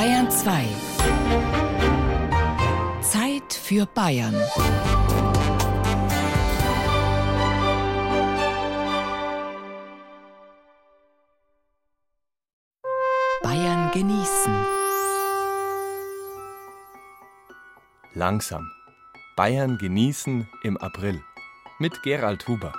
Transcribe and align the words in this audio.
Bayern 0.00 0.30
2. 0.30 0.64
Zeit 3.02 3.52
für 3.52 3.84
Bayern. 3.84 4.34
Bayern 13.42 13.90
genießen. 13.92 14.54
Langsam. 18.14 18.70
Bayern 19.36 19.76
genießen 19.76 20.48
im 20.62 20.78
April. 20.78 21.22
Mit 21.78 22.02
Gerald 22.02 22.48
Huber. 22.48 22.72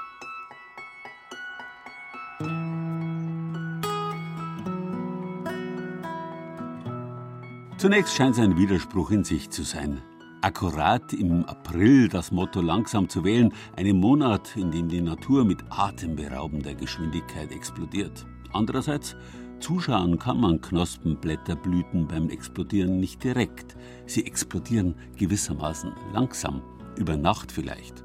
Zunächst 7.82 8.14
scheint 8.14 8.36
es 8.36 8.40
ein 8.40 8.58
Widerspruch 8.58 9.10
in 9.10 9.24
sich 9.24 9.50
zu 9.50 9.64
sein. 9.64 10.04
Akkurat 10.42 11.14
im 11.14 11.46
April 11.46 12.10
das 12.10 12.32
Motto 12.32 12.62
langsam 12.62 13.10
zu 13.10 13.24
wählen, 13.24 13.52
einem 13.76 13.98
Monat, 13.98 14.56
in 14.56 14.70
dem 14.70 14.88
die 14.88 15.02
Natur 15.02 15.44
mit 15.46 15.64
atemberaubender 15.72 16.76
Geschwindigkeit 16.76 17.52
explodiert. 17.52 18.28
Andererseits, 18.54 19.16
zuschauen 19.60 20.20
kann 20.20 20.40
man 20.40 20.62
Knospenblätterblüten 20.62 22.08
beim 22.08 22.30
Explodieren 22.30 23.00
nicht 23.00 23.24
direkt. 23.24 23.76
Sie 24.06 24.28
explodieren 24.28 24.94
gewissermaßen 25.18 25.92
langsam, 26.14 26.62
über 26.98 27.18
Nacht 27.18 27.52
vielleicht. 27.52 28.04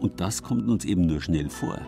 Und 0.00 0.20
das 0.20 0.42
kommt 0.42 0.68
uns 0.68 0.84
eben 0.84 1.06
nur 1.06 1.20
schnell 1.20 1.48
vor. 1.48 1.78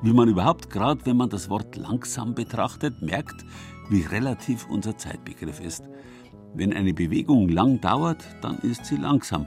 Wie 0.00 0.14
man 0.14 0.30
überhaupt, 0.30 0.70
gerade 0.70 1.04
wenn 1.04 1.18
man 1.18 1.28
das 1.28 1.50
Wort 1.50 1.76
langsam 1.76 2.34
betrachtet, 2.34 3.02
merkt, 3.02 3.44
wie 3.90 4.00
relativ 4.00 4.66
unser 4.70 4.96
Zeitbegriff 4.96 5.60
ist. 5.60 5.84
Wenn 6.54 6.72
eine 6.72 6.92
Bewegung 6.92 7.48
lang 7.48 7.80
dauert, 7.80 8.24
dann 8.42 8.58
ist 8.58 8.86
sie 8.86 8.96
langsam. 8.96 9.46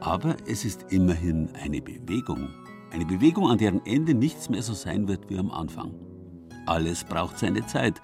Aber 0.00 0.36
es 0.46 0.64
ist 0.64 0.86
immerhin 0.90 1.48
eine 1.62 1.80
Bewegung. 1.80 2.48
Eine 2.92 3.04
Bewegung, 3.04 3.48
an 3.50 3.58
deren 3.58 3.84
Ende 3.84 4.14
nichts 4.14 4.48
mehr 4.48 4.62
so 4.62 4.72
sein 4.72 5.08
wird 5.08 5.28
wie 5.28 5.38
am 5.38 5.50
Anfang. 5.50 5.92
Alles 6.66 7.04
braucht 7.04 7.38
seine 7.38 7.66
Zeit. 7.66 8.00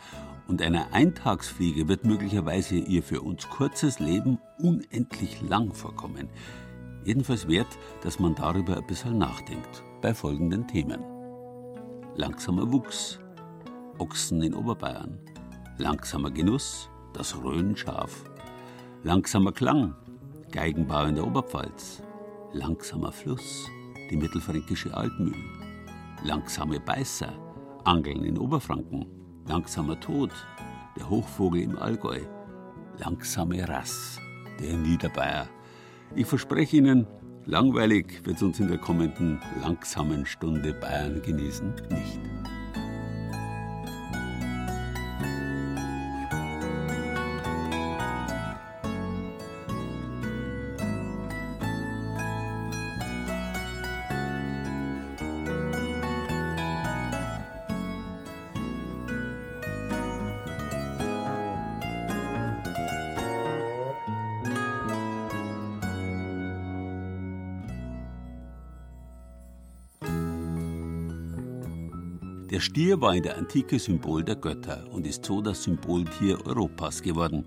Und 0.49 0.61
einer 0.61 0.93
Eintagsfliege 0.93 1.89
wird 1.89 2.05
möglicherweise 2.05 2.77
ihr 2.77 3.03
für 3.03 3.23
uns 3.23 3.49
kurzes 3.49 4.01
Leben 4.01 4.39
unendlich 4.59 5.41
lang 5.49 5.73
vorkommen. 5.73 6.29
Jedenfalls 7.05 7.49
wert, 7.49 7.79
dass 8.03 8.19
man 8.19 8.35
darüber 8.35 8.77
ein 8.77 8.87
bisschen 8.87 9.19
nachdenkt. 9.19 9.83
Bei 10.01 10.13
folgenden 10.13 10.67
Themen: 10.67 11.01
Langsamer 12.17 12.71
Wuchs, 12.73 13.21
Ochsen 13.99 14.43
in 14.43 14.55
Oberbayern, 14.55 15.19
langsamer 15.79 16.31
Genuss, 16.31 16.91
das 17.13 17.37
Rhönschaf, 17.43 18.25
Langsamer 19.05 19.51
Klang, 19.51 19.97
Geigenbau 20.53 21.07
in 21.07 21.17
der 21.17 21.27
Oberpfalz. 21.27 22.01
Langsamer 22.53 23.11
Fluss, 23.11 23.69
die 24.09 24.17
mittelfränkische 24.17 24.97
Altmühl. 24.97 25.35
Langsame 26.23 26.79
Beißer, 26.79 27.33
Angeln 27.83 28.23
in 28.23 28.39
Oberfranken. 28.39 29.07
Langsamer 29.49 29.99
Tod, 29.99 30.31
der 30.97 31.11
Hochvogel 31.11 31.63
im 31.63 31.77
Allgäu. 31.77 32.21
Langsame 32.99 33.69
Rass, 33.69 34.21
der 34.61 34.77
Niederbayer. 34.77 35.49
Ich 36.15 36.29
verspreche 36.29 36.77
Ihnen, 36.77 37.09
langweilig 37.45 38.25
wird 38.25 38.37
es 38.37 38.43
uns 38.45 38.61
in 38.61 38.69
der 38.69 38.79
kommenden 38.79 39.41
langsamen 39.63 40.27
Stunde 40.27 40.75
Bayern 40.75 41.21
genießen 41.23 41.75
nicht. 41.91 42.21
Stier 72.93 73.01
war 73.01 73.15
in 73.15 73.23
der 73.23 73.39
Antike 73.39 73.79
Symbol 73.79 74.23
der 74.23 74.37
Götter 74.37 74.85
und 74.93 75.07
ist 75.07 75.25
so 75.25 75.41
das 75.41 75.63
Symboltier 75.63 76.47
Europas 76.47 77.01
geworden. 77.01 77.47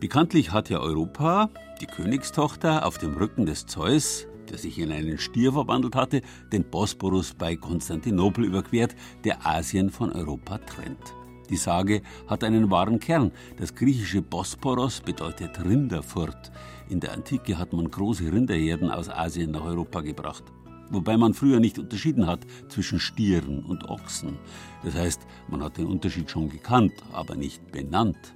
Bekanntlich 0.00 0.50
hat 0.50 0.70
ja 0.70 0.80
Europa, 0.80 1.50
die 1.80 1.86
Königstochter, 1.86 2.84
auf 2.84 2.98
dem 2.98 3.14
Rücken 3.14 3.46
des 3.46 3.64
Zeus, 3.66 4.26
der 4.50 4.58
sich 4.58 4.80
in 4.80 4.90
einen 4.90 5.18
Stier 5.18 5.52
verwandelt 5.52 5.94
hatte, 5.94 6.20
den 6.52 6.64
Bosporus 6.64 7.32
bei 7.32 7.54
Konstantinopel 7.54 8.44
überquert, 8.44 8.96
der 9.22 9.46
Asien 9.46 9.88
von 9.88 10.10
Europa 10.10 10.58
trennt. 10.58 11.14
Die 11.48 11.56
Sage 11.56 12.02
hat 12.26 12.42
einen 12.42 12.68
wahren 12.68 12.98
Kern. 12.98 13.30
Das 13.58 13.76
griechische 13.76 14.20
Bosporos 14.20 15.00
bedeutet 15.00 15.64
Rinderfurt. 15.64 16.50
In 16.88 16.98
der 16.98 17.12
Antike 17.12 17.56
hat 17.56 17.72
man 17.72 17.88
große 17.88 18.32
Rinderherden 18.32 18.90
aus 18.90 19.08
Asien 19.08 19.52
nach 19.52 19.64
Europa 19.64 20.00
gebracht 20.00 20.42
wobei 20.92 21.16
man 21.16 21.34
früher 21.34 21.58
nicht 21.58 21.78
unterschieden 21.78 22.26
hat 22.26 22.46
zwischen 22.68 23.00
Stieren 23.00 23.64
und 23.64 23.88
Ochsen. 23.88 24.38
Das 24.84 24.94
heißt, 24.94 25.22
man 25.48 25.62
hat 25.62 25.78
den 25.78 25.86
Unterschied 25.86 26.30
schon 26.30 26.48
gekannt, 26.48 26.92
aber 27.12 27.34
nicht 27.34 27.72
benannt. 27.72 28.34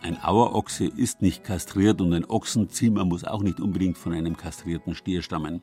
Ein 0.00 0.22
Auerochse 0.22 0.86
ist 0.86 1.22
nicht 1.22 1.44
kastriert 1.44 2.00
und 2.00 2.12
ein 2.12 2.24
Ochsenzimmer 2.24 3.04
muss 3.04 3.24
auch 3.24 3.42
nicht 3.42 3.60
unbedingt 3.60 3.98
von 3.98 4.12
einem 4.12 4.36
kastrierten 4.36 4.94
Stier 4.94 5.22
stammen. 5.22 5.62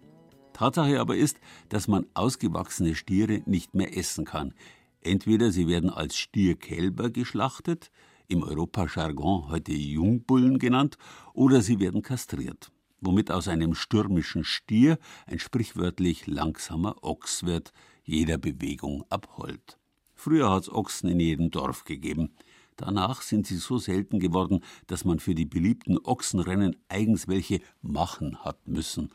Tatsache 0.54 1.00
aber 1.00 1.16
ist, 1.16 1.40
dass 1.70 1.88
man 1.88 2.06
ausgewachsene 2.14 2.96
Stiere 2.96 3.42
nicht 3.46 3.76
mehr 3.76 3.98
essen 3.98 4.26
kann. 4.26 4.54
Entweder 5.02 5.52
sie 5.52 5.68
werden 5.68 5.90
als 5.90 6.18
Stierkälber 6.18 7.10
geschlachtet, 7.10 7.92
im 8.28 8.44
Europajargon 8.44 9.50
heute 9.50 9.74
Jungbullen 9.74 10.60
genannt, 10.60 10.98
oder 11.34 11.62
sie 11.62 11.80
werden 11.80 12.02
kastriert 12.02 12.72
womit 13.02 13.32
aus 13.32 13.48
einem 13.48 13.76
stürmischen 13.76 14.44
Stier 14.44 14.98
ein 15.26 15.40
sprichwörtlich 15.40 16.28
langsamer 16.28 17.04
Ochs 17.04 17.44
wird, 17.44 17.72
jeder 18.04 18.38
Bewegung 18.38 19.04
abhold. 19.10 19.78
Früher 20.16 20.50
hat's 20.50 20.70
Ochsen 20.70 21.10
in 21.10 21.20
jedem 21.20 21.52
Dorf 21.52 21.86
gegeben. 21.86 22.36
Danach 22.76 23.22
sind 23.22 23.48
sie 23.48 23.58
so 23.58 23.78
selten 23.78 24.20
geworden, 24.20 24.62
dass 24.88 25.06
man 25.06 25.20
für 25.20 25.36
die 25.36 25.46
beliebten 25.46 25.98
Ochsenrennen 25.98 26.76
eigens 26.88 27.28
welche 27.28 27.62
machen 27.82 28.44
hat 28.44 28.68
müssen. 28.68 29.12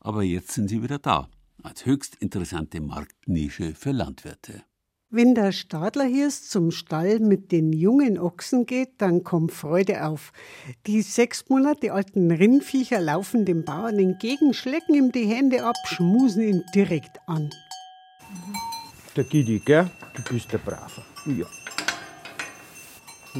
Aber 0.00 0.22
jetzt 0.22 0.52
sind 0.52 0.68
sie 0.68 0.82
wieder 0.82 0.98
da, 0.98 1.28
als 1.62 1.86
höchst 1.86 2.16
interessante 2.16 2.80
Marktnische 2.80 3.74
für 3.74 3.92
Landwirte. 3.92 4.62
Wenn 5.10 5.34
der 5.34 5.52
Stadlerhirs 5.52 6.50
zum 6.50 6.70
Stall 6.70 7.18
mit 7.18 7.50
den 7.50 7.72
jungen 7.72 8.18
Ochsen 8.18 8.66
geht, 8.66 9.00
dann 9.00 9.24
kommt 9.24 9.52
Freude 9.52 10.04
auf. 10.04 10.34
Die 10.86 11.00
sechs 11.00 11.48
Monate 11.48 11.94
alten 11.94 12.30
Rindviecher 12.30 13.00
laufen 13.00 13.46
dem 13.46 13.64
Bauern 13.64 13.98
entgegen, 13.98 14.52
schlecken 14.52 14.94
ihm 14.94 15.10
die 15.10 15.24
Hände 15.24 15.64
ab, 15.64 15.76
schmusen 15.86 16.42
ihn 16.42 16.64
direkt 16.74 17.26
an. 17.26 17.48
Der 19.16 19.24
Gidi, 19.24 19.60
gell? 19.60 19.90
Du 20.12 20.22
bist 20.30 20.52
der 20.52 20.58
Braver. 20.58 21.02
Ja. 21.24 21.46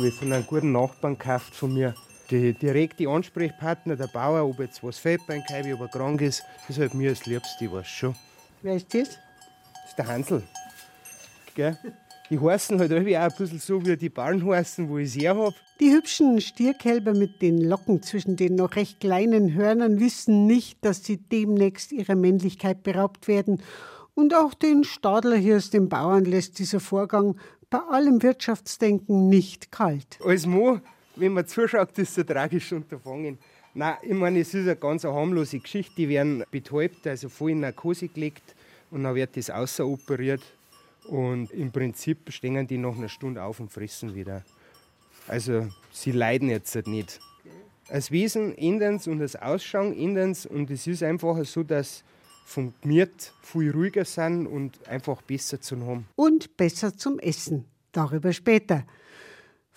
Ich 0.03 0.15
von 0.15 0.33
einem 0.33 0.47
guten 0.47 0.73
Nachbarn 0.73 1.19
gekauft 1.19 1.55
von 1.55 1.75
mir. 1.75 1.95
Die 2.31 2.55
direkte 2.55 3.07
Ansprechpartner, 3.07 3.97
der 3.97 4.07
Bauer, 4.07 4.49
ob 4.49 4.59
jetzt 4.61 4.83
was 4.83 4.97
fehlt 4.97 5.21
beim 5.27 5.43
Kaibi, 5.45 5.75
ob 5.75 5.81
er 5.81 5.89
krank 5.89 6.23
ist, 6.23 6.43
das 6.67 6.79
ist 6.79 6.81
halt 6.81 6.95
mir 6.95 7.11
das 7.11 7.27
Liebste, 7.27 7.67
ich 7.67 7.71
weiß 7.71 7.87
schon. 7.87 8.15
Wer 8.63 8.77
ist 8.77 8.95
das? 8.95 9.09
Das 9.11 9.91
ist 9.91 9.99
der 9.99 10.07
Hansel. 10.07 10.43
Gell? 11.59 11.77
Die 12.31 12.39
heißen 12.39 12.79
halt 12.79 12.93
irgendwie 12.93 13.19
auch 13.19 13.23
ein 13.23 13.33
bisschen 13.37 13.59
so 13.59 13.85
wie 13.85 13.97
die 13.97 14.11
Ballen 14.11 14.47
heißen, 14.47 14.89
wo 14.89 14.99
ich 14.99 15.11
sie 15.11 15.23
her 15.23 15.35
habe. 15.35 15.57
Die 15.81 15.91
hübschen 15.91 16.41
Stierkälber 16.41 17.15
mit 17.15 17.43
den 17.43 17.61
Locken 17.61 18.01
zwischen 18.01 18.37
den 18.37 18.55
noch 18.55 18.77
recht 18.77 19.01
kleinen 19.01 19.55
Hörnern 19.55 19.99
wissen 19.99 20.47
nicht, 20.47 20.85
dass 20.85 21.05
sie 21.05 21.17
demnächst 21.17 21.91
ihrer 21.91 22.15
Männlichkeit 22.15 22.85
beraubt 22.85 23.27
werden. 23.27 23.61
Und 24.15 24.37
auch 24.37 24.55
den 24.55 24.85
Stadlerhirs, 24.85 25.71
den 25.71 25.89
Bauern, 25.89 26.27
lässt 26.27 26.61
dieser 26.61 26.79
Vorgang 26.79 27.35
bei 27.71 27.81
allem 27.91 28.23
Wirtschaftsdenken 28.23 29.29
nicht 29.29 29.73
kalt. 29.73 30.21
Als 30.25 30.47
Mo, 30.47 30.79
wenn 31.17 31.33
man 31.33 31.45
zuschaut, 31.45 31.99
ist 31.99 32.11
es 32.11 32.19
ein 32.19 32.27
tragisches 32.29 32.71
Unterfangen. 32.71 33.37
Nein, 33.75 33.97
ich 34.03 34.15
meine, 34.15 34.39
es 34.39 34.55
ist 34.55 34.63
eine 34.63 34.77
ganz 34.77 35.03
harmlose 35.03 35.59
Geschichte. 35.59 35.93
Die 35.97 36.09
werden 36.09 36.45
betäubt, 36.53 37.05
also 37.09 37.29
voll 37.29 37.51
in 37.51 37.61
Narkose 37.61 38.07
gelegt 38.07 38.55
und 38.93 39.03
dann 39.03 39.17
wird 39.17 39.37
das 39.37 39.51
außeroperiert. 39.51 40.43
Und 41.09 41.51
im 41.53 41.73
Prinzip 41.73 42.31
stehen 42.33 42.67
die 42.67 42.79
nach 42.79 42.97
einer 42.97 43.09
Stunde 43.09 43.43
auf 43.43 43.61
und 43.61 43.73
fressen 43.73 44.15
wieder. 44.15 44.45
Also 45.27 45.67
sie 45.93 46.13
leiden 46.13 46.49
jetzt 46.51 46.75
halt 46.75 46.87
nicht. 46.87 47.21
Als 47.89 48.11
Wesen 48.11 48.57
ändern 48.57 49.01
und 49.07 49.19
das 49.19 49.35
Ausschauen 49.37 49.97
ändern 49.97 50.37
und 50.51 50.71
es 50.71 50.87
ist 50.87 51.03
einfach 51.03 51.43
so, 51.45 51.63
dass 51.63 52.05
vom 52.45 52.73
Gmiert 52.83 53.33
viel 53.43 53.71
ruhiger 53.71 54.05
sind 54.05 54.47
und 54.47 54.87
einfach 54.89 55.23
besser 55.23 55.61
zu 55.61 55.79
haben. 55.87 56.07
Und 56.17 56.57
besser 56.57 56.97
zum 56.97 57.19
Essen. 57.19 57.65
Darüber 57.93 58.33
später. 58.33 58.85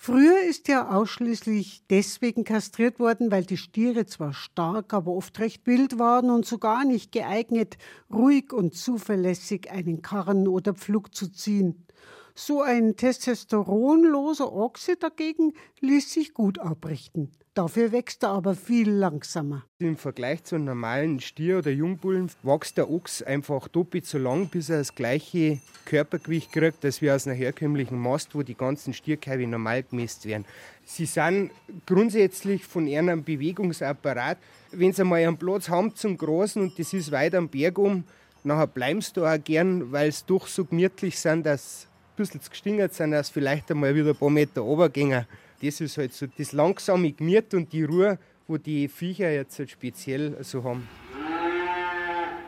Früher 0.04 0.40
ist 0.40 0.68
er 0.68 0.96
ausschließlich 0.96 1.84
deswegen 1.88 2.42
kastriert 2.42 2.98
worden, 2.98 3.30
weil 3.30 3.44
die 3.44 3.56
Stiere 3.56 4.04
zwar 4.04 4.32
stark, 4.32 4.94
aber 4.94 5.12
oft 5.12 5.38
recht 5.38 5.64
wild 5.64 6.00
waren 6.00 6.28
und 6.30 6.44
sogar 6.44 6.84
nicht 6.84 7.12
geeignet, 7.12 7.78
ruhig 8.12 8.52
und 8.52 8.74
zuverlässig 8.74 9.70
einen 9.70 10.02
Karren 10.02 10.48
oder 10.48 10.74
Pflug 10.74 11.14
zu 11.14 11.30
ziehen. 11.30 11.86
So 12.34 12.62
ein 12.62 12.96
testosteronloser 12.96 14.52
Ochse 14.52 14.96
dagegen 14.96 15.52
ließ 15.78 16.12
sich 16.12 16.34
gut 16.34 16.58
abrichten. 16.58 17.30
Dafür 17.54 17.92
wächst 17.92 18.22
er 18.22 18.30
aber 18.30 18.54
viel 18.54 18.88
langsamer. 18.88 19.66
Im 19.78 19.98
Vergleich 19.98 20.42
zu 20.42 20.54
einem 20.54 20.64
normalen 20.64 21.20
Stier 21.20 21.58
oder 21.58 21.70
Jungbullen 21.70 22.30
wächst 22.42 22.78
der 22.78 22.90
Ochs 22.90 23.20
einfach 23.20 23.68
doppelt 23.68 24.06
so 24.06 24.16
lang, 24.16 24.48
bis 24.48 24.70
er 24.70 24.78
das 24.78 24.94
gleiche 24.94 25.60
Körpergewicht 25.84 26.50
kriegt, 26.50 26.82
als 26.82 27.02
wie 27.02 27.10
aus 27.10 27.26
einer 27.26 27.36
herkömmlichen 27.36 27.98
Mast, 27.98 28.34
wo 28.34 28.42
die 28.42 28.54
ganzen 28.54 28.94
Stierkeibe 28.94 29.46
normal 29.46 29.82
gemäßt 29.82 30.24
werden. 30.24 30.46
Sie 30.86 31.04
sind 31.04 31.50
grundsätzlich 31.84 32.64
von 32.64 32.86
ihrem 32.86 33.22
Bewegungsapparat, 33.22 34.38
wenn 34.70 34.94
sie 34.94 35.04
mal 35.04 35.16
einen 35.16 35.36
Platz 35.36 35.68
haben 35.68 35.94
zum 35.94 36.16
Großen 36.16 36.62
und 36.62 36.78
das 36.78 36.94
ist 36.94 37.12
weit 37.12 37.34
am 37.34 37.50
Berg 37.50 37.76
um, 37.76 38.04
nachher 38.44 38.66
bleiben 38.66 39.02
sie 39.02 39.12
da 39.12 39.34
auch 39.34 39.44
gern, 39.44 39.92
weil 39.92 40.10
sie 40.10 40.24
doch 40.26 40.46
so 40.46 40.64
gemütlich 40.64 41.18
sind, 41.18 41.44
dass 41.44 41.86
ein 42.12 42.16
bisschen 42.16 42.40
gestingert 42.48 42.94
sind, 42.94 43.10
dass 43.10 43.28
vielleicht 43.28 43.70
einmal 43.70 43.94
wieder 43.94 44.10
ein 44.10 44.16
paar 44.16 44.30
Meter 44.30 44.62
runtergehen 44.62 45.26
das 45.62 45.80
ist 45.80 45.96
halt 45.96 46.12
so 46.12 46.26
das 46.26 46.52
langsame 46.52 47.12
Gemüt 47.12 47.54
und 47.54 47.72
die 47.72 47.84
Ruhe, 47.84 48.18
wo 48.48 48.56
die 48.58 48.88
Viecher 48.88 49.30
jetzt 49.30 49.58
halt 49.58 49.70
speziell 49.70 50.36
so 50.42 50.64
haben. 50.64 50.88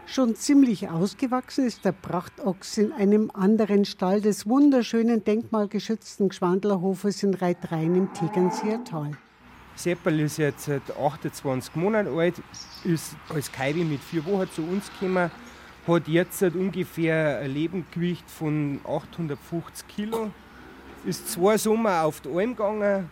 Schon 0.06 0.34
ziemlich 0.34 0.90
ausgewachsen 0.90 1.66
ist 1.66 1.84
der 1.84 1.92
Prachtochs 1.92 2.76
in 2.76 2.92
einem 2.92 3.30
anderen 3.32 3.86
Stall 3.86 4.20
des 4.20 4.46
wunderschönen 4.46 5.24
denkmalgeschützten 5.24 6.28
Gschwandlerhofes 6.28 7.22
in 7.22 7.32
Reitrein 7.32 7.94
im 7.94 8.12
Tegernseer 8.12 8.84
Tal. 8.84 9.12
Seppel 9.76 10.20
ist 10.20 10.36
jetzt 10.36 10.68
28 10.68 11.74
Monate 11.76 12.10
alt, 12.10 12.34
ist 12.84 13.16
als 13.28 13.50
Kaibe 13.50 13.84
mit 13.84 14.00
vier 14.00 14.24
Wochen 14.26 14.48
zu 14.50 14.62
uns 14.62 14.90
gekommen, 14.92 15.30
hat 15.86 16.08
jetzt 16.08 16.42
ungefähr 16.42 17.38
ein 17.38 17.52
Lebendgewicht 17.52 18.30
von 18.30 18.80
850 18.84 19.88
Kilo 19.88 20.30
ist 21.06 21.30
zwei 21.30 21.58
Sommer 21.58 22.02
auf 22.02 22.20
die 22.20 22.30
Alm 22.30 22.56
gegangen. 22.56 23.10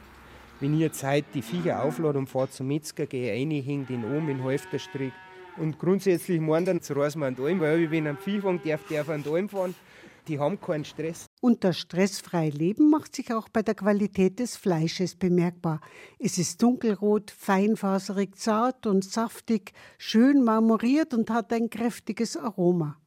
Wenn 0.61 0.75
ich 0.75 0.81
jetzt 0.81 1.05
heute 1.05 1.27
die 1.35 1.43
Viecher 1.43 1.83
auflade 1.83 2.19
und 2.19 2.29
fahre 2.29 2.49
zum 2.49 2.69
Metzger, 2.69 3.07
gehe 3.07 3.35
ich 3.35 3.41
rein, 3.41 3.51
hänge 3.51 3.85
den 3.85 4.05
um 4.05 4.29
in 4.29 4.43
Halfterstrick. 4.43 5.13
Und 5.59 5.79
grundsätzlich 5.79 6.41
meinen 6.41 6.65
dann, 6.65 6.81
so 6.81 6.95
reisen 6.95 7.21
wir 7.21 7.27
an 7.27 7.37
die 7.37 7.43
Alm, 7.43 7.61
weil 7.61 7.91
wenn 7.91 8.07
ein 8.07 8.17
Viehwagen 8.17 8.61
darf, 8.65 8.81
darf 8.89 9.09
an 9.11 9.23
die 9.23 9.29
Alm 9.29 9.49
fahren. 9.49 9.75
Die 10.29 10.39
haben 10.39 10.61
keinen 10.61 10.85
Stress. 10.85 11.27
Und 11.41 11.65
das 11.65 11.79
stressfreie 11.79 12.51
Leben 12.51 12.91
macht 12.91 13.17
sich 13.17 13.35
auch 13.35 13.49
bei 13.49 13.63
der 13.63 13.75
Qualität 13.75 14.39
des 14.39 14.57
Fleisches 14.57 15.17
bemerkbar. 15.17 15.81
Es 16.21 16.39
ist 16.39 16.63
dunkelrot, 16.63 17.33
feinfaserig, 17.33 18.37
zart 18.37 18.87
und 18.87 19.05
saftig, 19.05 19.73
schön 19.99 20.45
marmoriert 20.45 21.13
und 21.13 21.29
hat 21.29 21.53
ein 21.53 21.69
kräftiges 21.69 22.37
Aroma. 22.37 23.02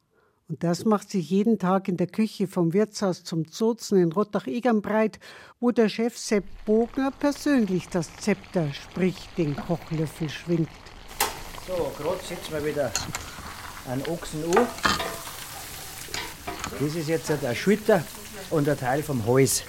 Und 0.48 0.62
das 0.62 0.84
macht 0.84 1.10
sich 1.10 1.28
jeden 1.28 1.58
Tag 1.58 1.88
in 1.88 1.96
der 1.96 2.06
Küche 2.06 2.46
vom 2.46 2.72
Wirtshaus 2.72 3.24
zum 3.24 3.50
Zozen 3.50 4.00
in 4.00 4.12
Rottach-Egern 4.12 4.80
breit, 4.80 5.18
wo 5.58 5.72
der 5.72 5.88
Chef 5.88 6.16
Sepp 6.16 6.44
Bogner 6.64 7.10
persönlich 7.10 7.88
das 7.88 8.14
Zepter, 8.18 8.72
sprich 8.72 9.16
den 9.36 9.56
Kochlöffel, 9.56 10.28
schwingt. 10.28 10.68
So, 11.66 11.92
gerade 11.98 12.22
setzen 12.22 12.52
wir 12.52 12.64
wieder 12.64 12.92
einen 13.88 14.02
Ochsen 14.02 14.44
an. 14.44 14.68
Das 16.78 16.94
ist 16.94 17.08
jetzt 17.08 17.28
der 17.28 17.54
Schulter 17.56 18.04
und 18.50 18.68
ein 18.68 18.78
Teil 18.78 19.02
vom 19.02 19.26
Hals. 19.26 19.64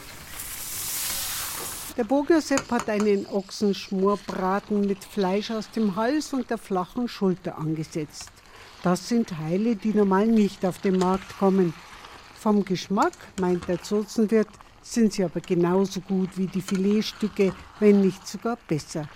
Der 1.98 2.04
Bogner 2.04 2.40
Sepp 2.40 2.70
hat 2.70 2.88
einen 2.88 3.26
Ochsenschmorbraten 3.26 4.82
mit 4.82 5.04
Fleisch 5.04 5.50
aus 5.50 5.72
dem 5.72 5.96
Hals 5.96 6.34
und 6.34 6.52
der 6.52 6.60
flachen 6.60 7.08
Schulter 7.08 7.58
angesetzt. 7.58 8.37
Das 8.88 9.10
sind 9.10 9.28
Teile, 9.28 9.76
die 9.76 9.94
normal 9.94 10.28
nicht 10.28 10.64
auf 10.64 10.80
den 10.80 10.98
Markt 10.98 11.38
kommen. 11.40 11.74
Vom 12.40 12.64
Geschmack, 12.64 13.12
meint 13.38 13.68
der 13.68 13.84
Zozenwirt, 13.84 14.48
sind 14.82 15.12
sie 15.12 15.26
aber 15.26 15.42
genauso 15.42 16.00
gut 16.00 16.30
wie 16.38 16.48
die 16.48 16.62
Filetstücke, 16.62 17.54
wenn 17.82 18.00
nicht 18.00 18.26
sogar 18.26 18.58
besser. 18.66 19.10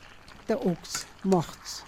Der 0.49 0.65
Ochs 0.65 1.05
macht's. 1.23 1.85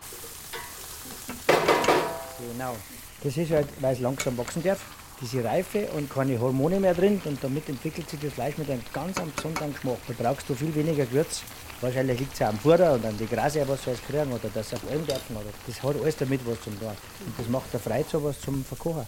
Genau. 2.54 2.78
Das 3.22 3.36
ist 3.36 3.52
halt, 3.52 3.68
weil 3.82 3.96
es 3.96 4.00
langsam 4.00 4.38
wachsen 4.38 4.64
darf, 4.64 4.80
diese 5.24 5.44
Reife 5.44 5.88
und 5.96 6.10
keine 6.12 6.40
Hormone 6.40 6.80
mehr 6.80 6.94
drin 6.94 7.20
und 7.26 7.44
damit 7.44 7.68
entwickelt 7.68 8.08
sich 8.10 8.20
das 8.20 8.34
Fleisch 8.34 8.58
mit 8.58 8.70
einem 8.70 8.84
ganz 8.94 9.18
besonderen 9.36 9.74
Geschmack. 9.74 9.98
Da 10.08 10.14
brauchst 10.20 10.48
du 10.48 10.54
viel 10.54 10.76
weniger 10.76 11.06
Gewürz 11.06 11.42
Wahrscheinlich 11.84 12.18
liegt 12.18 12.32
es 12.32 12.40
ja 12.40 12.48
am 12.48 12.58
Futter 12.58 12.94
und 12.94 13.06
an 13.06 13.18
die 13.18 13.28
Grase, 13.28 13.68
was 13.68 13.86
alles 13.86 14.02
kriegen 14.04 14.32
oder 14.32 14.64
sie 14.64 14.76
auf 14.76 14.90
allem 14.90 15.06
dürfen. 15.06 15.36
Oder 15.36 15.44
das 15.68 15.84
hat 15.84 16.02
alles 16.02 16.16
damit 16.16 16.40
was 16.46 16.62
zum 16.62 16.80
tun. 16.80 16.88
Und 16.88 17.38
das 17.38 17.50
macht 17.50 17.74
der 17.74 17.82
Freude, 17.82 18.06
sowas 18.10 18.40
zum 18.40 18.64
Verkochen. 18.64 19.06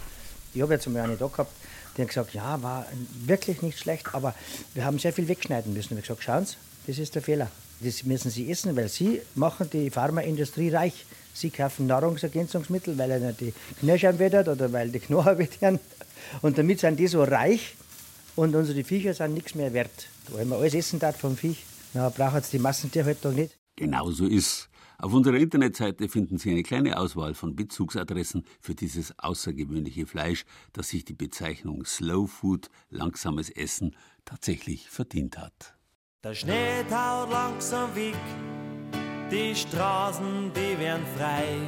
Ich 0.53 0.61
habe 0.61 0.73
jetzt 0.73 0.85
einmal 0.85 1.03
eine 1.03 1.15
da 1.15 1.27
gehabt, 1.27 1.53
die 1.95 2.01
hat 2.01 2.09
gesagt, 2.09 2.33
ja, 2.33 2.61
war 2.61 2.85
wirklich 3.25 3.61
nicht 3.61 3.79
schlecht, 3.79 4.13
aber 4.13 4.35
wir 4.73 4.83
haben 4.83 4.99
sehr 4.99 5.13
viel 5.13 5.29
wegschneiden 5.29 5.73
müssen. 5.73 5.97
Ich 5.97 6.09
habe 6.09 6.19
gesagt, 6.19 6.23
schauen 6.23 6.45
Sie, 6.45 6.55
das 6.87 6.97
ist 6.97 7.15
der 7.15 7.21
Fehler. 7.21 7.49
Das 7.79 8.03
müssen 8.03 8.29
Sie 8.29 8.51
essen, 8.51 8.75
weil 8.75 8.89
Sie 8.89 9.21
machen 9.35 9.69
die 9.71 9.89
Pharmaindustrie 9.89 10.69
reich. 10.71 11.05
Sie 11.33 11.51
kaufen 11.51 11.87
Nahrungsergänzungsmittel, 11.87 12.97
weil 12.97 13.11
er 13.11 13.31
die 13.31 13.53
Knirschern 13.79 14.19
wettert 14.19 14.49
oder 14.49 14.73
weil 14.73 14.89
die 14.89 14.99
Knochen 14.99 15.37
wettern. 15.37 15.79
Und 16.41 16.57
damit 16.57 16.79
sind 16.79 16.99
die 16.99 17.07
so 17.07 17.23
reich 17.23 17.75
und 18.35 18.55
unsere 18.55 18.83
Viecher 18.83 19.13
sind 19.13 19.33
nichts 19.33 19.55
mehr 19.55 19.73
wert. 19.73 20.07
Weil 20.29 20.45
man 20.45 20.59
alles 20.59 20.73
essen 20.73 20.99
darf 20.99 21.17
vom 21.17 21.37
Viech. 21.37 21.63
Na, 21.93 22.09
braucht 22.09 22.35
jetzt 22.35 22.53
die 22.53 22.59
Massentierhaltung 22.59 23.35
nicht. 23.35 23.57
Genau 23.75 24.11
so 24.11 24.25
ist. 24.25 24.69
Auf 24.97 25.13
unserer 25.13 25.35
Internetseite 25.35 26.07
finden 26.07 26.37
Sie 26.37 26.51
eine 26.51 26.63
kleine 26.63 26.97
Auswahl 26.97 27.33
von 27.33 27.55
Bezugsadressen 27.55 28.45
für 28.61 28.75
dieses 28.75 29.17
außergewöhnliche 29.19 30.05
Fleisch, 30.05 30.45
das 30.71 30.89
sich 30.89 31.03
die 31.03 31.13
Bezeichnung 31.13 31.85
Slow 31.85 32.27
Food, 32.27 32.69
langsames 32.89 33.49
Essen, 33.49 33.95
tatsächlich 34.23 34.89
verdient 34.89 35.37
hat. 35.37 35.75
Der 36.23 36.33
Schnee 36.33 36.83
taut 36.89 37.29
langsam 37.29 37.93
weg, 37.95 38.15
die 39.29 39.53
Straßen, 39.53 40.51
die 40.53 40.79
werden 40.79 41.05
frei. 41.17 41.59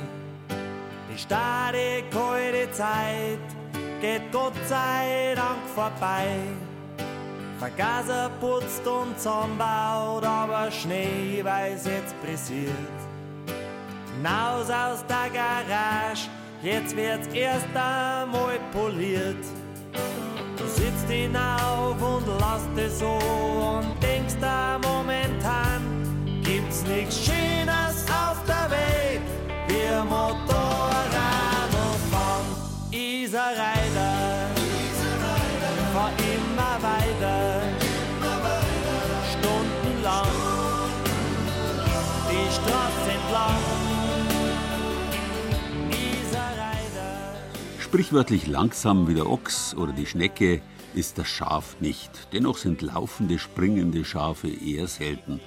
Die 1.14 1.18
starre, 1.18 2.04
kalte 2.10 2.72
Zeit 2.72 3.40
geht 4.02 4.32
Gott 4.32 4.54
sei 4.68 5.34
Dank 5.36 5.68
vorbei. 5.74 6.38
Vergaser 7.60 8.30
putzt 8.40 8.86
und 8.86 9.18
zusammenbaut, 9.18 10.24
aber 10.24 10.70
Schnee 10.72 11.44
weiß 11.44 11.86
jetzt 11.86 12.16
pressiert. 12.22 12.72
Hinaus 14.16 14.70
aus 14.70 15.04
der 15.08 15.30
Garage, 15.34 16.30
jetzt 16.62 16.96
wird's 16.96 17.28
erst 17.34 17.68
einmal 17.74 18.60
poliert. 18.72 19.44
Du 20.58 20.66
sitzt 20.68 21.10
hinauf 21.10 21.96
und 22.02 22.28
lasst 22.40 22.70
es 22.78 23.00
so 23.00 23.08
und 23.08 23.96
denkst 24.04 24.36
da 24.40 24.80
momentan, 24.84 26.42
gibt's 26.44 26.84
nichts 26.84 27.26
Schönes 27.26 28.06
auf 28.10 28.38
der 28.46 28.70
Welt, 28.70 29.22
wie 29.68 30.08
Motorrad 30.08 30.57
Sprichwörtlich 47.88 48.48
langsam 48.48 49.08
wie 49.08 49.14
der 49.14 49.30
Ochs 49.30 49.74
oder 49.74 49.94
die 49.94 50.06
Schnecke 50.06 50.62
ist 50.94 51.18
das 51.18 51.30
Schaf 51.30 51.78
nicht. 51.80 52.28
Dennoch 52.34 52.58
sind 52.58 52.82
laufende, 52.82 53.40
springende 53.40 54.04
Schafe 54.04 54.50
eher 54.50 54.88
selten. 54.88 55.40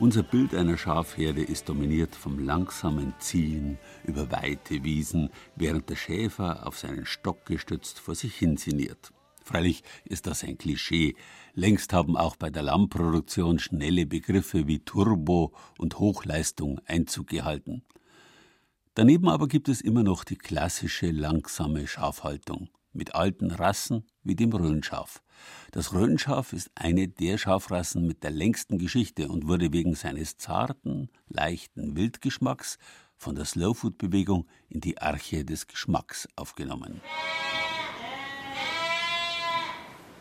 Unser 0.00 0.24
Bild 0.24 0.52
einer 0.52 0.78
Schafherde 0.78 1.44
ist 1.44 1.68
dominiert 1.68 2.16
vom 2.16 2.40
langsamen 2.40 3.14
Ziehen 3.20 3.78
über 4.02 4.32
weite 4.32 4.82
Wiesen, 4.82 5.30
während 5.54 5.88
der 5.88 5.94
Schäfer 5.94 6.66
auf 6.66 6.76
seinen 6.76 7.06
Stock 7.06 7.46
gestützt 7.46 8.00
vor 8.00 8.16
sich 8.16 8.34
hin 8.34 8.56
sinniert. 8.56 9.12
Freilich 9.44 9.84
ist 10.04 10.26
das 10.26 10.42
ein 10.42 10.58
Klischee. 10.58 11.14
Längst 11.54 11.92
haben 11.92 12.16
auch 12.16 12.34
bei 12.34 12.50
der 12.50 12.64
Lammproduktion 12.64 13.60
schnelle 13.60 14.06
Begriffe 14.06 14.66
wie 14.66 14.80
Turbo 14.80 15.52
und 15.78 16.00
Hochleistung 16.00 16.80
Einzug 16.86 17.28
gehalten. 17.28 17.84
Daneben 18.96 19.28
aber 19.28 19.46
gibt 19.46 19.68
es 19.68 19.82
immer 19.82 20.02
noch 20.02 20.24
die 20.24 20.38
klassische 20.38 21.10
langsame 21.10 21.86
Schafhaltung 21.86 22.70
mit 22.94 23.14
alten 23.14 23.50
Rassen 23.50 24.06
wie 24.22 24.34
dem 24.34 24.54
Rhönschaf. 24.54 25.22
Das 25.70 25.92
Rhönschaf 25.92 26.54
ist 26.54 26.70
eine 26.74 27.06
der 27.06 27.36
Schafrassen 27.36 28.06
mit 28.06 28.22
der 28.22 28.30
längsten 28.30 28.78
Geschichte 28.78 29.28
und 29.28 29.46
wurde 29.46 29.70
wegen 29.74 29.94
seines 29.94 30.38
zarten, 30.38 31.10
leichten 31.28 31.94
Wildgeschmacks 31.94 32.78
von 33.18 33.34
der 33.34 33.44
Slowfood-Bewegung 33.44 34.46
in 34.70 34.80
die 34.80 34.96
Arche 34.96 35.44
des 35.44 35.66
Geschmacks 35.66 36.26
aufgenommen. 36.34 37.02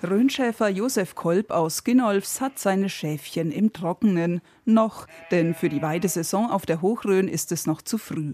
Rhönschäfer 0.04 0.68
Josef 0.68 1.16
Kolb 1.16 1.50
aus 1.50 1.86
Ginolfs 1.86 2.42
hat 2.42 2.60
seine 2.60 2.90
Schäfchen 2.90 3.52
im 3.52 3.72
Trockenen. 3.72 4.42
Noch, 4.66 5.08
denn 5.32 5.56
für 5.56 5.70
die 5.70 5.82
Weidesaison 5.82 6.52
auf 6.52 6.66
der 6.66 6.82
Hochrhön 6.82 7.30
ist 7.30 7.54
es 7.54 7.66
noch 7.66 7.82
zu 7.82 7.98
früh. 7.98 8.34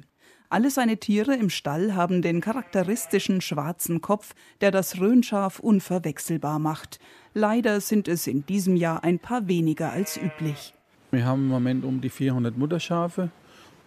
Alle 0.51 0.70
seine 0.70 0.98
Tiere 0.98 1.34
im 1.34 1.50
Stall 1.50 1.96
haben 1.96 2.22
den 2.22 2.41
charakteristischen 2.41 3.39
schwarzen 3.39 4.01
Kopf, 4.01 4.36
der 4.60 4.70
das 4.70 5.00
Rhönschaf 5.00 5.60
unverwechselbar 5.60 6.60
macht. 6.60 7.00
Leider 7.34 7.79
sind 7.79 8.10
es 8.10 8.27
in 8.27 8.46
diesem 8.46 8.75
Jahr 8.75 9.01
ein 9.05 9.17
paar 9.17 9.48
weniger 9.48 9.93
als 9.93 10.17
üblich. 10.17 10.74
Wir 11.12 11.25
haben 11.25 11.43
im 11.43 11.48
Moment 11.48 11.86
um 11.86 12.01
die 12.01 12.10
400 12.10 12.58
Mutterschafe. 12.58 13.29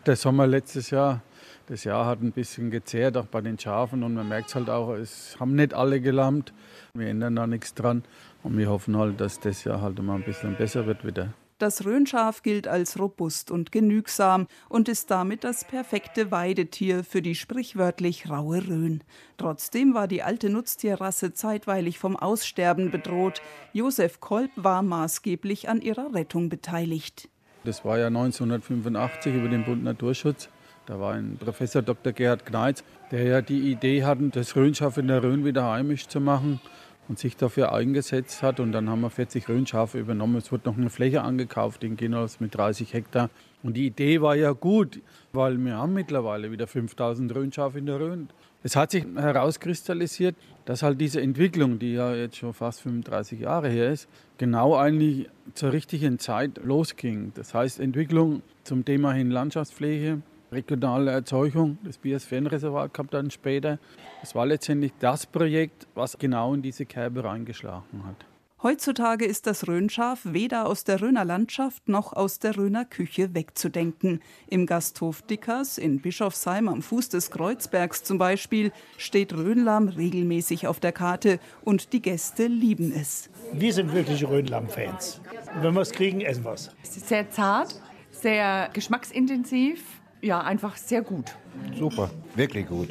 Haben 0.07 0.37
wir 0.37 0.47
letztes 0.47 0.89
Jahr. 0.89 1.21
Das 1.67 1.85
Jahr 1.85 2.07
hat 2.07 2.23
ein 2.23 2.33
bisschen 2.33 2.71
gezehrt, 2.71 3.19
auch 3.19 3.27
bei 3.27 3.43
den 3.43 3.59
Schafen. 3.59 4.03
Und 4.03 4.15
man 4.15 4.27
merkt 4.27 4.49
es 4.49 4.55
halt 4.55 4.71
auch, 4.71 4.95
es 4.95 5.37
haben 5.39 5.55
nicht 5.55 5.75
alle 5.75 6.01
gelammt. 6.01 6.55
Wir 6.95 7.09
ändern 7.09 7.37
da 7.37 7.47
nichts 7.47 7.75
dran. 7.75 8.05
Und 8.43 8.57
wir 8.57 8.71
hoffen 8.71 8.97
halt, 8.97 9.21
dass 9.21 9.39
das 9.39 9.65
Jahr 9.65 9.83
halt 9.83 10.03
mal 10.03 10.15
ein 10.15 10.25
bisschen 10.25 10.57
besser 10.57 10.87
wird 10.87 11.05
wieder. 11.05 11.35
Das 11.59 11.85
Rhönschaf 11.85 12.43
gilt 12.43 12.67
als 12.67 12.99
robust 12.99 13.53
und 13.53 13.71
genügsam 13.71 14.49
und 14.69 14.89
ist 14.89 15.11
damit 15.13 15.45
das 15.45 15.65
perfekte 15.65 16.33
Weidetier 16.33 17.05
für 17.05 17.23
die 17.23 17.37
sprichwörtlich 17.37 18.29
raue 18.29 18.67
Rhön. 18.67 19.05
Trotzdem 19.37 19.95
war 19.95 20.09
die 20.09 20.25
alte 20.25 20.51
Nutztierrasse 20.51 21.33
zeitweilig 21.33 22.01
vom 22.01 22.17
Aussterben 22.17 22.91
bedroht. 22.91 23.41
Josef 23.73 24.19
Kolb 24.21 24.51
war 24.57 24.83
maßgeblich 24.83 25.69
an 25.69 25.81
ihrer 25.81 26.13
Rettung 26.13 26.49
beteiligt. 26.49 27.29
Das 27.63 27.85
war 27.85 27.99
ja 27.99 28.09
1985 28.09 29.35
über 29.35 29.49
den 29.49 29.65
Bund 29.65 29.85
Naturschutz. 29.85 30.49
Da 30.87 30.99
war 30.99 31.15
ein 31.15 31.39
Professor 31.39 31.83
Dr. 31.83 32.13
Gerhard 32.13 32.45
Kneitz, 32.45 32.83
der 33.11 33.23
ja 33.23 33.41
die 33.41 33.71
Idee 33.71 34.05
hatte, 34.05 34.29
das 34.31 34.57
Rhönschaf 34.57 34.99
in 34.99 35.07
der 35.07 35.23
Rhön 35.23 35.45
wieder 35.45 35.71
heimisch 35.71 36.09
zu 36.09 36.21
machen 36.21 36.61
und 37.09 37.19
sich 37.19 37.37
dafür 37.37 37.73
eingesetzt 37.73 38.43
hat. 38.43 38.61
Und 38.61 38.73
dann 38.73 38.89
haben 38.89 39.01
wir 39.01 39.11
40 39.11 39.49
Rhönschafe 39.49 39.99
übernommen. 39.99 40.37
Es 40.37 40.51
wurde 40.53 40.69
noch 40.69 40.77
eine 40.77 40.91
Fläche 40.91 41.23
angekauft 41.23 41.85
in 41.85 41.97
Genos 41.97 42.41
mit 42.41 42.55
30 42.55 42.93
Hektar. 42.93 43.31
Und 43.63 43.77
die 43.77 43.87
Idee 43.87 44.21
war 44.21 44.37
ja 44.37 44.53
gut, 44.53 45.01
weil 45.33 45.57
wir 45.59 45.77
haben 45.77 45.95
mittlerweile 45.95 46.51
wieder 46.51 46.67
5000 46.67 47.35
Rhönschafe 47.35 47.79
in 47.79 47.87
der 47.87 48.01
Rhön. 48.01 48.29
Es 48.63 48.77
hat 48.77 48.93
sich 48.93 49.05
herauskristallisiert, 49.15 50.37
dass 50.65 50.83
halt 50.83 51.01
diese 51.01 51.21
Entwicklung, 51.21 51.79
die 51.79 51.93
ja 51.93 52.15
jetzt 52.15 52.37
schon 52.37 52.55
fast 52.55 52.81
35 52.81 53.41
Jahre 53.41 53.69
her 53.69 53.91
ist, 53.91 54.09
genau 54.39 54.75
eigentlich 54.75 55.29
zur 55.53 55.73
richtigen 55.73 56.19
Zeit 56.19 56.61
losging. 56.65 57.33
Das 57.35 57.53
heißt 57.53 57.81
Entwicklung 57.81 58.43
zum 58.63 58.85
Thema 58.85 59.13
hin 59.13 59.31
Landschaftspflege, 59.31 60.23
regionale 60.55 61.11
Erzeugung. 61.11 61.79
Das 61.85 61.99
Biosphärenreservat 61.99 62.95
kam 62.95 63.09
dann 63.11 63.31
später. 63.31 63.79
Es 64.23 64.35
war 64.35 64.47
letztendlich 64.47 64.93
das 64.99 65.27
Projekt, 65.27 65.87
was 65.95 66.19
genau 66.19 66.55
in 66.55 66.63
diese 66.63 66.87
Kerbe 66.87 67.25
reingeschlagen 67.25 68.07
hat. 68.07 68.25
Heutzutage 68.65 69.27
ist 69.27 69.47
das 69.47 69.69
Rhönschaf 69.69 70.21
weder 70.25 70.67
aus 70.67 70.85
der 70.85 71.03
Rhöner 71.03 71.27
Landschaft 71.27 71.87
noch 71.87 72.15
aus 72.15 72.39
der 72.39 72.57
Rhöner 72.57 72.87
Küche 72.87 73.35
wegzudenken. 73.35 74.23
Im 74.49 74.65
Gasthof 74.65 75.21
Dickers 75.21 75.77
in 75.77 76.01
Bischofsheim 76.01 76.69
am 76.69 76.81
Fuß 76.81 77.11
des 77.11 77.31
Kreuzbergs 77.31 78.05
zum 78.05 78.17
Beispiel 78.17 78.73
steht 78.97 79.35
Rhönlamm 79.35 79.89
regelmäßig 79.89 80.67
auf 80.67 80.81
der 80.81 80.93
Karte 80.93 81.41
und 81.63 81.93
die 81.93 82.01
Gäste 82.01 82.47
lieben 82.47 82.91
es. 82.91 83.29
Wir 83.53 83.75
sind 83.75 83.93
wirklich 83.93 84.27
Rhönlamm-Fans. 84.27 85.21
Wenn 85.61 85.75
wir 85.75 85.83
es 85.83 85.93
kriegen, 85.93 86.23
essen 86.23 86.47
wir 86.47 86.53
es. 86.53 86.71
Es 86.83 86.97
ist 86.97 87.09
sehr 87.09 87.29
zart, 87.29 87.83
sehr 88.13 88.71
geschmacksintensiv 88.73 89.85
ja, 90.25 90.41
einfach 90.41 90.77
sehr 90.77 91.03
gut. 91.03 91.37
Super, 91.79 92.11
wirklich 92.35 92.67
gut. 92.67 92.89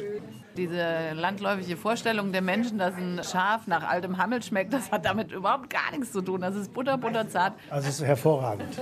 Diese 0.56 1.12
landläufige 1.14 1.76
Vorstellung 1.76 2.30
der 2.30 2.42
Menschen, 2.42 2.78
dass 2.78 2.94
ein 2.94 3.20
Schaf 3.24 3.66
nach 3.66 3.82
altem 3.82 4.18
Hammel 4.18 4.40
schmeckt, 4.40 4.72
das 4.72 4.92
hat 4.92 5.04
damit 5.04 5.32
überhaupt 5.32 5.68
gar 5.68 5.90
nichts 5.90 6.12
zu 6.12 6.22
tun. 6.22 6.40
Das 6.42 6.54
ist 6.54 6.72
butter, 6.72 6.96
butterzart. 6.96 7.54
Also 7.70 7.88
es 7.88 8.00
ist 8.00 8.06
hervorragend. 8.06 8.80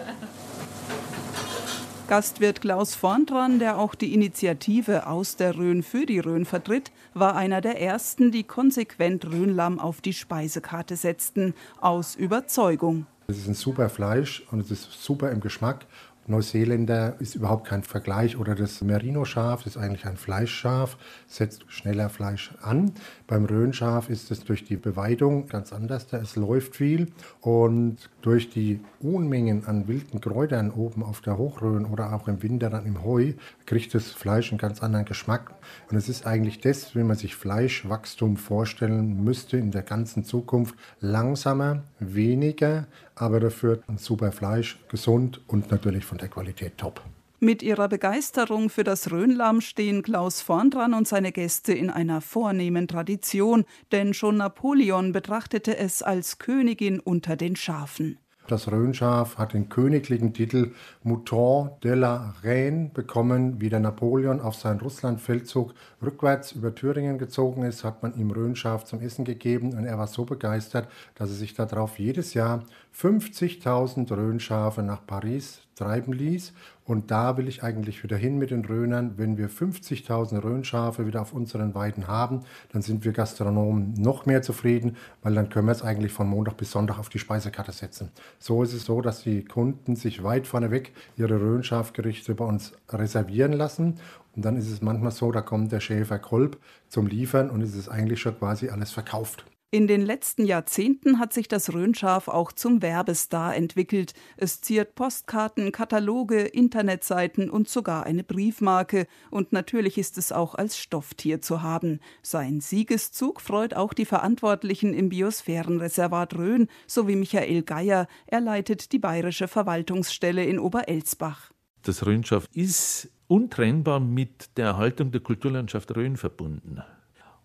Gastwirt 2.09 2.61
Klaus 2.61 2.95
Vorndran, 2.95 3.59
der 3.59 3.79
auch 3.79 3.95
die 3.95 4.13
Initiative 4.13 5.07
aus 5.07 5.37
der 5.37 5.57
Rhön 5.57 5.83
für 5.83 6.05
die 6.05 6.19
Rhön 6.19 6.45
vertritt, 6.45 6.93
war 7.15 7.37
einer 7.37 7.63
der 7.63 7.81
ersten, 7.81 8.31
die 8.31 8.45
konsequent 8.45 9.25
Rhönlamm 9.25 9.79
auf 9.79 10.03
die 10.03 10.13
Speisekarte 10.13 10.97
setzten, 10.97 11.55
aus 11.81 12.15
Überzeugung. 12.15 13.07
Es 13.29 13.39
ist 13.39 13.49
ein 13.49 13.55
super 13.55 13.89
Fleisch 13.89 14.43
und 14.51 14.61
es 14.61 14.71
ist 14.71 15.03
super 15.03 15.31
im 15.31 15.41
Geschmack 15.41 15.87
Neuseeländer 16.27 17.17
ist 17.19 17.35
überhaupt 17.35 17.67
kein 17.67 17.83
Vergleich 17.83 18.37
oder 18.37 18.55
das 18.55 18.81
Merino-Schaf 18.81 19.67
ist 19.67 19.77
eigentlich 19.77 20.07
ein 20.07 20.17
Fleischschaf, 20.17 20.97
setzt 21.27 21.65
schneller 21.69 22.09
Fleisch 22.09 22.55
an. 22.63 22.93
Beim 23.27 23.45
Rhönschaf 23.45 24.09
ist 24.09 24.31
es 24.31 24.45
durch 24.45 24.65
die 24.65 24.77
Beweidung 24.77 25.49
ganz 25.49 25.73
anders, 25.73 26.07
da 26.07 26.19
es 26.19 26.37
läuft 26.37 26.77
viel 26.77 27.09
und 27.41 28.11
durch 28.21 28.51
die 28.51 28.81
Unmengen 29.01 29.67
an 29.67 29.89
wilden 29.89 30.21
Kräutern 30.21 30.71
oben 30.71 31.03
auf 31.03 31.21
der 31.21 31.39
Hochrhön 31.39 31.85
oder 31.85 32.13
auch 32.13 32.29
im 32.29 32.43
Winter 32.43 32.71
dann 32.71 32.87
im 32.87 33.03
Heu 33.03 33.33
kriegt 33.67 33.95
das 33.95 34.07
Fleisch 34.07 34.53
einen 34.53 34.59
ganz 34.59 34.83
anderen 34.83 35.05
Geschmack. 35.05 35.55
Und 35.91 35.97
es 35.97 36.09
ist 36.09 36.27
eigentlich 36.27 36.61
das, 36.61 36.95
wie 36.95 37.03
man 37.03 37.17
sich 37.17 37.35
Fleischwachstum 37.35 38.37
vorstellen 38.37 39.25
müsste 39.25 39.57
in 39.57 39.71
der 39.71 39.83
ganzen 39.83 40.25
Zukunft. 40.25 40.75
Langsamer, 41.01 41.83
weniger, 41.99 42.87
aber 43.15 43.41
dafür 43.41 43.83
ein 43.89 43.99
super 43.99 44.33
Fleisch, 44.33 44.79
gesund 44.89 45.41
und 45.47 45.71
natürlich 45.71 46.05
von 46.05 46.19
der 46.19 46.29
Qualität 46.29 46.79
top. 46.79 47.03
Mit 47.45 47.65
ihrer 47.65 47.89
Begeisterung 47.89 48.71
für 48.71 48.85
das 48.85 49.11
Rhönlamm 49.11 49.61
stehen 49.61 50.05
Klaus 50.05 50.41
vorn 50.41 50.71
dran 50.71 50.95
und 50.95 51.09
seine 51.09 51.33
Gäste 51.33 51.73
in 51.73 51.91
einer 51.91 52.21
vornehmen 52.21 52.87
Tradition, 52.87 53.65
denn 53.91 54.15
schon 54.15 54.37
Napoleon 54.37 55.11
betrachtete 55.11 55.77
es 55.77 56.05
als 56.05 56.39
Königin 56.39 57.01
unter 57.01 57.35
den 57.35 57.57
Schafen. 57.57 58.19
Das 58.49 58.71
Rhönschaf 58.71 59.39
hat 59.39 59.53
den 59.53 59.69
königlichen 59.69 60.35
Titel 60.35 60.73
Mouton 61.05 61.71
de 61.85 61.95
la 61.95 62.35
Reine 62.43 62.91
bekommen. 62.93 63.61
Wie 63.61 63.69
der 63.69 63.79
Napoleon 63.79 64.41
auf 64.41 64.57
seinen 64.57 64.81
Russlandfeldzug 64.81 65.73
rückwärts 66.03 66.51
über 66.51 66.75
Thüringen 66.75 67.19
gezogen 67.19 67.63
ist, 67.63 67.85
hat 67.85 68.03
man 68.03 68.15
ihm 68.17 68.33
Rhönschaf 68.33 68.85
zum 68.85 69.01
Essen 69.01 69.25
gegeben 69.25 69.75
und 69.75 69.85
er 69.85 69.97
war 69.97 70.09
so 70.09 70.25
begeistert, 70.25 70.89
dass 71.15 71.31
er 71.31 71.37
sich 71.37 71.55
darauf 71.55 72.01
jedes 72.01 72.35
Jahr 72.35 72.65
50.000 72.99 74.11
Rhönschafe 74.11 74.83
nach 74.83 75.07
Paris 75.07 75.61
treiben 75.77 76.13
ließ. 76.13 76.53
Und 76.85 77.11
da 77.11 77.37
will 77.37 77.47
ich 77.47 77.63
eigentlich 77.63 78.03
wieder 78.03 78.17
hin 78.17 78.39
mit 78.39 78.51
den 78.51 78.65
Rhönern. 78.65 79.15
Wenn 79.17 79.39
wir 79.39 79.49
50.000 79.49 80.43
Rhönschafe 80.43 81.07
wieder 81.07 81.23
auf 81.23 81.33
unseren 81.33 81.75
Weiden 81.75 82.09
haben, 82.09 82.41
dann 82.73 82.83
sind 82.83 83.05
wir 83.05 83.13
Gastronomen 83.13 83.95
noch 83.95 84.27
mehr 84.27 84.43
zufrieden, 84.43 84.97
weil 85.23 85.35
dann 85.35 85.49
können 85.49 85.67
wir 85.67 85.73
es 85.73 85.83
eigentlich 85.83 86.13
von 86.13 86.29
Montag 86.29 86.57
bis 86.57 86.73
Sonntag 86.73 86.99
auf 86.99 87.09
die 87.09 87.21
Speisekarte 87.21 87.73
setzen. 87.73 88.11
So 88.39 88.63
ist 88.63 88.73
es 88.73 88.85
so, 88.85 89.01
dass 89.01 89.23
die 89.23 89.45
Kunden 89.45 89.95
sich 89.95 90.25
weit 90.25 90.47
vorneweg 90.47 90.93
ihre 91.17 91.41
Rhönschafgerichte 91.41 92.35
bei 92.35 92.45
uns 92.45 92.73
reservieren 92.89 93.53
lassen. 93.53 94.01
Und 94.35 94.45
dann 94.45 94.57
ist 94.57 94.71
es 94.71 94.83
manchmal 94.83 95.13
so, 95.13 95.31
da 95.31 95.43
kommt 95.43 95.71
der 95.71 95.81
Schäfer 95.81 96.19
Kolb 96.19 96.59
zum 96.89 97.07
Liefern 97.07 97.51
und 97.51 97.63
es 97.63 97.77
ist 97.77 97.89
eigentlich 97.89 98.21
schon 98.21 98.39
quasi 98.39 98.71
alles 98.71 98.91
verkauft. 98.91 99.45
In 99.75 99.87
den 99.87 100.03
letzten 100.03 100.45
Jahrzehnten 100.45 101.19
hat 101.19 101.33
sich 101.33 101.49
das 101.49 101.73
Rhönschaf 101.73 102.29
auch 102.29 102.53
zum 102.53 102.83
Werbestar 102.83 103.57
entwickelt. 103.57 104.13
Es 104.37 104.61
ziert 104.61 104.95
Postkarten, 104.95 105.73
Kataloge, 105.73 106.43
Internetseiten 106.43 107.49
und 107.49 107.71
sogar 107.71 108.05
eine 108.05 108.23
Briefmarke. 108.23 109.07
Und 109.31 109.55
natürlich 109.55 109.97
ist 109.97 110.19
es 110.19 110.31
auch 110.31 110.55
als 110.55 110.77
Stofftier 110.77 111.41
zu 111.41 111.63
haben. 111.63 112.01
Sein 112.21 112.61
Siegeszug 112.61 113.41
freut 113.41 113.73
auch 113.73 113.95
die 113.95 114.05
Verantwortlichen 114.05 114.93
im 114.93 115.09
Biosphärenreservat 115.09 116.35
Rhön 116.35 116.69
sowie 116.87 117.17
Michael 117.17 117.63
Geier. 117.63 118.09
Er 118.27 118.43
leitet 118.43 118.93
die 118.93 118.99
bayerische 118.99 119.49
Verwaltungsstelle 119.49 120.45
in 120.45 120.59
Oberelsbach. 120.59 121.51
Das 121.81 122.05
Rhönschaf 122.05 122.47
ist 122.53 123.11
untrennbar 123.27 124.01
mit 124.01 124.55
der 124.59 124.67
Erhaltung 124.67 125.13
der 125.13 125.23
Kulturlandschaft 125.23 125.97
Rhön 125.97 126.19
verbunden. 126.19 126.83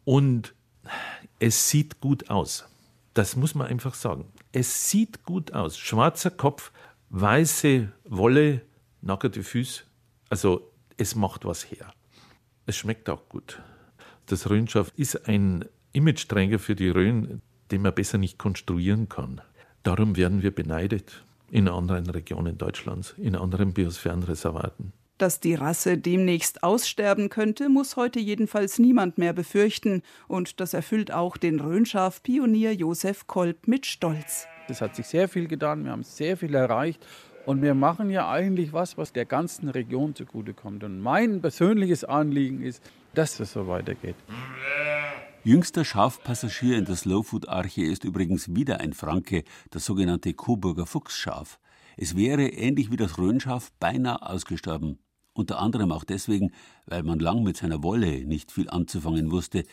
Und 0.03 0.56
es 1.39 1.69
sieht 1.69 1.99
gut 2.01 2.29
aus. 2.29 2.65
Das 3.13 3.35
muss 3.35 3.55
man 3.55 3.67
einfach 3.67 3.95
sagen. 3.95 4.25
Es 4.51 4.89
sieht 4.89 5.23
gut 5.23 5.53
aus. 5.53 5.77
Schwarzer 5.77 6.31
Kopf, 6.31 6.71
weiße 7.09 7.91
Wolle, 8.05 8.61
nackerte 9.01 9.43
Füße. 9.43 9.83
Also 10.29 10.71
es 10.97 11.15
macht 11.15 11.45
was 11.45 11.69
her. 11.71 11.93
Es 12.65 12.77
schmeckt 12.77 13.09
auch 13.09 13.27
gut. 13.29 13.61
Das 14.27 14.49
Rhönschaf 14.49 14.91
ist 14.97 15.27
ein 15.27 15.65
Imageträger 15.93 16.59
für 16.59 16.75
die 16.75 16.89
Rhön, 16.89 17.41
den 17.71 17.81
man 17.81 17.95
besser 17.95 18.17
nicht 18.17 18.37
konstruieren 18.37 19.09
kann. 19.09 19.41
Darum 19.83 20.17
werden 20.17 20.41
wir 20.41 20.53
beneidet 20.53 21.23
in 21.49 21.67
anderen 21.69 22.09
Regionen 22.09 22.57
Deutschlands, 22.57 23.15
in 23.17 23.35
anderen 23.35 23.73
Biosphärenreservaten. 23.73 24.91
Dass 25.17 25.39
die 25.39 25.55
Rasse 25.55 25.97
demnächst 25.97 26.61
aussterben 26.61 27.29
könnte, 27.29 27.69
muss 27.69 27.95
heute 27.95 28.19
jedenfalls 28.19 28.77
niemand 28.77 29.17
mehr 29.17 29.33
befürchten. 29.33 30.03
Und 30.27 30.59
das 30.59 30.75
erfüllt 30.75 31.11
auch 31.11 31.37
den 31.37 31.59
Rhönschaf-Pionier 31.59 32.73
Josef 32.73 33.25
Kolb 33.25 33.67
mit 33.67 33.87
Stolz. 33.87 34.45
Es 34.67 34.79
hat 34.79 34.95
sich 34.95 35.07
sehr 35.07 35.27
viel 35.27 35.47
getan, 35.47 35.85
wir 35.85 35.91
haben 35.91 36.03
sehr 36.03 36.37
viel 36.37 36.53
erreicht. 36.53 37.03
Und 37.47 37.63
wir 37.63 37.73
machen 37.73 38.11
ja 38.11 38.29
eigentlich 38.29 38.73
was, 38.73 38.97
was 38.97 39.11
der 39.11 39.25
ganzen 39.25 39.69
Region 39.69 40.13
zugutekommt. 40.13 40.83
Und 40.83 40.99
mein 41.01 41.41
persönliches 41.41 42.03
Anliegen 42.03 42.61
ist, 42.61 42.83
dass 43.15 43.39
es 43.39 43.53
so 43.53 43.67
weitergeht. 43.67 44.15
Jüngster 45.43 45.85
Schafpassagier 45.85 46.77
in 46.77 46.85
der 46.85 46.97
Slowfood-Arche 46.97 47.83
ist 47.83 48.03
übrigens 48.03 48.53
wieder 48.53 48.81
ein 48.81 48.93
Franke, 48.93 49.45
das 49.71 49.85
sogenannte 49.85 50.33
Coburger 50.33 50.85
Fuchsschaf. 50.85 51.57
Es 51.95 52.15
wäre, 52.15 52.49
ähnlich 52.49 52.91
wie 52.91 52.97
das 52.97 53.17
Rhönschaf, 53.17 53.71
beinahe 53.79 54.21
ausgestorben. 54.21 54.99
Unter 55.37 55.59
anderem 55.59 55.91
auch 55.91 56.03
deswegen, 56.03 56.51
weil 56.87 57.03
man 57.03 57.19
lang 57.19 57.43
mit 57.43 57.57
seiner 57.57 57.83
Wolle 57.83 58.25
nicht 58.25 58.51
viel 58.51 58.71
anzufangen 58.71 59.29
wusste. 59.29 59.65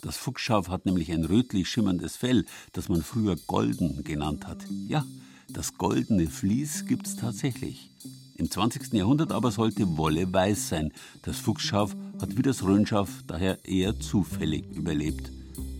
Das 0.00 0.16
Fuchsschaf 0.16 0.70
hat 0.70 0.86
nämlich 0.86 1.12
ein 1.12 1.26
rötlich 1.26 1.68
schimmerndes 1.68 2.16
Fell, 2.16 2.46
das 2.72 2.88
man 2.88 3.02
früher 3.02 3.36
golden 3.46 4.04
genannt 4.04 4.46
hat. 4.46 4.64
Ja, 4.88 5.04
das 5.50 5.76
goldene 5.76 6.28
Vlies 6.28 6.86
gibt's 6.86 7.14
tatsächlich. 7.14 7.90
Im 8.36 8.50
20. 8.50 8.94
Jahrhundert 8.94 9.32
aber 9.32 9.50
sollte 9.50 9.98
Wolle 9.98 10.32
weiß 10.32 10.70
sein. 10.70 10.92
Das 11.20 11.40
Fuchsschaf 11.40 11.94
hat 12.18 12.38
wie 12.38 12.42
das 12.42 12.64
Rhönschaf 12.64 13.22
daher 13.26 13.58
eher 13.66 14.00
zufällig 14.00 14.64
überlebt. 14.74 15.30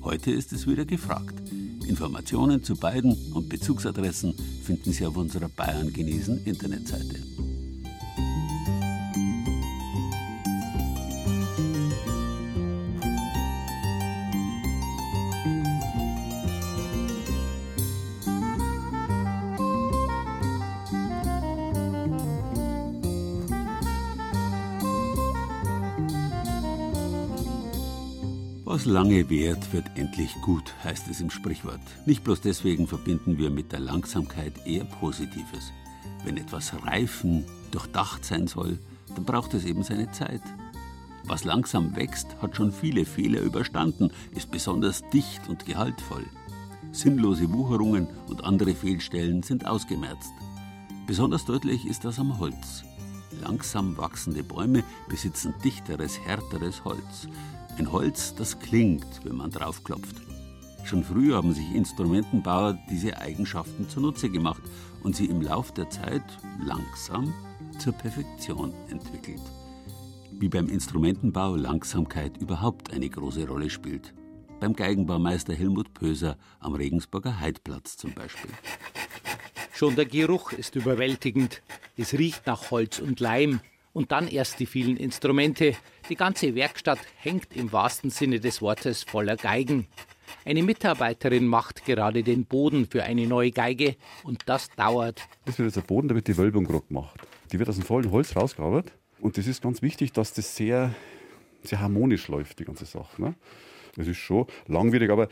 Heute 0.03 0.31
ist 0.31 0.53
es 0.53 0.67
wieder 0.67 0.85
gefragt. 0.85 1.41
Informationen 1.89 2.63
zu 2.63 2.77
beiden 2.77 3.33
und 3.33 3.49
Bezugsadressen 3.49 4.35
finden 4.63 4.93
Sie 4.93 5.07
auf 5.07 5.17
unserer 5.17 5.49
Bayern 5.49 5.91
genesen 5.91 6.45
Internetseite. 6.45 7.23
Lange 28.87 29.29
währt, 29.29 29.73
wird 29.73 29.87
endlich 29.97 30.35
gut, 30.43 30.73
heißt 30.83 31.09
es 31.09 31.21
im 31.21 31.31
Sprichwort. 31.31 31.81
Nicht 32.07 32.25
bloß 32.25 32.41
deswegen 32.41 32.87
verbinden 32.87 33.39
wir 33.39 33.51
mit 33.51 33.73
der 33.73 33.81
Langsamkeit 33.81 34.53
eher 34.67 34.85
Positives. 34.85 35.73
Wenn 36.25 36.37
etwas 36.37 36.73
reifen, 36.85 37.45
durchdacht 37.71 38.25
sein 38.25 38.47
soll, 38.47 38.79
dann 39.15 39.25
braucht 39.25 39.55
es 39.55 39.65
eben 39.65 39.83
seine 39.83 40.11
Zeit. 40.13 40.43
Was 41.25 41.45
langsam 41.45 41.97
wächst, 41.97 42.29
hat 42.41 42.57
schon 42.57 42.73
viele 42.73 43.05
Fehler 43.05 43.41
überstanden, 43.41 44.11
ist 44.33 44.51
besonders 44.51 45.03
dicht 45.13 45.49
und 45.49 45.67
gehaltvoll. 45.67 46.25
Sinnlose 46.93 47.53
Wucherungen 47.53 48.07
und 48.29 48.45
andere 48.45 48.75
Fehlstellen 48.75 49.43
sind 49.43 49.67
ausgemerzt. 49.67 50.33
Besonders 51.07 51.45
deutlich 51.45 51.87
ist 51.87 52.05
das 52.05 52.19
am 52.19 52.39
Holz. 52.39 52.85
Langsam 53.43 53.97
wachsende 53.99 54.43
Bäume 54.43 54.83
besitzen 55.09 55.53
dichteres, 55.63 56.19
härteres 56.21 56.85
Holz. 56.85 57.29
Ein 57.79 57.93
Holz, 57.93 58.35
das 58.35 58.59
klingt, 58.59 59.25
wenn 59.25 59.37
man 59.37 59.51
draufklopft. 59.51 60.17
Schon 60.85 61.05
früh 61.05 61.35
haben 61.35 61.53
sich 61.53 61.75
Instrumentenbauer 61.75 62.79
diese 62.91 63.19
Eigenschaften 63.19 63.89
zunutze 63.89 64.31
gemacht 64.31 64.63
und 65.03 65.15
sie 65.15 65.27
im 65.27 65.43
Lauf 65.43 65.73
der 65.73 65.91
Zeit 65.91 66.23
langsam 66.65 67.35
zur 67.79 67.93
Perfektion 67.93 68.73
entwickelt. 68.89 69.43
Wie 70.33 70.49
beim 70.49 70.69
Instrumentenbau 70.69 71.57
Langsamkeit 71.57 72.39
überhaupt 72.39 72.93
eine 72.93 73.11
große 73.11 73.47
Rolle 73.47 73.69
spielt. 73.69 74.15
Beim 74.59 74.75
Geigenbaumeister 74.75 75.55
Helmut 75.55 75.93
Pöser 75.93 76.39
am 76.61 76.75
Regensburger 76.75 77.41
Heidplatz 77.41 77.97
zum 77.97 78.15
Beispiel. 78.15 78.51
Schon 79.75 79.97
der 79.97 80.07
Geruch 80.07 80.53
ist 80.53 80.77
überwältigend. 80.77 81.63
Es 81.99 82.15
riecht 82.15 82.47
nach 82.47 82.71
Holz 82.71 82.99
und 82.99 83.21
Leim. 83.21 83.61
Und 83.93 84.13
dann 84.13 84.29
erst 84.29 84.61
die 84.61 84.67
vielen 84.67 84.97
Instrumente. 84.97 85.75
Die 86.09 86.15
ganze 86.15 86.55
Werkstatt 86.55 87.01
hängt 87.17 87.57
im 87.57 87.73
wahrsten 87.73 88.11
Sinne 88.11 88.39
des 88.39 88.63
Wortes 88.63 89.03
voller 89.03 89.37
Geigen. 89.37 89.89
Eine 90.45 90.63
Mitarbeiterin 90.63 91.49
macht 91.49 91.85
gerade 91.85 92.23
den 92.23 92.45
Boden 92.45 92.87
für 92.87 93.03
eine 93.03 93.27
neue 93.27 93.51
Geige 93.51 93.97
und 94.23 94.49
das 94.49 94.71
dauert. 94.71 95.27
Das 95.47 95.59
wird 95.59 95.67
jetzt 95.67 95.77
der 95.77 95.81
Boden, 95.81 96.07
da 96.07 96.15
wird 96.15 96.29
die 96.29 96.37
Wölbung 96.37 96.65
gerade 96.65 96.87
gemacht. 96.87 97.21
Die 97.51 97.59
wird 97.59 97.69
aus 97.69 97.75
dem 97.75 97.85
vollen 97.85 98.13
Holz 98.13 98.37
rausgearbeitet. 98.37 98.93
Und 99.19 99.37
das 99.37 99.49
ist 99.49 99.63
ganz 99.63 99.83
wichtig, 99.83 100.13
dass 100.13 100.33
das 100.33 100.55
sehr, 100.55 100.95
sehr 101.65 101.81
harmonisch 101.81 102.29
läuft, 102.29 102.61
die 102.61 102.65
ganze 102.65 102.85
Sache. 102.85 103.21
Ne? 103.21 103.35
Das 103.97 104.07
ist 104.07 104.19
schon 104.19 104.47
langwierig, 104.69 105.11
aber 105.11 105.27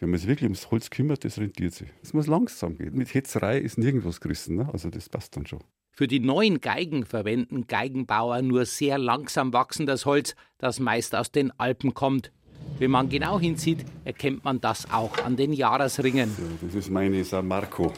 wenn 0.00 0.10
man 0.10 0.18
sich 0.18 0.28
wirklich 0.28 0.44
ums 0.44 0.70
Holz 0.70 0.90
kümmert, 0.90 1.24
das 1.24 1.38
rentiert 1.38 1.72
sich. 1.72 1.88
Es 2.02 2.12
muss 2.12 2.26
langsam 2.26 2.76
gehen. 2.76 2.94
Mit 2.94 3.14
Hetzerei 3.14 3.58
ist 3.58 3.78
nirgendwas 3.78 4.20
gerissen. 4.20 4.56
Ne? 4.56 4.68
Also 4.70 4.90
das 4.90 5.08
passt 5.08 5.34
dann 5.36 5.46
schon. 5.46 5.60
Für 6.00 6.08
die 6.08 6.20
neuen 6.20 6.62
Geigen 6.62 7.04
verwenden 7.04 7.66
Geigenbauer 7.66 8.40
nur 8.40 8.64
sehr 8.64 8.96
langsam 8.96 9.52
wachsendes 9.52 10.06
Holz, 10.06 10.34
das 10.56 10.80
meist 10.80 11.14
aus 11.14 11.30
den 11.30 11.52
Alpen 11.60 11.92
kommt. 11.92 12.32
Wenn 12.78 12.90
man 12.90 13.10
genau 13.10 13.38
hinsieht, 13.38 13.84
erkennt 14.06 14.42
man 14.42 14.62
das 14.62 14.90
auch 14.90 15.18
an 15.18 15.36
den 15.36 15.52
Jahresringen. 15.52 16.30
Ja, 16.38 16.66
das 16.66 16.74
ist 16.74 16.90
meine 16.90 17.22
San 17.22 17.46
Marco. 17.46 17.92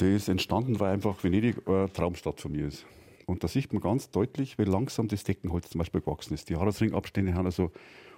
Der 0.00 0.16
ist 0.16 0.28
entstanden, 0.28 0.80
weil 0.80 0.94
einfach 0.94 1.22
Venedig 1.22 1.58
eine 1.64 1.92
Traumstadt 1.92 2.40
von 2.40 2.50
mir 2.50 2.66
ist. 2.66 2.86
Und 3.26 3.44
da 3.44 3.46
sieht 3.46 3.72
man 3.72 3.80
ganz 3.80 4.10
deutlich, 4.10 4.58
wie 4.58 4.64
langsam 4.64 5.06
das 5.06 5.22
Deckenholz 5.22 5.70
zum 5.70 5.78
Beispiel 5.78 6.00
gewachsen 6.00 6.34
ist. 6.34 6.48
Die 6.48 6.54
Jahresringabstände 6.54 7.34
haben 7.34 7.46
also 7.46 7.70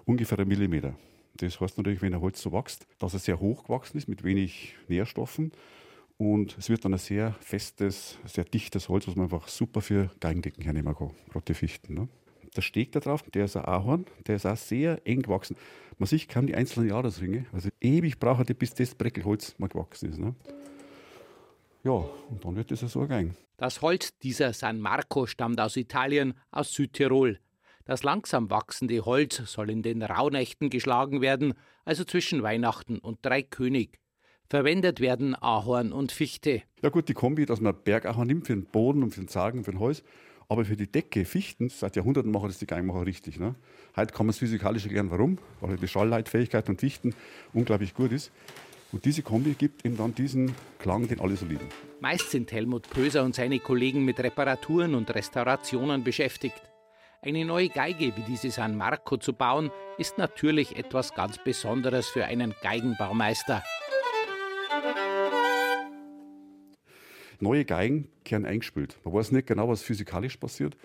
ungefähr 0.07 0.39
einen 0.39 0.49
Millimeter. 0.49 0.95
Das 1.37 1.61
heißt 1.61 1.77
natürlich, 1.77 2.01
wenn 2.01 2.15
ein 2.15 2.23
Holz 2.23 2.41
so 2.41 2.53
wächst, 2.55 2.87
dass 2.99 3.13
es 3.13 3.27
sehr 3.27 3.39
hoch 3.39 3.65
gewachsen 3.65 3.99
ist, 3.99 4.09
mit 4.09 4.25
wenig 4.25 4.77
Nährstoffen. 4.89 5.53
Und 6.17 6.57
es 6.59 6.69
wird 6.69 6.85
dann 6.85 6.95
ein 6.95 6.99
sehr 6.99 7.33
festes, 7.41 8.19
sehr 8.25 8.45
dichtes 8.45 8.89
Holz, 8.89 9.09
was 9.09 9.17
man 9.17 9.25
einfach 9.25 9.49
super 9.49 9.81
für 9.81 10.11
Geigendecken 10.21 10.63
hernehmen 10.63 10.95
kann, 10.95 11.11
gerade 11.31 11.45
die 11.47 11.55
Fichten. 11.55 11.95
Ne? 11.95 12.09
Der 12.57 12.63
Steg 12.63 12.93
da 12.93 13.01
drauf, 13.01 13.23
der 13.23 13.47
ist 13.47 13.57
ein 13.57 13.65
Ahorn, 13.65 14.07
der 14.27 14.37
ist 14.37 14.47
auch 14.47 14.57
sehr 14.57 15.01
eng 15.05 15.23
gewachsen. 15.23 15.57
Man 15.99 16.07
sieht 16.07 16.29
kaum 16.29 16.47
die 16.47 16.55
einzelnen 16.55 16.89
Jahresringe. 16.89 17.47
Also 17.53 17.69
ewig 17.81 18.19
braucht 18.21 18.49
er, 18.49 18.55
bis 18.55 18.75
das 18.75 18.95
Breckelholz 18.95 19.59
mal 19.59 19.69
gewachsen 19.69 20.11
ist. 20.11 20.19
Ne? 20.19 20.35
Ja, 21.83 21.93
und 21.93 22.45
dann 22.45 22.55
wird 22.57 22.71
das 22.71 22.81
so 22.81 23.07
Geigen. 23.07 23.37
Das 23.57 23.83
Holz 23.83 24.17
dieser 24.19 24.53
San 24.53 24.81
Marco 24.81 25.27
stammt 25.27 25.61
aus 25.61 25.77
Italien, 25.77 26.35
aus 26.51 26.73
Südtirol. 26.73 27.41
Das 27.85 28.03
langsam 28.03 28.51
wachsende 28.51 29.05
Holz 29.05 29.37
soll 29.45 29.69
in 29.69 29.83
den 29.83 30.03
Rauhnächten 30.03 30.71
geschlagen 30.71 31.21
werden, 31.21 31.55
also 31.85 32.05
zwischen 32.05 32.43
Weihnachten 32.43 32.99
und 32.99 33.19
Dreikönig. 33.23 33.99
Verwendet 34.55 35.01
werden 35.01 35.35
Ahorn 35.35 35.91
und 35.91 36.13
Fichte. 36.13 36.63
Ja 36.81 36.89
gut, 36.89 37.09
die 37.09 37.13
Kombi, 37.13 37.45
dass 37.45 37.61
man 37.61 37.75
Bergahorn 37.75 38.29
nimmt 38.29 38.47
für 38.47 38.55
den 38.55 38.67
Boden 38.67 39.03
und 39.03 39.11
für 39.11 39.21
den 39.21 39.27
Zagen, 39.27 39.65
für 39.65 39.73
den 39.73 39.81
Holz. 39.81 40.05
Aber 40.49 40.65
für 40.65 40.77
die 40.77 40.87
Decke, 40.87 41.25
Fichten, 41.25 41.71
seit 41.71 41.97
Jahrhunderten 41.97 42.31
machen 42.31 42.47
das 42.47 42.59
die 42.59 42.67
Geigenmacher 42.69 43.05
richtig. 43.05 43.41
Ne? 43.41 43.57
Heute 43.97 44.15
kann 44.15 44.27
man 44.27 44.31
es 44.31 44.39
physikalisch 44.39 44.85
erklären, 44.85 45.11
warum. 45.11 45.39
Weil 45.61 45.77
die 45.77 45.89
Schallleitfähigkeit 45.89 46.67
von 46.67 46.79
Fichten 46.79 47.17
unglaublich 47.53 47.95
gut 47.95 48.13
ist. 48.13 48.31
Und 48.93 49.05
diese 49.05 49.23
Kombi 49.23 49.55
gibt 49.55 49.85
ihm 49.85 49.97
dann 49.97 50.15
diesen 50.15 50.55
Klang, 50.79 51.09
den 51.09 51.19
alle 51.19 51.35
so 51.35 51.47
lieben. 51.47 51.69
Meist 51.99 52.31
sind 52.31 52.53
Helmut 52.53 52.89
Pöser 52.89 53.25
und 53.25 53.35
seine 53.35 53.59
Kollegen 53.59 54.05
mit 54.05 54.21
Reparaturen 54.21 54.95
und 54.95 55.13
Restaurationen 55.13 56.05
beschäftigt. 56.05 56.63
Eine 57.23 57.45
neue 57.45 57.71
Geige 57.71 58.17
wie 58.17 58.23
diese 58.29 58.53
San 58.53 58.77
Marco 58.77 59.17
zu 59.17 59.33
bauen, 59.33 59.73
ist 59.99 60.17
natürlich 60.17 60.77
etwas 60.77 61.13
ganz 61.15 61.39
Besonderes 61.43 62.07
für 62.07 62.27
einen 62.27 62.55
Geigenbaumeister. 62.63 63.65
Neue 67.41 67.65
Geigen 67.65 68.09
kehren 68.25 68.45
eingespült. 68.45 68.99
Man 69.05 69.15
weiß 69.15 69.33
nicht 69.33 69.47
genau, 69.47 69.69
was 69.69 69.83
physikalisch 69.83 70.37
passiert, 70.37 70.77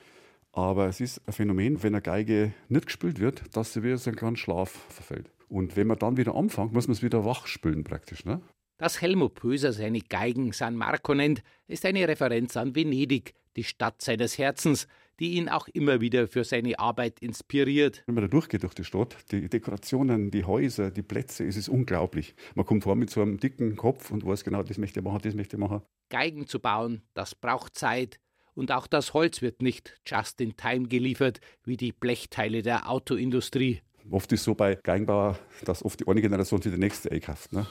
aber 0.51 0.87
es 0.87 0.99
ist 0.99 1.21
ein 1.27 1.33
Phänomen, 1.33 1.83
wenn 1.83 1.93
eine 1.93 2.01
Geige 2.01 2.53
nicht 2.67 2.87
gespült 2.87 3.19
wird, 3.19 3.55
dass 3.55 3.73
sie 3.73 3.83
wieder 3.83 3.97
so 3.97 4.09
einen 4.09 4.17
kleinen 4.17 4.35
Schlaf 4.35 4.69
verfällt. 4.89 5.31
Und 5.47 5.75
wenn 5.75 5.87
man 5.87 5.97
dann 5.99 6.17
wieder 6.17 6.35
anfängt, 6.35 6.73
muss 6.73 6.87
man 6.87 6.93
es 6.93 7.03
wieder 7.03 7.25
wachspülen 7.25 7.83
praktisch. 7.83 8.25
Ne? 8.25 8.41
Dass 8.77 9.01
Helmut 9.01 9.35
Pöser 9.35 9.73
seine 9.73 9.99
Geigen 9.99 10.53
San 10.53 10.75
Marco 10.75 11.13
nennt, 11.13 11.43
ist 11.67 11.85
eine 11.85 12.07
Referenz 12.07 12.55
an 12.55 12.75
Venedig, 12.75 13.33
die 13.55 13.63
Stadt 13.63 14.01
seines 14.01 14.37
Herzens, 14.37 14.87
die 15.19 15.33
ihn 15.33 15.49
auch 15.49 15.67
immer 15.69 16.01
wieder 16.01 16.27
für 16.27 16.43
seine 16.43 16.79
Arbeit 16.79 17.19
inspiriert. 17.19 18.03
Wenn 18.05 18.15
man 18.15 18.23
da 18.23 18.27
durchgeht 18.27 18.63
durch 18.63 18.73
die 18.73 18.83
Stadt, 18.83 19.15
die 19.31 19.49
Dekorationen, 19.49 20.31
die 20.31 20.45
Häuser, 20.45 20.91
die 20.91 21.01
Plätze, 21.01 21.45
es 21.45 21.57
ist 21.57 21.69
unglaublich. 21.69 22.35
Man 22.55 22.65
kommt 22.65 22.83
vor 22.83 22.95
mit 22.95 23.09
so 23.09 23.21
einem 23.21 23.37
dicken 23.37 23.75
Kopf 23.75 24.11
und 24.11 24.25
weiß 24.25 24.43
genau, 24.43 24.63
das 24.63 24.77
möchte 24.77 24.99
ich 24.99 25.05
machen, 25.05 25.19
das 25.21 25.35
möchte 25.35 25.57
ich 25.57 25.59
machen. 25.59 25.81
Geigen 26.09 26.47
zu 26.47 26.59
bauen, 26.59 27.01
das 27.13 27.35
braucht 27.35 27.75
Zeit. 27.75 28.19
Und 28.55 28.71
auch 28.71 28.87
das 28.87 29.13
Holz 29.13 29.41
wird 29.41 29.61
nicht 29.61 30.01
just 30.05 30.41
in 30.41 30.57
time 30.57 30.87
geliefert, 30.87 31.39
wie 31.63 31.77
die 31.77 31.93
Blechteile 31.93 32.61
der 32.61 32.89
Autoindustrie. 32.89 33.81
Oft 34.09 34.31
ist 34.31 34.41
es 34.41 34.45
so 34.45 34.55
bei 34.55 34.75
Geigenbauer, 34.75 35.37
dass 35.65 35.85
oft 35.85 35.99
die 35.99 36.07
eine 36.07 36.21
Generation 36.21 36.61
für 36.61 36.71
die 36.71 36.77
nächste 36.77 37.11
einkauft. 37.11 37.53
Ne? 37.53 37.67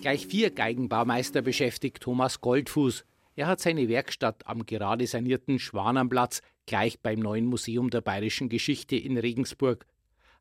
Gleich 0.00 0.26
vier 0.26 0.50
Geigenbaumeister 0.50 1.42
beschäftigt 1.42 2.00
Thomas 2.00 2.40
Goldfuß. 2.40 3.04
Er 3.40 3.46
hat 3.46 3.60
seine 3.60 3.88
Werkstatt 3.88 4.46
am 4.46 4.66
gerade 4.66 5.06
sanierten 5.06 5.58
Schwanenplatz 5.58 6.42
gleich 6.66 7.00
beim 7.00 7.20
neuen 7.20 7.46
Museum 7.46 7.88
der 7.88 8.02
Bayerischen 8.02 8.50
Geschichte 8.50 8.96
in 8.96 9.16
Regensburg. 9.16 9.86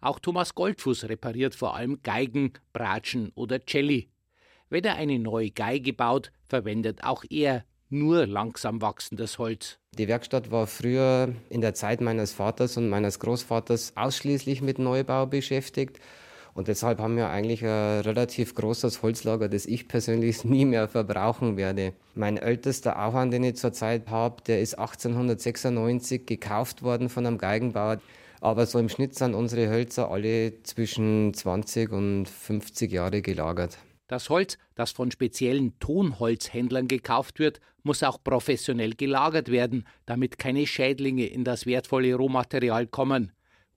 Auch 0.02 0.20
Thomas 0.20 0.54
Goldfuß 0.54 1.06
repariert 1.06 1.56
vor 1.56 1.78
allem 1.78 2.04
Geigen, 2.04 2.52
Bratschen 2.74 3.32
oder 3.36 3.66
Celli. 3.66 4.10
Wenn 4.70 4.84
er 4.84 4.96
eine 4.96 5.18
neue 5.18 5.50
Geige 5.50 5.94
baut, 5.94 6.34
verwendet 6.50 7.02
auch 7.06 7.24
er 7.30 7.64
nur 7.88 8.28
langsam 8.28 8.82
wachsendes 8.82 9.40
Holz. 9.40 9.80
Die 9.98 10.10
Werkstatt 10.10 10.52
war 10.52 10.68
früher 10.68 11.34
in 11.50 11.62
der 11.62 11.76
Zeit 11.76 12.02
meines 12.02 12.34
Vaters 12.34 12.76
und 12.76 12.90
meines 12.90 13.20
Großvaters 13.20 13.94
ausschließlich 13.96 14.62
mit 14.62 14.78
Neubau 14.78 15.26
beschäftigt. 15.26 16.02
Und 16.60 16.68
deshalb 16.68 17.00
haben 17.00 17.16
wir 17.16 17.30
eigentlich 17.30 17.64
ein 17.64 18.02
relativ 18.02 18.54
großes 18.54 19.02
Holzlager, 19.02 19.48
das 19.48 19.66
ich 19.66 19.88
persönlich 19.88 20.44
nie 20.44 20.66
mehr 20.66 20.90
verbrauchen 20.90 21.56
werde. 21.56 21.94
Mein 22.16 22.36
ältester 22.36 23.02
Aufwand, 23.02 23.32
den 23.32 23.46
ich 23.46 23.56
zurzeit 23.56 24.10
habe, 24.10 24.44
der 24.46 24.60
ist 24.60 24.74
1896 24.78 26.26
gekauft 26.26 26.84
worden 26.84 27.08
von 27.08 27.26
einem 27.26 27.38
Geigenbauer. 27.38 28.02
Aber 28.42 28.66
so 28.66 28.78
im 28.78 28.90
Schnitt 28.90 29.16
sind 29.16 29.36
unsere 29.36 29.70
Hölzer 29.70 30.12
alle 30.12 30.62
zwischen 30.64 31.34
20 31.34 31.94
und 31.94 32.28
50 32.28 32.92
Jahre 32.92 33.22
gelagert. 33.22 33.78
Das 34.08 34.30
Holz, 34.30 34.58
das 34.76 34.92
von 34.92 35.12
speziellen 35.12 35.80
Tonholzhändlern 35.80 36.90
gekauft 36.90 37.40
wird, 37.40 37.62
muss 37.84 38.04
auch 38.04 38.22
professionell 38.22 38.96
gelagert 38.96 39.50
werden, 39.50 39.86
damit 40.06 40.38
keine 40.38 40.68
Schädlinge 40.68 41.26
in 41.26 41.46
das 41.46 41.66
wertvolle 41.66 42.14
Rohmaterial 42.16 42.86
kommen. 42.86 43.32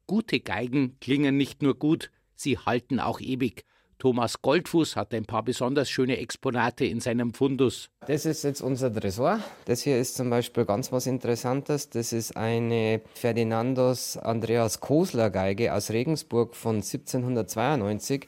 Gute 0.08 0.40
Geigen 0.40 0.96
klingen 0.98 1.36
nicht 1.36 1.62
nur 1.62 1.78
gut, 1.78 2.10
sie 2.34 2.58
halten 2.58 3.00
auch 3.00 3.20
ewig. 3.20 3.64
Thomas 4.02 4.42
Goldfuß 4.42 4.96
hat 4.96 5.14
ein 5.14 5.26
paar 5.26 5.44
besonders 5.44 5.88
schöne 5.88 6.18
Exponate 6.18 6.84
in 6.84 6.98
seinem 6.98 7.34
Fundus. 7.34 7.88
Das 8.08 8.26
ist 8.26 8.42
jetzt 8.42 8.60
unser 8.60 8.92
Tresor. 8.92 9.38
Das 9.64 9.82
hier 9.82 9.96
ist 9.96 10.16
zum 10.16 10.28
Beispiel 10.28 10.64
ganz 10.64 10.90
was 10.90 11.06
Interessantes. 11.06 11.88
Das 11.88 12.12
ist 12.12 12.36
eine 12.36 13.00
Ferdinandos 13.14 14.16
Andreas 14.16 14.80
Kosler 14.80 15.30
Geige 15.30 15.72
aus 15.72 15.90
Regensburg 15.90 16.56
von 16.56 16.76
1792. 16.76 18.26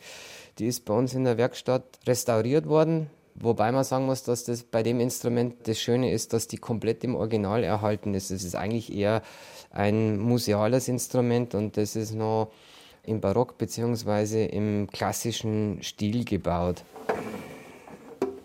Die 0.61 0.67
ist 0.67 0.85
bei 0.85 0.95
uns 0.95 1.13
in 1.13 1.25
der 1.25 1.39
Werkstatt 1.39 1.99
restauriert 2.07 2.69
worden. 2.69 3.11
Wobei 3.35 3.73
man 3.73 3.83
sagen 3.83 4.07
muss, 4.07 4.23
dass 4.23 4.45
das 4.45 4.63
bei 4.63 4.85
dem 4.85 5.01
Instrument 5.01 5.67
das 5.67 5.81
Schöne 5.81 6.13
ist, 6.13 6.33
dass 6.33 6.47
die 6.47 6.59
komplett 6.59 7.03
im 7.03 7.17
Original 7.17 7.65
erhalten 7.65 8.15
ist. 8.15 8.31
Es 8.31 8.45
ist 8.45 8.55
eigentlich 8.55 8.95
eher 8.95 9.23
ein 9.71 10.21
museales 10.21 10.87
Instrument 10.87 11.57
und 11.57 11.77
das 11.77 11.97
ist 11.97 12.15
noch 12.15 12.53
im 13.07 13.21
Barock 13.21 13.59
bzw. 13.59 14.47
im 14.47 14.89
klassischen 14.91 15.83
Stil 15.83 16.25
gebaut. 16.25 16.85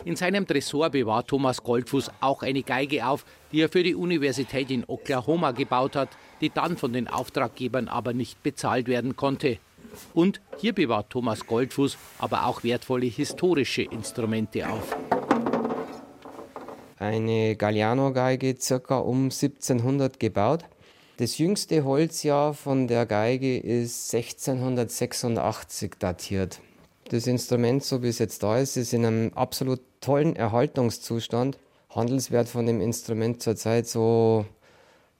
In 0.06 0.16
seinem 0.16 0.48
Tresor 0.48 0.90
bewahrt 0.90 1.28
Thomas 1.28 1.62
Goldfuß 1.62 2.10
auch 2.22 2.42
eine 2.42 2.64
Geige 2.64 3.06
auf, 3.06 3.26
die 3.52 3.62
er 3.62 3.70
für 3.70 3.84
die 3.84 3.96
Universität 3.96 4.72
in 4.72 4.86
Oklahoma 4.88 5.52
gebaut 5.52 5.96
hat, 5.96 6.10
die 6.42 6.50
dann 6.50 6.78
von 6.78 6.94
den 6.94 7.08
Auftraggebern 7.08 7.88
aber 7.88 8.14
nicht 8.14 8.42
bezahlt 8.42 8.88
werden 8.88 9.16
konnte. 9.16 9.60
Und 10.14 10.42
hier 10.58 10.74
bewahrt 10.74 11.10
Thomas 11.10 11.46
Goldfuß 11.46 11.98
aber 12.18 12.46
auch 12.46 12.64
wertvolle 12.64 13.08
historische 13.08 13.84
Instrumente 13.84 14.70
auf. 14.70 14.96
Eine 16.98 17.56
Galliano-Geige 17.56 18.56
circa 18.60 18.98
um 18.98 19.26
1700 19.26 20.20
gebaut. 20.20 20.66
Das 21.20 21.38
jüngste 21.38 21.84
Holzjahr 21.84 22.54
von 22.54 22.88
der 22.88 23.06
Geige 23.06 23.58
ist 23.58 24.16
1686 24.16 25.96
datiert. 26.00 26.62
Das 27.10 27.28
Instrument, 27.28 27.84
so 27.84 28.02
wie 28.02 28.08
es 28.08 28.20
jetzt 28.20 28.42
da 28.42 28.58
ist, 28.58 28.78
ist 28.78 28.94
in 28.94 29.06
einem 29.06 29.34
absolut 29.34 29.82
tollen 30.00 30.38
Erhaltungszustand. 30.38 31.58
Handelswert 31.90 32.48
von 32.48 32.66
dem 32.66 32.80
Instrument 32.80 33.44
zurzeit 33.44 33.86
so 33.86 34.46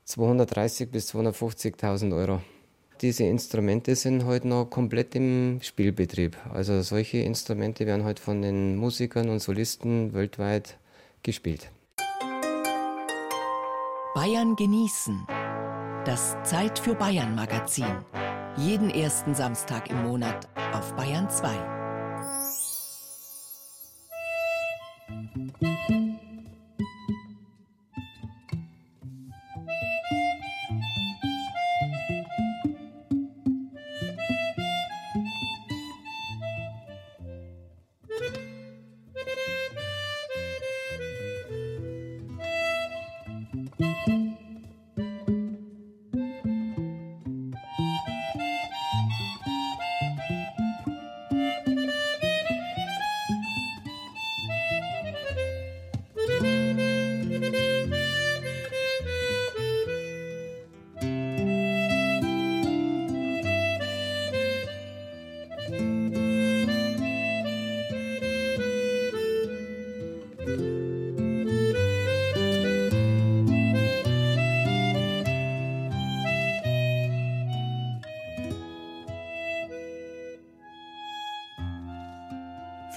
230.000 0.08 0.86
bis 0.86 1.14
250.000 1.14 2.16
Euro. 2.16 2.42
Diese 3.02 3.26
Instrumente 3.26 3.94
sind 3.98 4.24
heute 4.24 4.48
noch 4.48 4.70
komplett 4.70 5.16
im 5.16 5.60
Spielbetrieb. 5.62 6.38
Also 6.54 6.82
solche 6.82 7.18
Instrumente 7.18 7.86
werden 7.86 8.06
heute 8.06 8.24
von 8.24 8.42
den 8.42 8.78
Musikern 8.78 9.28
und 9.28 9.40
Solisten 9.40 10.14
weltweit 10.14 10.78
gespielt. 11.24 11.70
Bayern 14.16 14.56
genießen. 14.56 15.28
Das 16.06 16.38
Zeit 16.44 16.80
für 16.80 16.96
Bayern 16.96 17.36
Magazin. 17.36 18.06
Jeden 18.56 18.90
ersten 18.90 19.36
Samstag 19.36 19.90
im 19.90 20.02
Monat 20.04 20.48
auf 20.74 20.96
Bayern 20.96 21.30
2. 21.30 21.79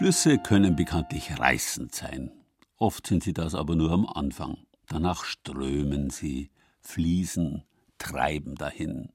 Flüsse 0.02 0.36
können 0.36 0.74
bekanntlich 0.74 1.38
reißend 1.38 1.94
sein. 1.94 2.32
Oft 2.76 3.06
sind 3.06 3.22
sie 3.22 3.32
das 3.32 3.54
aber 3.54 3.76
nur 3.76 3.92
am 3.92 4.04
Anfang. 4.04 4.56
Danach 4.88 5.22
strömen 5.22 6.10
sie, 6.10 6.50
fließen, 6.80 7.62
treiben 7.98 8.56
dahin. 8.56 9.10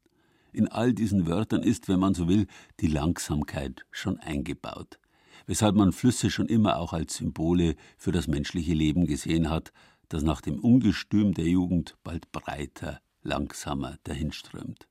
In 0.53 0.69
all 0.69 0.93
diesen 0.93 1.27
Wörtern 1.27 1.61
ist, 1.61 1.89
wenn 1.89 1.99
man 1.99 2.13
so 2.13 2.29
will, 2.29 2.47
die 2.79 2.87
Langsamkeit 2.87 3.85
schon 3.91 4.17
eingebaut, 4.19 4.97
weshalb 5.45 5.75
man 5.75 5.91
Flüsse 5.91 6.29
schon 6.29 6.47
immer 6.47 6.77
auch 6.77 6.93
als 6.93 7.15
Symbole 7.15 7.75
für 7.97 8.13
das 8.13 8.27
menschliche 8.27 8.73
Leben 8.73 9.07
gesehen 9.07 9.49
hat, 9.49 9.73
das 10.07 10.23
nach 10.23 10.39
dem 10.39 10.57
Ungestüm 10.57 11.33
der 11.33 11.47
Jugend 11.47 11.97
bald 12.05 12.31
breiter, 12.31 13.01
langsamer 13.23 13.97
dahinströmt. 14.03 14.87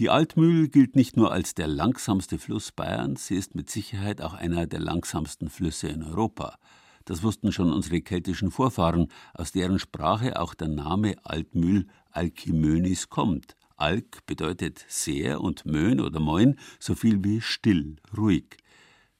Die 0.00 0.08
Altmühl 0.08 0.68
gilt 0.68 0.96
nicht 0.96 1.18
nur 1.18 1.32
als 1.32 1.54
der 1.54 1.66
langsamste 1.66 2.38
Fluss 2.38 2.72
Bayerns, 2.72 3.26
sie 3.26 3.36
ist 3.36 3.54
mit 3.54 3.68
Sicherheit 3.68 4.22
auch 4.22 4.32
einer 4.32 4.66
der 4.66 4.80
langsamsten 4.80 5.50
Flüsse 5.50 5.88
in 5.88 6.02
Europa. 6.02 6.56
Das 7.04 7.22
wussten 7.22 7.52
schon 7.52 7.70
unsere 7.70 8.00
keltischen 8.00 8.50
Vorfahren, 8.50 9.08
aus 9.34 9.52
deren 9.52 9.78
Sprache 9.78 10.40
auch 10.40 10.54
der 10.54 10.68
Name 10.68 11.16
Altmühl 11.24 11.88
Alkimönis 12.10 13.10
kommt. 13.10 13.54
Alk 13.76 14.24
bedeutet 14.24 14.82
sehr 14.88 15.42
und 15.42 15.66
Möhn 15.66 16.00
oder 16.00 16.20
Moin 16.20 16.56
so 16.78 16.94
viel 16.94 17.22
wie 17.22 17.42
still, 17.42 17.96
ruhig. 18.16 18.56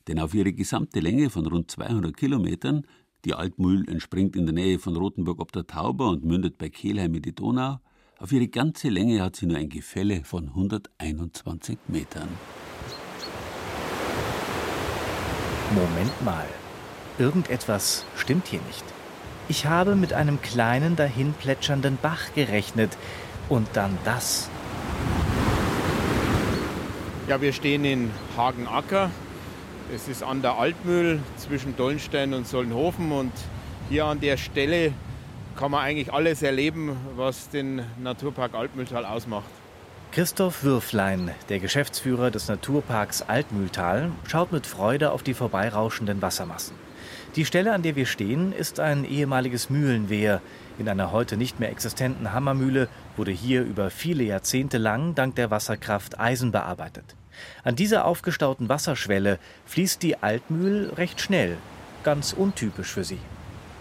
Denn 0.08 0.18
auf 0.18 0.32
ihre 0.32 0.54
gesamte 0.54 1.00
Länge 1.00 1.28
von 1.28 1.46
rund 1.46 1.70
200 1.70 2.16
Kilometern, 2.16 2.87
die 3.26 3.35
Altmühl 3.35 3.88
entspringt 3.90 4.37
in 4.37 4.46
der 4.46 4.54
Nähe 4.54 4.78
von 4.78 4.96
Rothenburg 4.96 5.40
ob 5.40 5.52
der 5.52 5.66
Tauber 5.66 6.08
und 6.08 6.24
mündet 6.24 6.56
bei 6.56 6.70
Kelheim 6.70 7.14
in 7.14 7.22
die 7.22 7.35
Donau, 7.35 7.78
auf 8.22 8.30
ihre 8.30 8.46
ganze 8.46 8.88
Länge 8.88 9.20
hat 9.20 9.35
sie 9.35 9.46
nur 9.46 9.58
ein 9.58 9.68
Gefälle 9.68 10.22
von 10.22 10.46
121 10.46 11.76
Metern. 11.88 12.28
Moment 15.74 16.24
mal. 16.24 16.46
Irgendetwas 17.18 18.06
stimmt 18.16 18.46
hier 18.46 18.61
nicht. 18.68 18.85
Ich 19.48 19.66
habe 19.66 19.96
mit 19.96 20.12
einem 20.12 20.40
kleinen 20.40 20.94
dahinplätschernden 20.94 21.98
Bach 22.00 22.32
gerechnet. 22.35 22.96
Und 23.48 23.66
dann 23.72 23.98
das. 24.04 24.48
Ja, 27.26 27.40
wir 27.40 27.52
stehen 27.52 27.85
in 27.85 28.11
Hagenacker. 28.37 29.11
Es 29.92 30.06
ist 30.06 30.22
an 30.22 30.42
der 30.42 30.58
Altmühl 30.58 31.18
zwischen 31.37 31.76
Dollenstein 31.76 32.35
und 32.35 32.46
Sollenhofen. 32.46 33.11
Und 33.11 33.32
hier 33.90 34.04
an 34.04 34.20
der 34.20 34.37
Stelle 34.37 34.92
kann 35.56 35.70
man 35.70 35.80
eigentlich 35.80 36.12
alles 36.12 36.42
erleben, 36.42 36.96
was 37.16 37.48
den 37.48 37.82
Naturpark 38.02 38.54
Altmühltal 38.54 39.04
ausmacht. 39.04 39.50
Christoph 40.12 40.62
Würflein, 40.62 41.30
der 41.48 41.58
Geschäftsführer 41.58 42.30
des 42.30 42.48
Naturparks 42.48 43.22
Altmühltal, 43.22 44.10
schaut 44.28 44.52
mit 44.52 44.66
Freude 44.66 45.10
auf 45.10 45.22
die 45.22 45.32
vorbeirauschenden 45.32 46.20
Wassermassen. 46.20 46.76
Die 47.34 47.46
Stelle, 47.46 47.72
an 47.72 47.82
der 47.82 47.96
wir 47.96 48.04
stehen, 48.04 48.52
ist 48.52 48.78
ein 48.78 49.06
ehemaliges 49.06 49.70
Mühlenwehr. 49.70 50.42
In 50.78 50.86
einer 50.88 51.12
heute 51.12 51.38
nicht 51.38 51.60
mehr 51.60 51.70
existenten 51.70 52.34
Hammermühle 52.34 52.88
wurde 53.16 53.30
hier 53.30 53.62
über 53.62 53.88
viele 53.88 54.22
Jahrzehnte 54.22 54.76
lang 54.76 55.14
dank 55.14 55.34
der 55.36 55.50
Wasserkraft 55.50 56.20
Eisen 56.20 56.52
bearbeitet. 56.52 57.16
An 57.64 57.74
dieser 57.74 58.04
aufgestauten 58.04 58.68
Wasserschwelle 58.68 59.38
fließt 59.64 60.02
die 60.02 60.22
Altmühl 60.22 60.92
recht 60.94 61.22
schnell, 61.22 61.56
ganz 62.04 62.34
untypisch 62.34 62.92
für 62.92 63.04
sie. 63.04 63.18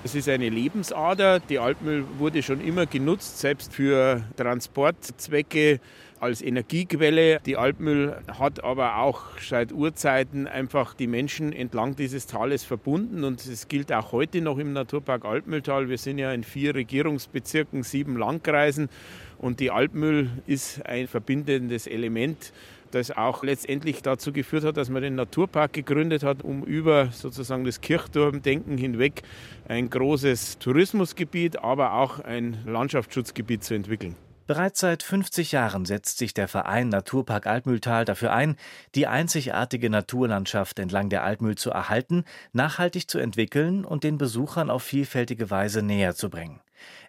Es 0.04 0.16
ist 0.16 0.28
eine 0.28 0.50
Lebensader. 0.50 1.40
Die 1.40 1.60
Altmühl 1.60 2.04
wurde 2.18 2.42
schon 2.42 2.60
immer 2.60 2.88
genutzt, 2.88 3.38
selbst 3.38 3.72
für 3.72 4.24
Transportzwecke 4.36 5.80
als 6.20 6.42
Energiequelle. 6.42 7.40
Die 7.46 7.56
Altmühl 7.56 8.18
hat 8.40 8.64
aber 8.64 8.98
auch 8.98 9.38
seit 9.40 9.72
Urzeiten 9.72 10.48
einfach 10.48 10.96
die 10.96 11.06
Menschen 11.06 11.54
entlang 11.54 11.96
dieses 11.96 12.26
Tales 12.26 12.64
verbunden 12.64 13.24
und 13.24 13.46
es 13.46 13.68
gilt 13.68 13.94
auch 13.94 14.12
heute 14.12 14.42
noch 14.42 14.58
im 14.58 14.74
Naturpark 14.74 15.24
Altmühltal. 15.24 15.88
Wir 15.88 16.00
sind 16.00 16.18
ja 16.18 16.34
in 16.34 16.44
vier 16.44 16.74
Regierungsbezirken, 16.74 17.84
sieben 17.84 18.18
Landkreisen 18.18 18.90
und 19.38 19.60
die 19.60 19.70
Altmühl 19.70 20.30
ist 20.48 20.84
ein 20.86 21.08
verbindendes 21.08 21.86
Element 21.86 22.54
das 22.91 23.12
auch 23.12 23.43
letztendlich 23.43 24.01
dazu 24.01 24.32
geführt 24.32 24.63
hat, 24.63 24.77
dass 24.77 24.89
man 24.89 25.01
den 25.01 25.15
Naturpark 25.15 25.73
gegründet 25.73 26.23
hat, 26.23 26.43
um 26.43 26.63
über 26.63 27.08
sozusagen 27.12 27.63
das 27.63 27.82
Kirchturmdenken 27.82 28.77
hinweg 28.77 29.23
ein 29.67 29.89
großes 29.89 30.60
Tourismusgebiet, 30.60 31.58
aber 31.63 31.93
auch 31.93 32.19
ein 32.19 32.58
Landschaftsschutzgebiet 32.65 33.63
zu 33.63 33.73
entwickeln. 33.73 34.15
Bereits 34.47 34.82
seit 34.82 35.01
50 35.01 35.54
Jahren 35.54 35.86
setzt 35.86 36.17
sich 36.17 36.34
der 36.34 36.49
Verein 36.49 36.89
Naturpark 36.89 37.47
Altmühltal 37.47 38.04
dafür 38.04 38.34
ein, 38.34 38.58
die 38.95 39.08
einzigartige 39.08 39.89
Naturlandschaft 39.89 40.77
entlang 40.80 41.08
der 41.08 41.23
Altmühl 41.23 41.56
zu 41.56 41.69
erhalten, 41.69 42.25
nachhaltig 42.51 43.10
zu 43.10 43.17
entwickeln 43.17 43.86
und 43.86 44.04
den 44.04 44.17
Besuchern 44.17 44.69
auf 44.69 44.84
vielfältige 44.84 45.49
Weise 45.49 45.82
näher 45.84 46.15
zu 46.15 46.30
bringen. 46.30 46.60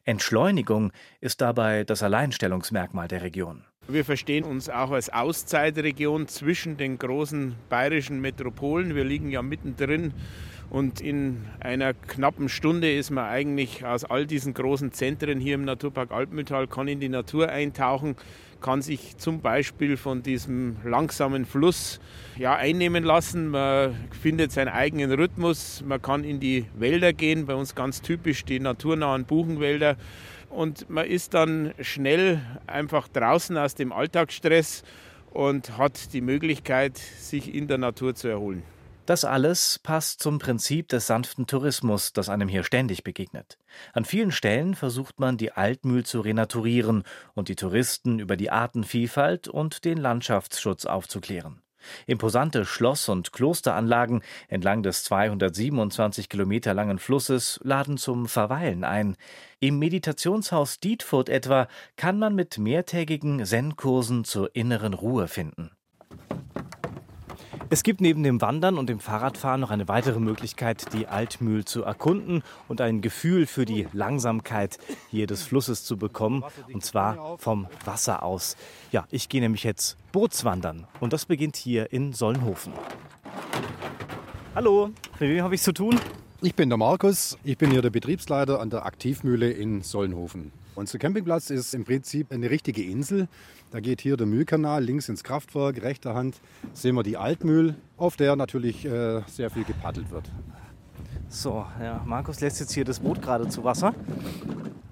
Entschleunigung 0.04 0.92
ist 1.20 1.40
dabei 1.40 1.82
das 1.82 2.04
Alleinstellungsmerkmal 2.04 3.08
der 3.08 3.22
Region. 3.22 3.64
Wir 3.88 4.04
verstehen 4.04 4.44
uns 4.44 4.70
auch 4.70 4.92
als 4.92 5.12
Auszeitregion 5.12 6.28
zwischen 6.28 6.76
den 6.76 6.98
großen 6.98 7.56
bayerischen 7.68 8.20
Metropolen. 8.20 8.94
Wir 8.94 9.02
liegen 9.02 9.28
ja 9.28 9.42
mittendrin 9.42 10.14
und 10.70 11.00
in 11.00 11.44
einer 11.58 11.92
knappen 11.92 12.48
Stunde 12.48 12.94
ist 12.94 13.10
man 13.10 13.24
eigentlich 13.24 13.84
aus 13.84 14.04
all 14.04 14.24
diesen 14.24 14.54
großen 14.54 14.92
Zentren 14.92 15.40
hier 15.40 15.56
im 15.56 15.64
Naturpark 15.64 16.12
Alpmühltal, 16.12 16.68
kann 16.68 16.86
in 16.86 17.00
die 17.00 17.08
Natur 17.08 17.48
eintauchen, 17.48 18.14
kann 18.60 18.82
sich 18.82 19.16
zum 19.16 19.40
Beispiel 19.40 19.96
von 19.96 20.22
diesem 20.22 20.76
langsamen 20.84 21.44
Fluss 21.44 21.98
ja, 22.38 22.54
einnehmen 22.54 23.02
lassen. 23.02 23.48
Man 23.48 23.96
findet 24.22 24.52
seinen 24.52 24.68
eigenen 24.68 25.10
Rhythmus, 25.10 25.82
man 25.84 26.00
kann 26.00 26.22
in 26.22 26.38
die 26.38 26.66
Wälder 26.78 27.12
gehen, 27.12 27.46
bei 27.46 27.56
uns 27.56 27.74
ganz 27.74 28.00
typisch 28.00 28.44
die 28.44 28.60
naturnahen 28.60 29.24
Buchenwälder 29.24 29.96
und 30.52 30.88
man 30.90 31.06
ist 31.06 31.34
dann 31.34 31.74
schnell 31.80 32.40
einfach 32.66 33.08
draußen 33.08 33.56
aus 33.56 33.74
dem 33.74 33.92
Alltagsstress 33.92 34.82
und 35.32 35.78
hat 35.78 36.12
die 36.12 36.20
Möglichkeit, 36.20 36.98
sich 36.98 37.54
in 37.54 37.66
der 37.66 37.78
Natur 37.78 38.14
zu 38.14 38.28
erholen. 38.28 38.62
Das 39.06 39.24
alles 39.24 39.80
passt 39.82 40.22
zum 40.22 40.38
Prinzip 40.38 40.88
des 40.88 41.08
sanften 41.08 41.48
Tourismus, 41.48 42.12
das 42.12 42.28
einem 42.28 42.48
hier 42.48 42.62
ständig 42.62 43.02
begegnet. 43.02 43.58
An 43.92 44.04
vielen 44.04 44.30
Stellen 44.30 44.76
versucht 44.76 45.18
man, 45.18 45.36
die 45.36 45.52
Altmühl 45.52 46.04
zu 46.04 46.20
renaturieren 46.20 47.02
und 47.34 47.48
die 47.48 47.56
Touristen 47.56 48.20
über 48.20 48.36
die 48.36 48.50
Artenvielfalt 48.50 49.48
und 49.48 49.84
den 49.84 49.98
Landschaftsschutz 49.98 50.86
aufzuklären. 50.86 51.61
Imposante 52.06 52.64
Schloss- 52.64 53.08
und 53.08 53.32
Klosteranlagen 53.32 54.22
entlang 54.48 54.82
des 54.82 55.04
227 55.04 56.28
Kilometer 56.28 56.74
langen 56.74 56.98
Flusses 56.98 57.60
laden 57.62 57.98
zum 57.98 58.26
Verweilen 58.26 58.84
ein. 58.84 59.16
Im 59.60 59.78
Meditationshaus 59.78 60.80
Dietfurt 60.80 61.28
etwa 61.28 61.68
kann 61.96 62.18
man 62.18 62.34
mit 62.34 62.58
mehrtägigen 62.58 63.44
Zen-Kursen 63.44 64.24
zur 64.24 64.54
inneren 64.54 64.94
Ruhe 64.94 65.28
finden. 65.28 65.70
Es 67.72 67.82
gibt 67.82 68.02
neben 68.02 68.22
dem 68.22 68.42
Wandern 68.42 68.76
und 68.76 68.90
dem 68.90 69.00
Fahrradfahren 69.00 69.58
noch 69.58 69.70
eine 69.70 69.88
weitere 69.88 70.20
Möglichkeit, 70.20 70.92
die 70.92 71.06
Altmühl 71.06 71.64
zu 71.64 71.82
erkunden 71.84 72.42
und 72.68 72.82
ein 72.82 73.00
Gefühl 73.00 73.46
für 73.46 73.64
die 73.64 73.88
Langsamkeit 73.94 74.78
hier 75.10 75.26
des 75.26 75.42
Flusses 75.42 75.82
zu 75.82 75.96
bekommen, 75.96 76.44
und 76.70 76.84
zwar 76.84 77.38
vom 77.38 77.66
Wasser 77.86 78.24
aus. 78.24 78.58
Ja, 78.90 79.06
ich 79.10 79.30
gehe 79.30 79.40
nämlich 79.40 79.64
jetzt 79.64 79.96
Bootswandern 80.12 80.86
und 81.00 81.14
das 81.14 81.24
beginnt 81.24 81.56
hier 81.56 81.90
in 81.94 82.12
Solnhofen. 82.12 82.74
Hallo, 84.54 84.90
mit 85.18 85.30
wem 85.30 85.42
habe 85.42 85.54
ich 85.54 85.62
zu 85.62 85.72
tun? 85.72 85.98
Ich 86.42 86.54
bin 86.54 86.68
der 86.68 86.76
Markus, 86.76 87.38
ich 87.42 87.56
bin 87.56 87.70
hier 87.70 87.80
der 87.80 87.88
Betriebsleiter 87.88 88.60
an 88.60 88.68
der 88.68 88.84
Aktivmühle 88.84 89.50
in 89.50 89.80
Solnhofen. 89.80 90.52
Unser 90.74 90.98
Campingplatz 90.98 91.50
ist 91.50 91.74
im 91.74 91.84
Prinzip 91.84 92.32
eine 92.32 92.48
richtige 92.48 92.82
Insel. 92.82 93.28
Da 93.70 93.80
geht 93.80 94.00
hier 94.00 94.16
der 94.16 94.26
Mühlkanal 94.26 94.82
links 94.82 95.08
ins 95.08 95.22
Kraftwerk, 95.22 95.82
rechter 95.82 96.14
Hand 96.14 96.40
sehen 96.72 96.94
wir 96.94 97.02
die 97.02 97.16
Altmühl, 97.16 97.74
auf 97.96 98.16
der 98.16 98.36
natürlich 98.36 98.84
äh, 98.84 99.20
sehr 99.26 99.50
viel 99.50 99.64
gepaddelt 99.64 100.10
wird. 100.10 100.30
So, 101.28 101.64
ja, 101.80 102.02
Markus 102.06 102.40
lässt 102.40 102.60
jetzt 102.60 102.72
hier 102.72 102.84
das 102.84 103.00
Boot 103.00 103.20
gerade 103.20 103.48
zu 103.48 103.64
Wasser. 103.64 103.94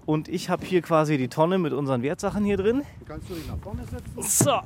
Und 0.05 0.29
ich 0.29 0.51
habe 0.51 0.65
hier 0.65 0.83
quasi 0.83 1.17
die 1.17 1.29
Tonne 1.29 1.59
mit 1.59 1.73
unseren 1.73 2.03
Wertsachen 2.03 2.45
hier 2.45 2.57
drin. 2.57 2.83
Kannst 3.07 3.31
du 3.31 3.35
dich 3.35 3.47
nach 3.47 3.59
vorne 3.59 3.83
setzen? 3.85 4.23
So, 4.23 4.61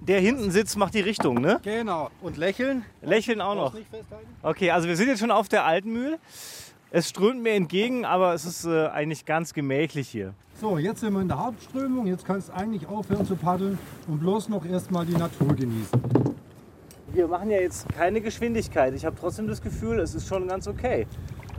der 0.00 0.20
hinten 0.20 0.50
sitzt, 0.50 0.76
macht 0.76 0.94
die 0.94 1.00
Richtung, 1.00 1.40
ne? 1.40 1.60
Genau. 1.62 2.10
Und 2.22 2.36
lächeln? 2.36 2.84
Lächeln 3.02 3.40
auch 3.40 3.54
noch. 3.54 3.74
Okay, 4.42 4.70
also 4.70 4.88
wir 4.88 4.96
sind 4.96 5.08
jetzt 5.08 5.20
schon 5.20 5.30
auf 5.30 5.48
der 5.48 5.64
Altmühl. 5.64 6.18
Es 6.92 7.08
strömt 7.08 7.40
mir 7.40 7.52
entgegen, 7.52 8.04
aber 8.04 8.34
es 8.34 8.44
ist 8.44 8.64
äh, 8.64 8.88
eigentlich 8.88 9.24
ganz 9.24 9.54
gemächlich 9.54 10.08
hier. 10.08 10.34
So, 10.60 10.76
jetzt 10.76 11.00
sind 11.00 11.12
wir 11.12 11.20
in 11.20 11.28
der 11.28 11.38
Hauptströmung. 11.38 12.04
Jetzt 12.08 12.24
kannst 12.24 12.48
du 12.48 12.52
eigentlich 12.54 12.84
aufhören 12.88 13.24
zu 13.24 13.36
paddeln 13.36 13.78
und 14.08 14.18
bloß 14.18 14.48
noch 14.48 14.66
erstmal 14.66 15.06
die 15.06 15.16
Natur 15.16 15.54
genießen. 15.54 16.02
Wir 17.12 17.28
machen 17.28 17.48
ja 17.48 17.60
jetzt 17.60 17.88
keine 17.90 18.20
Geschwindigkeit. 18.20 18.92
Ich 18.94 19.04
habe 19.04 19.14
trotzdem 19.18 19.46
das 19.46 19.62
Gefühl, 19.62 20.00
es 20.00 20.16
ist 20.16 20.26
schon 20.26 20.48
ganz 20.48 20.66
okay. 20.66 21.06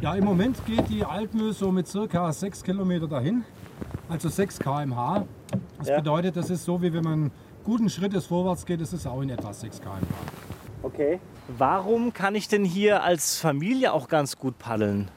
Ja, 0.02 0.16
im 0.16 0.26
Moment 0.26 0.66
geht 0.66 0.90
die 0.90 1.06
Altmühl 1.06 1.54
so 1.54 1.72
mit 1.72 1.88
circa 1.88 2.34
6 2.34 2.64
Kilometer 2.64 3.08
dahin, 3.08 3.46
also 4.10 4.28
6 4.28 4.60
km/h. 4.60 5.26
Das 5.78 5.88
ja. 5.88 5.96
bedeutet, 5.96 6.36
das 6.36 6.50
ist 6.50 6.66
so, 6.66 6.82
wie 6.82 6.92
wenn 6.92 7.04
man 7.04 7.32
guten 7.64 7.90
Schrittes 7.90 8.26
vorwärts 8.26 8.66
geht, 8.66 8.82
ist 8.82 9.08
auch 9.08 9.22
in 9.22 9.30
etwa 9.30 9.54
6 9.54 9.80
km/h. 9.80 10.02
Okay. 10.84 11.22
Warum 11.58 12.12
kann 12.12 12.36
ich 12.36 12.50
denn 12.50 12.66
hier 12.66 13.04
als 13.04 13.38
Familie 13.38 13.94
auch 13.94 14.10
ganz 14.10 14.38
gut 14.38 14.60
paddeln? 14.60 15.10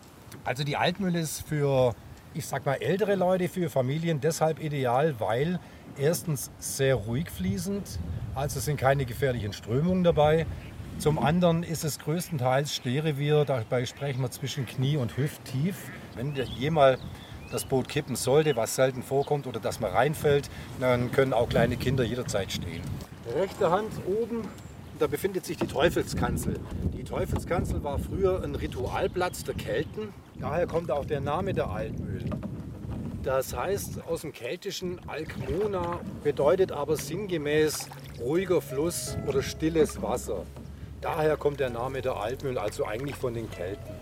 Also 0.45 0.63
die 0.63 0.77
Altmühle 0.77 1.21
ist 1.21 1.47
für, 1.47 1.95
ich 2.35 2.47
sag 2.47 2.67
mal, 2.67 2.75
ältere 2.75 3.15
Leute, 3.15 3.49
für 3.49 3.71
Familien 3.71 4.21
deshalb 4.21 4.63
ideal, 4.63 5.19
weil 5.19 5.59
erstens 5.97 6.51
sehr 6.59 6.97
ruhig 6.97 7.31
fließend, 7.31 7.99
also 8.35 8.61
sind 8.61 8.77
keine 8.77 9.07
gefährlichen 9.07 9.55
Strömungen 9.55 10.05
dabei. 10.05 10.47
Zum 10.99 11.19
anderen 11.19 11.63
ist 11.63 11.83
es 11.83 11.99
größtenteils 11.99 12.75
Stehrevier, 12.75 13.45
dabei 13.45 13.87
sprechen 13.87 14.21
wir 14.21 14.31
zwischen 14.31 14.67
Knie 14.67 14.97
und 14.97 15.17
Hüfttief. 15.17 15.77
Wenn 16.15 16.35
jemals 16.35 17.01
das 17.51 17.65
Boot 17.65 17.89
kippen 17.89 18.15
sollte, 18.15 18.55
was 18.55 18.75
selten 18.75 19.03
vorkommt, 19.03 19.47
oder 19.47 19.61
dass 19.61 19.81
man 19.81 19.93
reinfällt, 19.93 20.51
dann 20.79 21.11
können 21.11 21.33
auch 21.33 21.49
kleine 21.49 21.77
Kinder 21.77 22.05
jederzeit 22.05 22.53
stehen. 22.53 22.83
Rechte 23.35 23.71
Hand 23.71 23.93
oben 24.07 24.47
da 24.99 25.09
befindet 25.09 25.45
sich 25.45 25.57
die 25.57 25.67
Teufelskanzel. 25.67 26.61
Die 26.97 27.03
Teufelskanzel 27.03 27.83
war 27.83 27.99
früher 27.99 28.43
ein 28.45 28.55
Ritualplatz 28.55 29.43
der 29.43 29.55
Kelten. 29.55 30.13
Daher 30.41 30.67
kommt 30.67 30.91
auch 30.91 31.05
der 31.05 31.21
Name 31.21 31.55
der 31.55 31.71
Altmühl. 31.71 32.25
Das 33.23 33.57
heißt 33.57 34.07
aus 34.07 34.21
dem 34.21 34.33
Keltischen 34.33 35.01
Alkmona, 35.09 36.01
bedeutet 36.23 36.73
aber 36.73 36.97
sinngemäß 36.97 37.89
ruhiger 38.21 38.61
Fluss 38.61 39.17
oder 39.27 39.43
stilles 39.43 40.03
Wasser. 40.03 40.45
Daher 41.01 41.37
kommt 41.37 41.61
der 41.61 41.71
Name 41.71 42.03
der 42.03 42.17
Altmühl, 42.17 42.59
also 42.59 42.85
eigentlich 42.85 43.17
von 43.17 43.35
den 43.35 43.51
Kelten. 43.51 43.95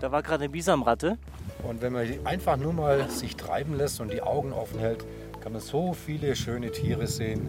Da 0.00 0.12
war 0.12 0.22
gerade 0.22 0.44
eine 0.44 0.50
Bisamratte. 0.50 1.18
Und 1.62 1.82
wenn 1.82 1.92
man 1.92 2.06
einfach 2.24 2.56
nur 2.56 2.72
mal 2.72 3.10
sich 3.10 3.36
treiben 3.36 3.76
lässt 3.76 4.00
und 4.00 4.12
die 4.12 4.22
Augen 4.22 4.52
offen 4.52 4.78
hält, 4.78 5.04
kann 5.40 5.52
man 5.52 5.60
so 5.60 5.92
viele 5.92 6.36
schöne 6.36 6.70
Tiere 6.70 7.06
sehen. 7.06 7.48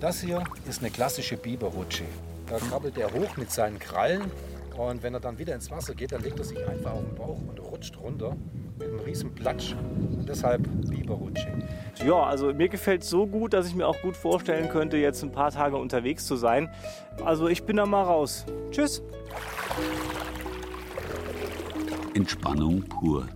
Das 0.00 0.20
hier 0.20 0.44
ist 0.68 0.80
eine 0.80 0.90
klassische 0.90 1.36
Biberrutsche. 1.36 2.04
Da 2.48 2.58
krabbelt 2.58 2.96
er 2.98 3.12
hoch 3.12 3.36
mit 3.36 3.50
seinen 3.50 3.78
Krallen 3.78 4.30
und 4.78 5.02
wenn 5.02 5.14
er 5.14 5.20
dann 5.20 5.38
wieder 5.38 5.54
ins 5.54 5.70
Wasser 5.70 5.94
geht, 5.94 6.12
dann 6.12 6.22
legt 6.22 6.38
er 6.38 6.44
sich 6.44 6.58
einfach 6.68 6.92
auf 6.92 7.04
den 7.04 7.14
Bauch 7.14 7.40
und 7.48 7.58
rutscht 7.60 7.98
runter 7.98 8.36
mit 8.78 8.88
einem 8.88 9.00
riesen 9.00 9.34
Platsch. 9.34 9.74
Und 10.16 10.28
deshalb 10.28 10.62
Biberrutsche. 10.88 11.48
Ja, 12.04 12.22
also 12.22 12.52
mir 12.54 12.68
gefällt 12.68 13.02
es 13.02 13.10
so 13.10 13.26
gut, 13.26 13.52
dass 13.52 13.66
ich 13.66 13.74
mir 13.74 13.86
auch 13.86 14.00
gut 14.00 14.16
vorstellen 14.16 14.68
könnte, 14.68 14.96
jetzt 14.96 15.22
ein 15.22 15.32
paar 15.32 15.50
Tage 15.50 15.76
unterwegs 15.76 16.26
zu 16.26 16.36
sein. 16.36 16.68
Also 17.24 17.48
ich 17.48 17.64
bin 17.64 17.76
da 17.76 17.86
mal 17.86 18.02
raus. 18.02 18.46
Tschüss. 18.70 19.02
Entspannung 22.14 22.82
pur. 22.82 23.28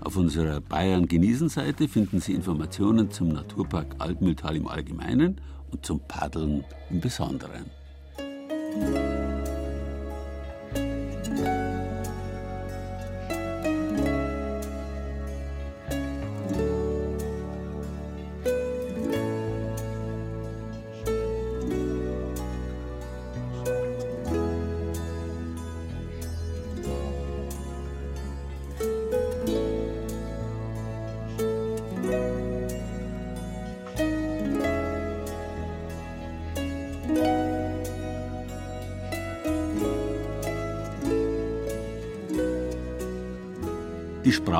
Auf 0.00 0.16
unserer 0.16 0.60
Bayern 0.60 1.08
genießen 1.08 1.48
Seite 1.48 1.88
finden 1.88 2.20
Sie 2.20 2.32
Informationen 2.32 3.10
zum 3.10 3.28
Naturpark 3.28 3.96
Altmühltal 3.98 4.56
im 4.56 4.68
Allgemeinen 4.68 5.40
und 5.72 5.84
zum 5.84 6.00
Paddeln 6.00 6.64
im 6.90 7.00
Besonderen. 7.00 7.66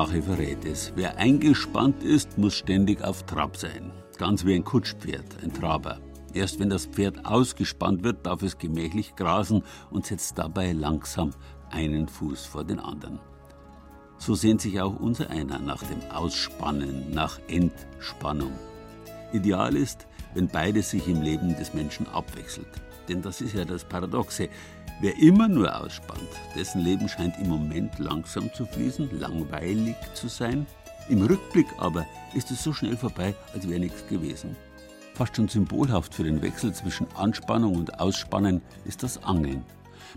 Sprache 0.07 0.21
verrät 0.21 0.63
es. 0.63 0.93
Wer 0.95 1.17
eingespannt 1.17 2.01
ist, 2.01 2.37
muss 2.37 2.55
ständig 2.55 3.03
auf 3.03 3.23
Trab 3.23 3.57
sein. 3.57 3.91
Ganz 4.17 4.45
wie 4.45 4.55
ein 4.55 4.63
Kutschpferd, 4.63 5.43
ein 5.43 5.53
Traber. 5.53 5.99
Erst 6.33 6.61
wenn 6.61 6.69
das 6.69 6.85
Pferd 6.85 7.25
ausgespannt 7.25 8.05
wird, 8.05 8.25
darf 8.25 8.41
es 8.41 8.57
gemächlich 8.57 9.17
grasen 9.17 9.63
und 9.91 10.05
setzt 10.05 10.37
dabei 10.37 10.71
langsam 10.71 11.31
einen 11.71 12.07
Fuß 12.07 12.45
vor 12.45 12.63
den 12.63 12.79
anderen. 12.79 13.19
So 14.17 14.33
sehnt 14.33 14.61
sich 14.61 14.79
auch 14.79 14.97
unser 14.97 15.29
einer 15.29 15.59
nach 15.59 15.83
dem 15.83 15.99
Ausspannen, 16.09 17.11
nach 17.11 17.39
Entspannung. 17.49 18.53
Ideal 19.33 19.75
ist, 19.75 20.07
wenn 20.33 20.47
beides 20.47 20.91
sich 20.91 21.05
im 21.09 21.21
Leben 21.21 21.57
des 21.57 21.73
Menschen 21.73 22.07
abwechselt. 22.07 22.71
Denn 23.09 23.21
das 23.21 23.41
ist 23.41 23.55
ja 23.55 23.65
das 23.65 23.83
Paradoxe. 23.83 24.47
Wer 24.99 25.15
immer 25.19 25.47
nur 25.47 25.79
ausspannt, 25.79 26.27
dessen 26.55 26.81
Leben 26.81 27.07
scheint 27.07 27.37
im 27.37 27.49
Moment 27.49 27.99
langsam 27.99 28.51
zu 28.51 28.65
fließen, 28.65 29.19
langweilig 29.19 29.95
zu 30.15 30.27
sein. 30.27 30.65
Im 31.07 31.21
Rückblick 31.23 31.67
aber 31.77 32.07
ist 32.33 32.49
es 32.49 32.63
so 32.63 32.73
schnell 32.73 32.97
vorbei, 32.97 33.35
als 33.53 33.69
wäre 33.69 33.79
nichts 33.79 34.07
gewesen. 34.07 34.55
Fast 35.13 35.35
schon 35.35 35.49
symbolhaft 35.49 36.15
für 36.15 36.23
den 36.23 36.41
Wechsel 36.41 36.73
zwischen 36.73 37.05
Anspannung 37.15 37.75
und 37.75 37.99
Ausspannen 37.99 38.61
ist 38.85 39.03
das 39.03 39.23
Angeln. 39.23 39.63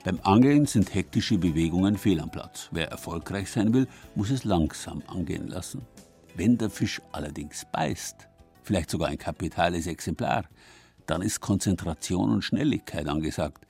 Beim 0.02 0.18
Angeln 0.22 0.64
sind 0.64 0.94
hektische 0.94 1.36
Bewegungen 1.36 1.98
fehl 1.98 2.20
am 2.20 2.30
Platz. 2.30 2.70
Wer 2.72 2.88
erfolgreich 2.88 3.50
sein 3.50 3.74
will, 3.74 3.86
muss 4.14 4.30
es 4.30 4.44
langsam 4.44 5.02
angehen 5.08 5.48
lassen. 5.48 5.82
Wenn 6.36 6.56
der 6.56 6.70
Fisch 6.70 7.02
allerdings 7.12 7.66
beißt, 7.70 8.28
vielleicht 8.62 8.88
sogar 8.88 9.08
ein 9.08 9.18
kapitales 9.18 9.86
Exemplar, 9.86 10.44
dann 11.04 11.20
ist 11.20 11.40
Konzentration 11.40 12.30
und 12.30 12.42
Schnelligkeit 12.42 13.08
angesagt. 13.08 13.66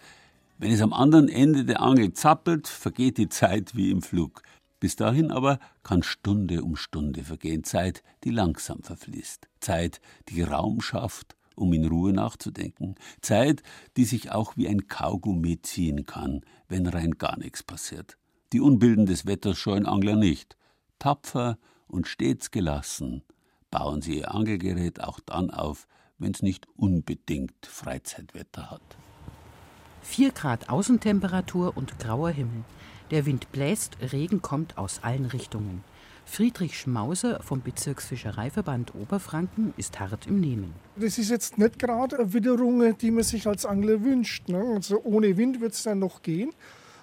Wenn 0.61 0.73
es 0.73 0.83
am 0.83 0.93
anderen 0.93 1.31
Ende 1.31 1.65
der 1.65 1.81
Angel 1.81 2.13
zappelt, 2.13 2.69
vergeht 2.69 3.17
die 3.17 3.31
Zeit 3.31 3.75
wie 3.75 3.91
im 3.91 4.03
Flug. 4.03 4.43
Bis 4.79 4.95
dahin 4.95 5.31
aber 5.31 5.59
kann 5.83 6.03
Stunde 6.03 6.63
um 6.63 6.77
Stunde 6.77 7.25
vergehen, 7.25 7.65
Zeit, 7.65 8.03
die 8.25 8.31
langsam 8.31 8.83
verfließt, 8.83 9.49
Zeit, 9.61 10.03
die 10.29 10.43
Raum 10.43 10.83
schafft, 10.83 11.35
um 11.55 11.73
in 11.73 11.87
Ruhe 11.87 12.13
nachzudenken, 12.13 12.97
Zeit, 13.23 13.63
die 13.97 14.05
sich 14.05 14.33
auch 14.33 14.55
wie 14.59 14.69
ein 14.69 14.87
Kaugummi 14.87 15.63
ziehen 15.63 16.05
kann, 16.05 16.43
wenn 16.69 16.87
rein 16.87 17.13
gar 17.13 17.39
nichts 17.39 17.63
passiert. 17.63 18.19
Die 18.53 18.61
Unbilden 18.61 19.07
des 19.07 19.25
Wetters 19.25 19.57
scheuen 19.57 19.87
Angler 19.87 20.17
nicht. 20.17 20.59
Tapfer 20.99 21.57
und 21.89 22.07
stets 22.07 22.51
gelassen 22.51 23.23
bauen 23.71 24.03
sie 24.03 24.19
ihr 24.19 24.35
Angelgerät 24.35 25.01
auch 25.01 25.21
dann 25.21 25.49
auf, 25.51 25.89
wenn 26.19 26.33
es 26.35 26.43
nicht 26.43 26.67
unbedingt 26.77 27.65
Freizeitwetter 27.65 28.71
hat. 28.71 28.83
4 30.03 30.33
Grad 30.33 30.69
Außentemperatur 30.69 31.77
und 31.77 31.99
grauer 31.99 32.31
Himmel. 32.31 32.65
Der 33.11 33.27
Wind 33.27 33.51
bläst, 33.53 33.97
Regen 34.13 34.41
kommt 34.43 34.79
aus 34.79 35.01
allen 35.03 35.27
Richtungen. 35.27 35.83
Friedrich 36.25 36.79
Schmauser 36.79 37.41
vom 37.43 37.61
Bezirksfischereiverband 37.61 38.95
Oberfranken 38.95 39.75
ist 39.77 39.99
hart 39.99 40.29
im 40.29 40.41
Nehmen. 40.41 40.75
Das 40.95 41.19
ist 41.19 41.29
jetzt 41.29 41.59
nicht 41.59 41.79
gerade 41.79 42.19
eine 42.19 42.33
Witterung, 42.33 42.97
die 42.99 43.11
man 43.11 43.25
sich 43.25 43.49
als 43.49 43.67
Angler 43.67 44.03
wünscht. 44.03 44.49
Ne? 44.49 44.63
Also 44.77 45.03
ohne 45.03 45.37
Wind 45.37 45.61
wird 45.61 45.73
es 45.73 45.83
dann 45.83 45.99
noch 45.99 46.23
gehen. 46.23 46.53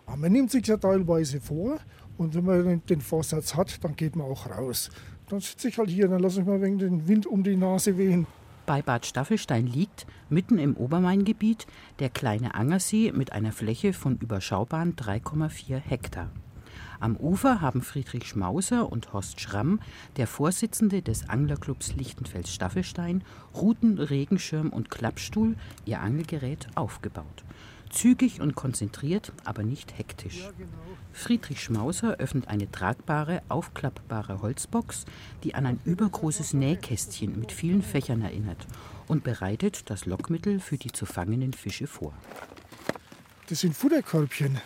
Aber 0.06 0.16
man 0.16 0.32
nimmt 0.32 0.52
sich 0.52 0.66
ja 0.68 0.78
teilweise 0.78 1.42
vor 1.42 1.78
und 2.18 2.36
wenn 2.36 2.46
man 2.46 2.82
den 2.86 3.02
Vorsatz 3.02 3.56
hat, 3.56 3.84
dann 3.84 3.98
geht 3.98 4.16
man 4.16 4.28
auch 4.28 4.50
raus. 4.50 4.90
Dann 5.30 5.42
sitze 5.42 5.68
ich 5.68 5.78
halt 5.78 5.90
hier, 5.90 6.08
dann 6.08 6.22
lasse 6.22 6.40
ich 6.40 6.48
mal 6.48 6.62
wegen 6.62 6.78
den 6.78 7.08
Wind 7.08 7.26
um 7.28 7.44
die 7.44 7.58
Nase 7.58 7.98
wehen. 7.98 8.26
Bei 8.68 8.82
Bad 8.82 9.06
Staffelstein 9.06 9.66
liegt, 9.66 10.06
mitten 10.30 10.60
im 10.60 10.76
Obermaingebiet, 10.76 11.68
der 12.00 12.10
kleine 12.10 12.54
Angersee 12.54 13.14
mit 13.14 13.32
einer 13.32 13.54
Fläche 13.54 13.94
von 13.94 14.18
überschaubaren 14.18 14.94
3,4 14.98 15.78
Hektar. 15.78 16.30
Am 17.00 17.16
Ufer 17.16 17.62
haben 17.62 17.82
Friedrich 17.82 18.26
Schmauser 18.28 18.92
und 18.92 19.14
Horst 19.14 19.40
Schramm, 19.40 19.80
der 20.18 20.28
Vorsitzende 20.28 21.02
des 21.02 21.30
Anglerclubs 21.30 21.96
Lichtenfels-Staffelstein, 21.96 23.24
Ruten, 23.56 24.00
Regenschirm 24.00 24.68
und 24.70 24.90
Klappstuhl, 24.90 25.56
ihr 25.86 26.02
Angelgerät 26.02 26.68
aufgebaut. 26.76 27.46
Zügig 27.90 28.42
und 28.42 28.56
konzentriert, 28.56 29.32
aber 29.44 29.64
nicht 29.64 29.98
hektisch. 29.98 30.50
Friedrich 31.14 31.62
Schmauser 31.62 32.18
öffnet 32.18 32.48
eine 32.48 32.70
tragbare, 32.72 33.42
aufklappbare 33.50 34.42
Holzbox, 34.42 35.06
die 35.44 35.56
an 35.56 35.66
ein 35.66 35.80
übergroßes 35.86 36.54
Nähkästchen 36.54 37.40
mit 37.40 37.52
vielen 37.52 37.82
Fächern 37.82 38.22
erinnert 38.22 38.68
und 39.08 39.24
bereitet 39.24 39.90
das 39.90 40.06
Lockmittel 40.06 40.60
für 40.60 40.78
die 40.78 40.92
zu 40.92 41.06
fangenden 41.06 41.54
Fische 41.54 41.88
vor. 41.88 42.14
Das 43.50 43.62
sind 43.62 43.76
Futterkörbchen. 43.76 44.60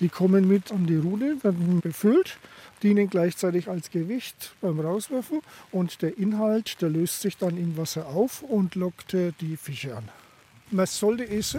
Die 0.00 0.08
kommen 0.08 0.48
mit 0.48 0.72
an 0.72 0.86
die 0.86 0.96
Rune, 0.96 1.36
werden 1.44 1.80
befüllt, 1.80 2.38
dienen 2.82 3.08
gleichzeitig 3.08 3.68
als 3.68 3.90
Gewicht 3.90 4.54
beim 4.60 4.80
Rauswerfen 4.80 5.40
und 5.70 6.02
der 6.02 6.18
Inhalt, 6.18 6.80
der 6.80 6.88
löst 6.88 7.20
sich 7.20 7.36
dann 7.36 7.56
im 7.56 7.76
Wasser 7.76 8.06
auf 8.06 8.42
und 8.42 8.74
lockt 8.74 9.12
die 9.12 9.56
Fische 9.56 9.96
an 9.96 10.08
man 10.72 10.86
sollte 10.86 11.24
es 11.24 11.56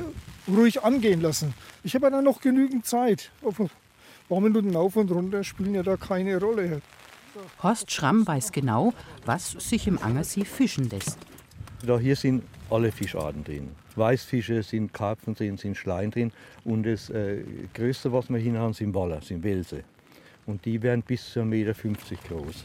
ruhig 0.47 0.83
angehen 0.83 1.21
lassen. 1.21 1.53
Ich 1.83 1.95
habe 1.95 2.05
ja 2.05 2.09
dann 2.11 2.23
noch 2.23 2.41
genügend 2.41 2.85
Zeit. 2.85 3.31
Ein 3.43 3.69
paar 4.27 4.41
Minuten 4.41 4.75
auf 4.75 4.95
und 4.95 5.11
runter 5.11 5.43
spielen 5.43 5.75
ja 5.75 5.83
da 5.83 5.97
keine 5.97 6.39
Rolle. 6.39 6.81
Horst 7.61 7.91
Schramm 7.91 8.27
weiß 8.27 8.51
genau, 8.51 8.93
was 9.25 9.51
sich 9.51 9.87
im 9.87 9.97
Angersee 10.01 10.45
fischen 10.45 10.89
lässt. 10.89 11.17
Da 11.85 11.99
hier 11.99 12.15
sind 12.15 12.43
alle 12.69 12.91
Fischarten 12.91 13.43
drin. 13.43 13.69
Weißfische 13.95 14.63
sind 14.63 14.93
Karpfen 14.93 15.35
drin, 15.35 15.57
sind 15.57 15.75
Schleien 15.77 16.11
drin. 16.11 16.31
Und 16.63 16.83
das 16.83 17.09
äh, 17.09 17.43
Größte, 17.73 18.11
was 18.11 18.29
wir 18.29 18.37
hier 18.37 18.57
haben, 18.57 18.73
sind 18.73 18.93
Waller, 18.93 19.21
sind 19.21 19.43
Welse. 19.43 19.83
Und 20.45 20.65
die 20.65 20.81
werden 20.81 21.03
bis 21.03 21.33
zu 21.33 21.41
1,50 21.41 21.45
Meter 21.45 21.73
groß. 22.27 22.63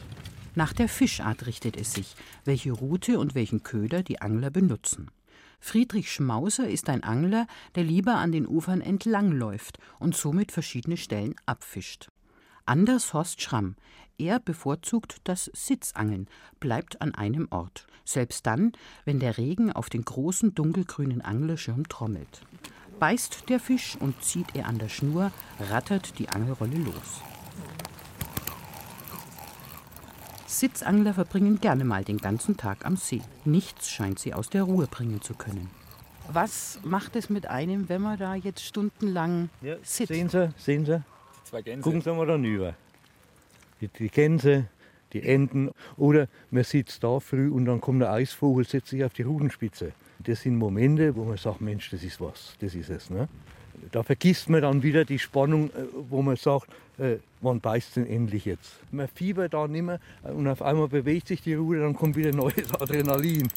Nach 0.55 0.73
der 0.73 0.89
Fischart 0.89 1.45
richtet 1.45 1.77
es 1.77 1.93
sich, 1.93 2.15
welche 2.45 2.71
Route 2.71 3.19
und 3.19 3.35
welchen 3.35 3.63
Köder 3.63 4.03
die 4.03 4.21
Angler 4.21 4.49
benutzen. 4.49 5.09
Friedrich 5.59 6.11
Schmauser 6.11 6.67
ist 6.67 6.89
ein 6.89 7.03
Angler, 7.03 7.47
der 7.75 7.83
lieber 7.83 8.15
an 8.15 8.31
den 8.31 8.47
Ufern 8.47 8.81
entlangläuft 8.81 9.77
und 9.99 10.15
somit 10.15 10.51
verschiedene 10.51 10.97
Stellen 10.97 11.35
abfischt. 11.45 12.09
Anders 12.65 13.13
Horst 13.13 13.41
Schramm. 13.41 13.75
Er 14.17 14.39
bevorzugt 14.39 15.17
das 15.23 15.49
Sitzangeln, 15.53 16.27
bleibt 16.59 17.01
an 17.01 17.15
einem 17.15 17.47
Ort, 17.51 17.87
selbst 18.03 18.45
dann, 18.45 18.73
wenn 19.05 19.19
der 19.19 19.37
Regen 19.37 19.71
auf 19.71 19.89
den 19.89 20.03
großen 20.03 20.53
dunkelgrünen 20.53 21.21
Anglerschirm 21.21 21.87
trommelt. 21.87 22.41
Beißt 22.99 23.47
der 23.47 23.59
Fisch 23.59 23.95
und 23.97 24.21
zieht 24.21 24.55
er 24.55 24.67
an 24.67 24.77
der 24.77 24.89
Schnur, 24.89 25.31
rattert 25.71 26.19
die 26.19 26.29
Angelrolle 26.29 26.77
los. 26.77 27.21
Sitzangler 30.49 31.13
verbringen 31.13 31.61
gerne 31.61 31.85
mal 31.85 32.03
den 32.03 32.17
ganzen 32.17 32.57
Tag 32.57 32.83
am 32.83 32.95
See. 32.95 33.21
Nichts 33.45 33.91
scheint 33.91 34.17
sie 34.17 34.33
aus 34.33 34.49
der 34.49 34.63
Ruhe 34.63 34.87
bringen 34.87 35.21
zu 35.21 35.35
können. 35.35 35.69
Was 36.31 36.79
macht 36.83 37.15
es 37.15 37.29
mit 37.29 37.45
einem, 37.45 37.87
wenn 37.87 38.01
man 38.01 38.17
da 38.17 38.33
jetzt 38.33 38.65
stundenlang 38.65 39.49
ja, 39.61 39.75
sitzt? 39.83 40.07
Sehen 40.07 40.27
Sie, 40.27 40.49
sehen 40.57 40.85
Sie? 40.85 41.03
Zwei 41.43 41.61
Gänse. 41.61 41.83
Gucken 41.83 42.01
Sie 42.01 42.11
mal 42.11 42.25
da 42.25 42.33
rüber. 42.33 42.73
Die, 43.79 43.89
die 43.89 44.09
Gänse, 44.09 44.65
die 45.13 45.21
Enten. 45.21 45.69
Oder 45.97 46.27
man 46.49 46.63
sitzt 46.63 47.03
da 47.03 47.19
früh 47.19 47.51
und 47.51 47.65
dann 47.65 47.79
kommt 47.79 48.01
der 48.01 48.11
Eisvogel, 48.11 48.65
setzt 48.65 48.87
sich 48.87 49.03
auf 49.03 49.13
die 49.13 49.21
Rudenspitze. 49.21 49.91
Das 50.17 50.41
sind 50.41 50.57
Momente, 50.57 51.15
wo 51.15 51.25
man 51.25 51.37
sagt, 51.37 51.61
Mensch, 51.61 51.91
das 51.91 52.03
ist 52.03 52.19
was, 52.19 52.55
das 52.59 52.73
ist 52.73 52.89
es. 52.89 53.11
Ne? 53.11 53.27
Da 53.91 54.03
vergisst 54.03 54.49
man 54.49 54.61
dann 54.61 54.83
wieder 54.83 55.05
die 55.05 55.19
Spannung, 55.19 55.69
äh, 55.69 55.83
wo 56.09 56.21
man 56.21 56.35
sagt, 56.35 56.67
äh, 56.97 57.17
wann 57.41 57.59
beißt 57.59 57.95
denn 57.95 58.07
endlich 58.07 58.45
jetzt? 58.45 58.71
Man 58.91 59.07
fiebert 59.07 59.53
da 59.53 59.67
nicht 59.67 59.83
mehr 59.83 59.99
und 60.23 60.47
auf 60.47 60.61
einmal 60.61 60.87
bewegt 60.87 61.27
sich 61.27 61.41
die 61.41 61.53
Rute, 61.53 61.79
dann 61.79 61.93
kommt 61.93 62.15
wieder 62.15 62.31
neues 62.31 62.73
Adrenalin. 62.79 63.47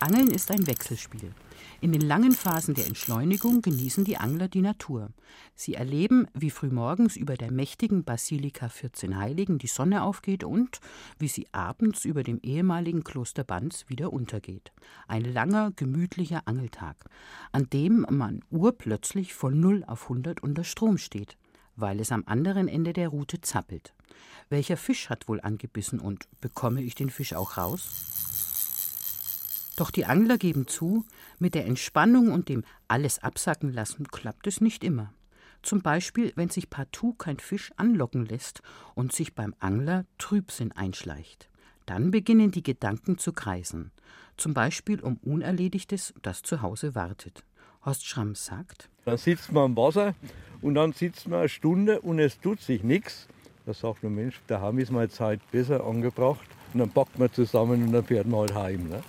Angeln 0.00 0.30
ist 0.30 0.50
ein 0.50 0.66
Wechselspiel. 0.66 1.32
In 1.80 1.92
den 1.92 2.00
langen 2.00 2.32
Phasen 2.32 2.74
der 2.74 2.88
Entschleunigung 2.88 3.62
genießen 3.62 4.02
die 4.02 4.16
Angler 4.16 4.48
die 4.48 4.62
Natur. 4.62 5.10
Sie 5.54 5.74
erleben, 5.74 6.26
wie 6.34 6.50
frühmorgens 6.50 7.14
über 7.14 7.36
der 7.36 7.52
mächtigen 7.52 8.02
Basilika 8.02 8.68
14 8.68 9.16
Heiligen 9.16 9.58
die 9.58 9.68
Sonne 9.68 10.02
aufgeht 10.02 10.42
und 10.42 10.80
wie 11.20 11.28
sie 11.28 11.46
abends 11.52 12.04
über 12.04 12.24
dem 12.24 12.40
ehemaligen 12.42 13.04
Kloster 13.04 13.44
Banz 13.44 13.84
wieder 13.86 14.12
untergeht. 14.12 14.72
Ein 15.06 15.22
langer, 15.22 15.70
gemütlicher 15.76 16.42
Angeltag, 16.46 16.96
an 17.52 17.70
dem 17.70 18.04
man 18.10 18.40
urplötzlich 18.50 19.34
von 19.34 19.60
0 19.60 19.84
auf 19.86 20.02
100 20.04 20.42
unter 20.42 20.64
Strom 20.64 20.98
steht, 20.98 21.36
weil 21.76 22.00
es 22.00 22.10
am 22.10 22.24
anderen 22.26 22.66
Ende 22.66 22.92
der 22.92 23.10
Route 23.10 23.40
zappelt. 23.40 23.94
Welcher 24.48 24.76
Fisch 24.76 25.10
hat 25.10 25.28
wohl 25.28 25.40
angebissen 25.40 26.00
und 26.00 26.26
bekomme 26.40 26.82
ich 26.82 26.96
den 26.96 27.10
Fisch 27.10 27.34
auch 27.34 27.56
raus? 27.56 28.47
Doch 29.78 29.92
die 29.92 30.06
Angler 30.06 30.38
geben 30.38 30.66
zu, 30.66 31.04
mit 31.38 31.54
der 31.54 31.64
Entspannung 31.64 32.32
und 32.32 32.48
dem 32.48 32.64
alles 32.88 33.22
absacken 33.22 33.72
lassen 33.72 34.08
klappt 34.08 34.48
es 34.48 34.60
nicht 34.60 34.82
immer. 34.82 35.12
Zum 35.62 35.82
Beispiel, 35.82 36.32
wenn 36.34 36.48
sich 36.48 36.68
partout 36.68 37.12
kein 37.12 37.38
Fisch 37.38 37.70
anlocken 37.76 38.26
lässt 38.26 38.60
und 38.96 39.12
sich 39.12 39.36
beim 39.36 39.54
Angler 39.60 40.04
Trübsinn 40.18 40.72
einschleicht. 40.72 41.48
Dann 41.86 42.10
beginnen 42.10 42.50
die 42.50 42.64
Gedanken 42.64 43.18
zu 43.18 43.32
kreisen. 43.32 43.92
Zum 44.36 44.52
Beispiel 44.52 44.98
um 44.98 45.18
Unerledigtes, 45.18 46.12
das 46.22 46.42
zu 46.42 46.60
Hause 46.60 46.96
wartet. 46.96 47.44
Horst 47.84 48.04
Schramm 48.04 48.34
sagt: 48.34 48.90
Dann 49.04 49.16
sitzt 49.16 49.52
man 49.52 49.66
im 49.66 49.76
Wasser 49.76 50.16
und 50.60 50.74
dann 50.74 50.92
sitzt 50.92 51.28
man 51.28 51.38
eine 51.38 51.48
Stunde 51.48 52.00
und 52.00 52.18
es 52.18 52.40
tut 52.40 52.60
sich 52.60 52.82
nichts. 52.82 53.28
Da 53.64 53.72
sagt 53.72 54.02
man, 54.02 54.16
Mensch, 54.16 54.40
daheim 54.48 54.80
ist 54.80 54.90
meine 54.90 55.08
Zeit 55.08 55.40
besser 55.52 55.86
angebracht. 55.86 56.48
Und 56.74 56.80
dann 56.80 56.90
packt 56.90 57.16
man 57.16 57.32
zusammen 57.32 57.84
und 57.84 57.92
dann 57.92 58.04
fährt 58.04 58.26
man 58.26 58.40
halt 58.40 58.54
heim. 58.54 58.88
Ne? 58.88 59.02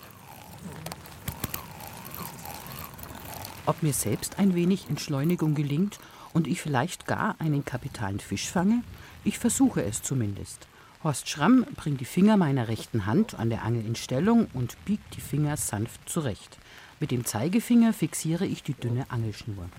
Ob 3.65 3.83
mir 3.83 3.93
selbst 3.93 4.39
ein 4.39 4.55
wenig 4.55 4.89
Entschleunigung 4.89 5.53
gelingt 5.53 5.99
und 6.33 6.47
ich 6.47 6.61
vielleicht 6.61 7.05
gar 7.05 7.35
einen 7.39 7.65
kapitalen 7.65 8.19
Fisch 8.19 8.49
fange? 8.49 8.83
Ich 9.23 9.37
versuche 9.37 9.83
es 9.83 10.01
zumindest. 10.01 10.67
Horst 11.03 11.29
Schramm 11.29 11.65
bringt 11.75 12.01
die 12.01 12.05
Finger 12.05 12.35
meiner 12.35 12.67
rechten 12.67 13.05
Hand 13.05 13.39
an 13.39 13.49
der 13.49 13.63
Angel 13.63 13.85
in 13.85 13.95
Stellung 13.95 14.47
und 14.53 14.75
biegt 14.85 15.15
die 15.15 15.21
Finger 15.21 15.55
sanft 15.55 16.09
zurecht. 16.09 16.57
Mit 16.99 17.11
dem 17.11 17.25
Zeigefinger 17.25 17.93
fixiere 17.93 18.45
ich 18.45 18.63
die 18.63 18.73
dünne 18.73 19.05
Angelschnur. 19.09 19.69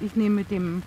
Ich 0.00 0.16
nehme 0.16 0.36
mit 0.36 0.50
dem 0.50 0.82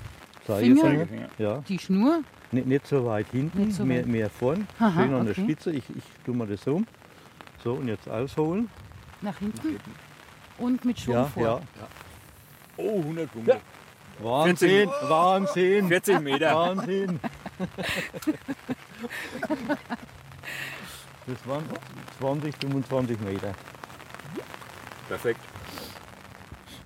Finger 0.45 1.07
ja. 1.37 1.63
die 1.69 1.79
Schnur. 1.79 2.23
Nicht, 2.51 2.67
nicht 2.67 2.87
so 2.87 3.05
weit 3.05 3.27
hinten, 3.31 3.65
Nicht 3.67 3.77
so 3.77 3.85
mehr, 3.85 3.99
weit. 3.99 4.07
mehr 4.07 4.29
vorn, 4.29 4.67
Aha, 4.79 5.03
schön 5.03 5.13
an 5.13 5.25
der 5.25 5.31
okay. 5.31 5.43
Spitze. 5.43 5.71
Ich, 5.71 5.83
ich 5.95 6.03
tue 6.25 6.35
mir 6.35 6.47
das 6.47 6.65
um. 6.67 6.85
So, 7.63 7.73
und 7.73 7.87
jetzt 7.87 8.09
ausholen. 8.09 8.69
Nach 9.21 9.37
hinten. 9.37 9.79
Und 10.57 10.83
mit 10.85 10.99
Schwung 10.99 11.15
Ja, 11.15 11.25
vor. 11.25 11.43
ja. 11.43 11.61
Oh, 12.77 12.99
100 12.99 13.31
Punkte. 13.31 13.59
Wahnsinn, 14.21 14.89
40 14.89 15.09
Wahnsinn. 15.09 15.87
40 15.87 16.19
Meter. 16.21 16.55
Wahnsinn. 16.55 17.19
Das 21.27 21.47
waren 21.47 21.63
20, 22.19 22.55
25 22.57 23.19
Meter. 23.21 23.53
Perfekt. 25.07 25.39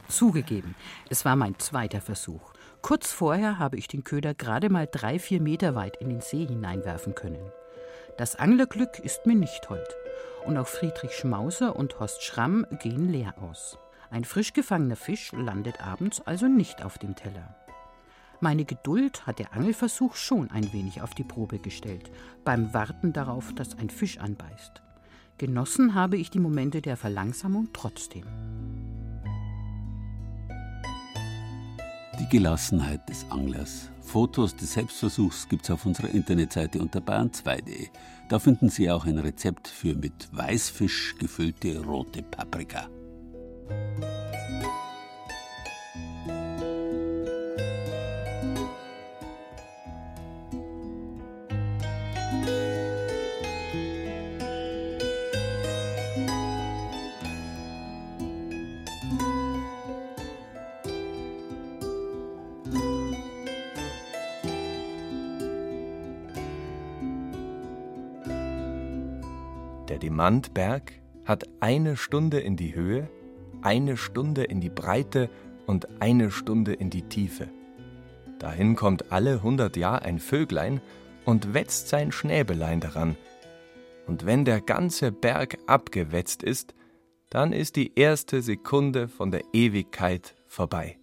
Zugegeben, 0.08 0.76
es 1.10 1.26
war 1.26 1.36
mein 1.36 1.58
zweiter 1.60 2.02
Versuch. 2.02 2.54
Kurz 2.82 3.12
vorher 3.12 3.58
habe 3.58 3.78
ich 3.78 3.88
den 3.88 4.04
Köder 4.04 4.34
gerade 4.34 4.70
mal 4.70 4.88
drei, 4.92 5.18
vier 5.18 5.42
Meter 5.42 5.74
weit 5.76 5.98
in 5.98 6.10
den 6.10 6.22
See 6.22 6.46
hineinwerfen 6.46 7.16
können. 7.16 7.52
Das 8.18 8.36
Anglerglück 8.36 8.99
ist 8.99 9.26
mir 9.26 9.36
nicht 9.36 9.70
hold. 9.70 9.95
Und 10.45 10.57
auch 10.57 10.68
Friedrich 10.68 11.14
Schmauser 11.14 11.76
und 11.76 11.99
Horst 11.99 12.22
Schramm 12.22 12.66
gehen 12.80 13.11
leer 13.11 13.34
aus. 13.41 13.80
Ein 14.11 14.24
frisch 14.24 14.53
gefangener 14.53 14.95
Fisch 14.95 15.32
landet 15.32 15.82
abends 15.82 16.22
also 16.22 16.47
nicht 16.47 16.84
auf 16.84 16.99
dem 16.99 17.16
Teller. 17.16 17.55
Meine 18.39 18.66
Geduld 18.66 19.26
hat 19.26 19.39
der 19.39 19.53
Angelversuch 19.53 20.16
schon 20.16 20.51
ein 20.51 20.72
wenig 20.74 21.01
auf 21.01 21.16
die 21.16 21.24
Probe 21.24 21.57
gestellt, 21.57 22.11
beim 22.43 22.74
Warten 22.74 23.14
darauf, 23.14 23.55
dass 23.55 23.80
ein 23.80 23.89
Fisch 23.89 24.20
anbeißt. 24.20 24.84
Genossen 25.39 25.95
habe 25.95 26.18
ich 26.18 26.30
die 26.30 26.39
Momente 26.39 26.82
der 26.82 26.97
Verlangsamung 26.97 27.70
trotzdem. 27.74 28.26
Die 32.20 32.30
Gelassenheit 32.30 33.09
des 33.09 33.26
Anglers. 33.32 33.89
Fotos 34.01 34.55
des 34.55 34.74
Selbstversuchs 34.74 35.49
gibt's 35.49 35.72
auf 35.72 35.86
unserer 35.86 36.09
Internetseite 36.09 36.80
unter 36.80 36.99
bayern2.de. 36.99 37.88
Da 38.30 38.38
finden 38.38 38.70
Sie 38.70 38.91
auch 38.91 39.05
ein 39.05 39.18
Rezept 39.18 39.68
für 39.68 39.95
mit 39.95 40.30
Weißfisch 40.32 41.16
gefüllte 41.18 41.84
rote 41.84 42.22
Paprika. 42.22 42.88
Der 70.24 70.30
Demantberg 70.30 70.93
hat 71.26 71.43
eine 71.59 71.97
Stunde 71.97 72.39
in 72.39 72.55
die 72.55 72.74
Höhe, 72.74 73.09
eine 73.61 73.97
Stunde 73.97 74.45
in 74.45 74.61
die 74.61 74.69
Breite 74.69 75.30
und 75.65 76.01
eine 76.01 76.32
Stunde 76.32 76.71
in 76.71 76.89
die 76.89 77.01
Tiefe. 77.01 77.49
Dahin 78.39 78.78
kommt 78.78 79.11
alle 79.11 79.43
hundert 79.43 79.76
Jahr 79.76 80.03
ein 80.03 80.19
Vöglein 80.19 80.80
und 81.26 81.53
wetzt 81.53 81.89
sein 81.89 82.13
Schnäbelein 82.13 82.80
daran. 82.80 83.17
Und 84.07 84.26
wenn 84.26 84.45
der 84.45 84.61
ganze 84.61 85.11
Berg 85.11 85.57
abgewetzt 85.67 86.41
ist, 86.41 86.74
dann 87.30 87.51
ist 87.51 87.76
die 87.76 87.91
erste 87.99 88.41
Sekunde 88.41 89.09
von 89.09 89.30
der 89.30 89.43
Ewigkeit 89.51 90.36
vorbei. 90.47 90.97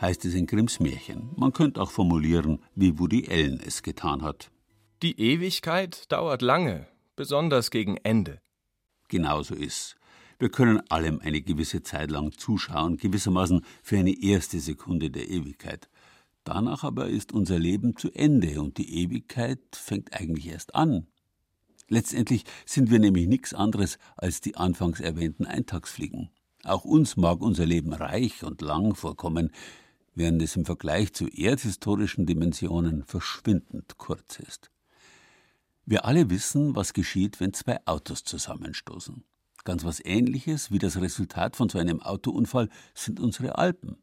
Heißt 0.00 0.24
es 0.24 0.32
in 0.32 0.46
Grimms 0.46 0.80
Märchen. 0.80 1.28
Man 1.36 1.52
könnte 1.52 1.78
auch 1.78 1.90
formulieren, 1.90 2.62
wie 2.74 2.98
Woody 2.98 3.28
Allen 3.30 3.60
es 3.60 3.82
getan 3.82 4.22
hat. 4.22 4.50
Die 5.02 5.20
Ewigkeit 5.20 6.10
dauert 6.10 6.40
lange, 6.40 6.86
besonders 7.16 7.70
gegen 7.70 7.98
Ende. 7.98 8.41
Genauso 9.12 9.54
ist. 9.54 9.96
Wir 10.38 10.48
können 10.48 10.80
allem 10.88 11.20
eine 11.20 11.42
gewisse 11.42 11.82
Zeit 11.82 12.10
lang 12.10 12.32
zuschauen, 12.32 12.96
gewissermaßen 12.96 13.62
für 13.82 13.98
eine 13.98 14.18
erste 14.22 14.58
Sekunde 14.58 15.10
der 15.10 15.28
Ewigkeit. 15.28 15.90
Danach 16.44 16.82
aber 16.82 17.08
ist 17.10 17.30
unser 17.30 17.58
Leben 17.58 17.94
zu 17.94 18.10
Ende 18.10 18.58
und 18.62 18.78
die 18.78 19.02
Ewigkeit 19.02 19.60
fängt 19.72 20.14
eigentlich 20.14 20.46
erst 20.46 20.74
an. 20.74 21.08
Letztendlich 21.88 22.44
sind 22.64 22.90
wir 22.90 23.00
nämlich 23.00 23.28
nichts 23.28 23.52
anderes 23.52 23.98
als 24.16 24.40
die 24.40 24.56
anfangs 24.56 24.98
erwähnten 24.98 25.44
Eintagsfliegen. 25.44 26.30
Auch 26.64 26.86
uns 26.86 27.18
mag 27.18 27.42
unser 27.42 27.66
Leben 27.66 27.92
reich 27.92 28.44
und 28.44 28.62
lang 28.62 28.94
vorkommen, 28.94 29.50
während 30.14 30.40
es 30.40 30.56
im 30.56 30.64
Vergleich 30.64 31.12
zu 31.12 31.28
erdhistorischen 31.28 32.24
Dimensionen 32.24 33.04
verschwindend 33.04 33.98
kurz 33.98 34.38
ist. 34.38 34.70
Wir 35.84 36.04
alle 36.04 36.30
wissen, 36.30 36.76
was 36.76 36.92
geschieht, 36.92 37.40
wenn 37.40 37.52
zwei 37.52 37.84
Autos 37.86 38.22
zusammenstoßen. 38.22 39.24
Ganz 39.64 39.84
was 39.84 40.04
Ähnliches 40.04 40.70
wie 40.70 40.78
das 40.78 41.00
Resultat 41.00 41.56
von 41.56 41.68
so 41.68 41.78
einem 41.78 42.00
Autounfall 42.00 42.68
sind 42.94 43.18
unsere 43.18 43.58
Alpen. 43.58 43.96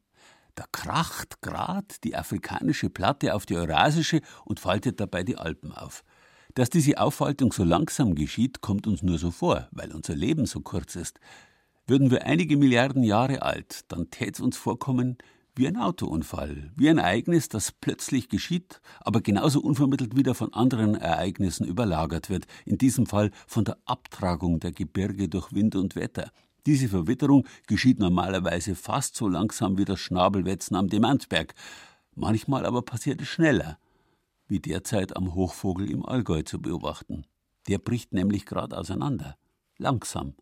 Da 0.56 0.66
kracht 0.74 1.42
grad 1.42 2.04
die 2.04 2.18
afrikanische 2.18 2.90
Platte 2.90 3.34
auf 3.34 3.46
die 3.46 3.56
eurasische 3.56 4.22
und 4.44 4.60
faltet 4.60 5.00
dabei 5.00 5.24
die 5.24 5.38
Alpen 5.38 5.72
auf. 5.72 6.04
Dass 6.54 6.70
diese 6.70 7.00
Auffaltung 7.00 7.54
so 7.54 7.64
langsam 7.64 8.14
geschieht, 8.14 8.60
kommt 8.60 8.86
uns 8.86 9.02
nur 9.02 9.18
so 9.18 9.32
vor, 9.32 9.70
weil 9.72 9.94
unser 9.94 10.16
Leben 10.16 10.46
so 10.46 10.60
kurz 10.60 10.98
ist. 10.98 11.20
Würden 11.88 12.12
wir 12.12 12.26
einige 12.26 12.58
Milliarden 12.58 13.04
Jahre 13.04 13.42
alt, 13.42 13.86
dann 13.88 14.10
tät's 14.12 14.42
uns 14.42 14.58
vorkommen 14.58 15.18
wie 15.60 15.68
ein 15.68 15.76
Autounfall, 15.76 16.72
wie 16.78 16.89
ein 16.89 16.99
Ereignis, 16.99 17.49
das 17.49 17.74
plötzlich 17.74 18.30
geschieht, 18.30 18.80
aber 19.01 19.20
genauso 19.20 19.60
unvermittelt 19.60 20.16
wieder 20.16 20.34
von 20.34 20.53
anderen 20.53 20.95
Ereignissen 20.95 21.66
überlagert 21.68 22.30
wird, 22.30 22.47
in 22.66 22.78
diesem 22.78 23.05
Fall 23.05 23.30
von 23.45 23.66
der 23.66 23.78
Abtragung 23.84 24.62
der 24.62 24.72
Gebirge 24.72 25.28
durch 25.28 25.51
Wind 25.51 25.76
und 25.76 25.97
Wetter. 25.97 26.32
Diese 26.66 26.88
Verwitterung 26.88 27.45
geschieht 27.68 27.99
normalerweise 27.99 28.74
fast 28.74 29.18
so 29.18 29.28
langsam 29.28 29.78
wie 29.78 29.84
das 29.84 29.99
Schnabelwetzen 29.99 30.78
am 30.78 30.88
Demantberg. 30.88 31.53
Manchmal 32.16 32.66
aber 32.66 32.82
passiert 32.82 33.22
es 33.22 33.28
schneller, 33.28 33.78
wie 34.47 34.62
derzeit 34.62 35.18
am 35.18 35.36
Hochvogel 35.36 35.91
im 35.91 36.05
Allgäu 36.05 36.41
zu 36.43 36.62
beobachten. 36.62 37.26
Der 37.68 37.80
bricht 37.80 38.14
nämlich 38.14 38.45
gerade 38.45 38.78
auseinander. 38.78 39.36
Langsam, 39.78 40.36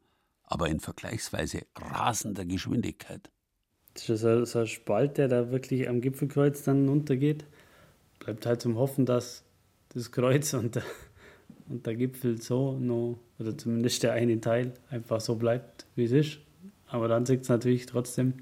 aber 0.44 0.70
in 0.70 0.80
vergleichsweise 0.80 1.66
rasender 1.76 2.46
Geschwindigkeit. 2.46 3.32
Das 3.98 4.10
ist 4.10 4.22
so, 4.22 4.46
so 4.46 4.60
ein 4.60 4.68
Spalt, 4.68 5.18
der 5.18 5.28
da 5.28 5.52
wirklich 5.52 5.90
am 5.90 6.02
Gipfelkreuz 6.02 6.64
dann 6.64 6.88
untergeht. 6.88 7.46
Bleibt 8.20 8.46
halt 8.46 8.62
zum 8.62 8.78
Hoffen, 8.78 9.06
dass 9.06 9.44
das 9.90 10.12
Kreuz 10.12 10.54
und 10.54 10.76
der, 10.76 10.84
und 11.68 11.86
der 11.86 11.96
Gipfel 11.96 12.40
so 12.40 12.78
noch, 12.78 13.18
oder 13.40 13.58
zumindest 13.58 14.04
der 14.04 14.14
eine 14.14 14.40
Teil, 14.40 14.74
einfach 14.92 15.20
so 15.20 15.36
bleibt, 15.36 15.86
wie 15.96 16.04
es 16.04 16.12
ist. 16.12 16.40
Aber 16.88 17.08
dann 17.08 17.26
sieht 17.26 17.42
es 17.42 17.50
natürlich 17.50 17.88
trotzdem 17.88 18.34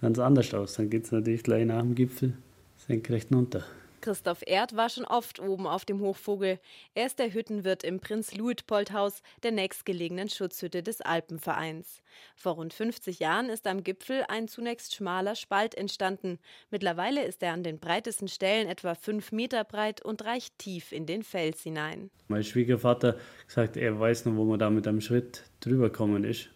ganz 0.00 0.18
anders 0.18 0.52
aus. 0.52 0.74
Dann 0.74 0.90
geht 0.90 1.04
es 1.04 1.12
natürlich 1.12 1.42
gleich 1.42 1.64
nach 1.64 1.80
dem 1.80 1.94
Gipfel 1.94 2.34
senkrecht 2.76 3.32
runter. 3.32 3.64
Christoph 4.00 4.42
Erd 4.46 4.76
war 4.76 4.88
schon 4.88 5.04
oft 5.04 5.40
oben 5.40 5.66
auf 5.66 5.84
dem 5.84 6.00
Hochvogel. 6.00 6.58
Er 6.94 7.06
ist 7.06 7.18
der 7.18 7.32
Hüttenwirt 7.32 7.84
im 7.84 8.00
Prinz-Luitpold-Haus, 8.00 9.22
der 9.42 9.52
nächstgelegenen 9.52 10.28
Schutzhütte 10.28 10.82
des 10.82 11.00
Alpenvereins. 11.00 12.02
Vor 12.36 12.54
rund 12.54 12.72
50 12.72 13.18
Jahren 13.18 13.48
ist 13.48 13.66
am 13.66 13.84
Gipfel 13.84 14.24
ein 14.28 14.48
zunächst 14.48 14.94
schmaler 14.94 15.34
Spalt 15.34 15.74
entstanden. 15.74 16.38
Mittlerweile 16.70 17.24
ist 17.24 17.42
er 17.42 17.52
an 17.52 17.62
den 17.62 17.78
breitesten 17.78 18.28
Stellen 18.28 18.68
etwa 18.68 18.94
fünf 18.94 19.32
Meter 19.32 19.64
breit 19.64 20.04
und 20.04 20.24
reicht 20.24 20.58
tief 20.58 20.92
in 20.92 21.06
den 21.06 21.22
Fels 21.22 21.62
hinein. 21.62 22.10
Mein 22.28 22.44
Schwiegervater 22.44 23.16
sagt, 23.46 23.76
er 23.76 23.98
weiß 23.98 24.24
noch, 24.26 24.36
wo 24.36 24.44
man 24.44 24.58
da 24.58 24.70
mit 24.70 24.86
einem 24.86 25.00
Schritt 25.00 25.44
drüber 25.60 25.90
gekommen 25.90 26.24
ist. 26.24 26.50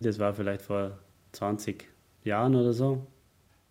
Das 0.00 0.18
war 0.18 0.32
vielleicht 0.34 0.62
vor 0.62 0.98
20 1.32 1.88
Jahren 2.24 2.54
oder 2.54 2.72
so. 2.72 3.06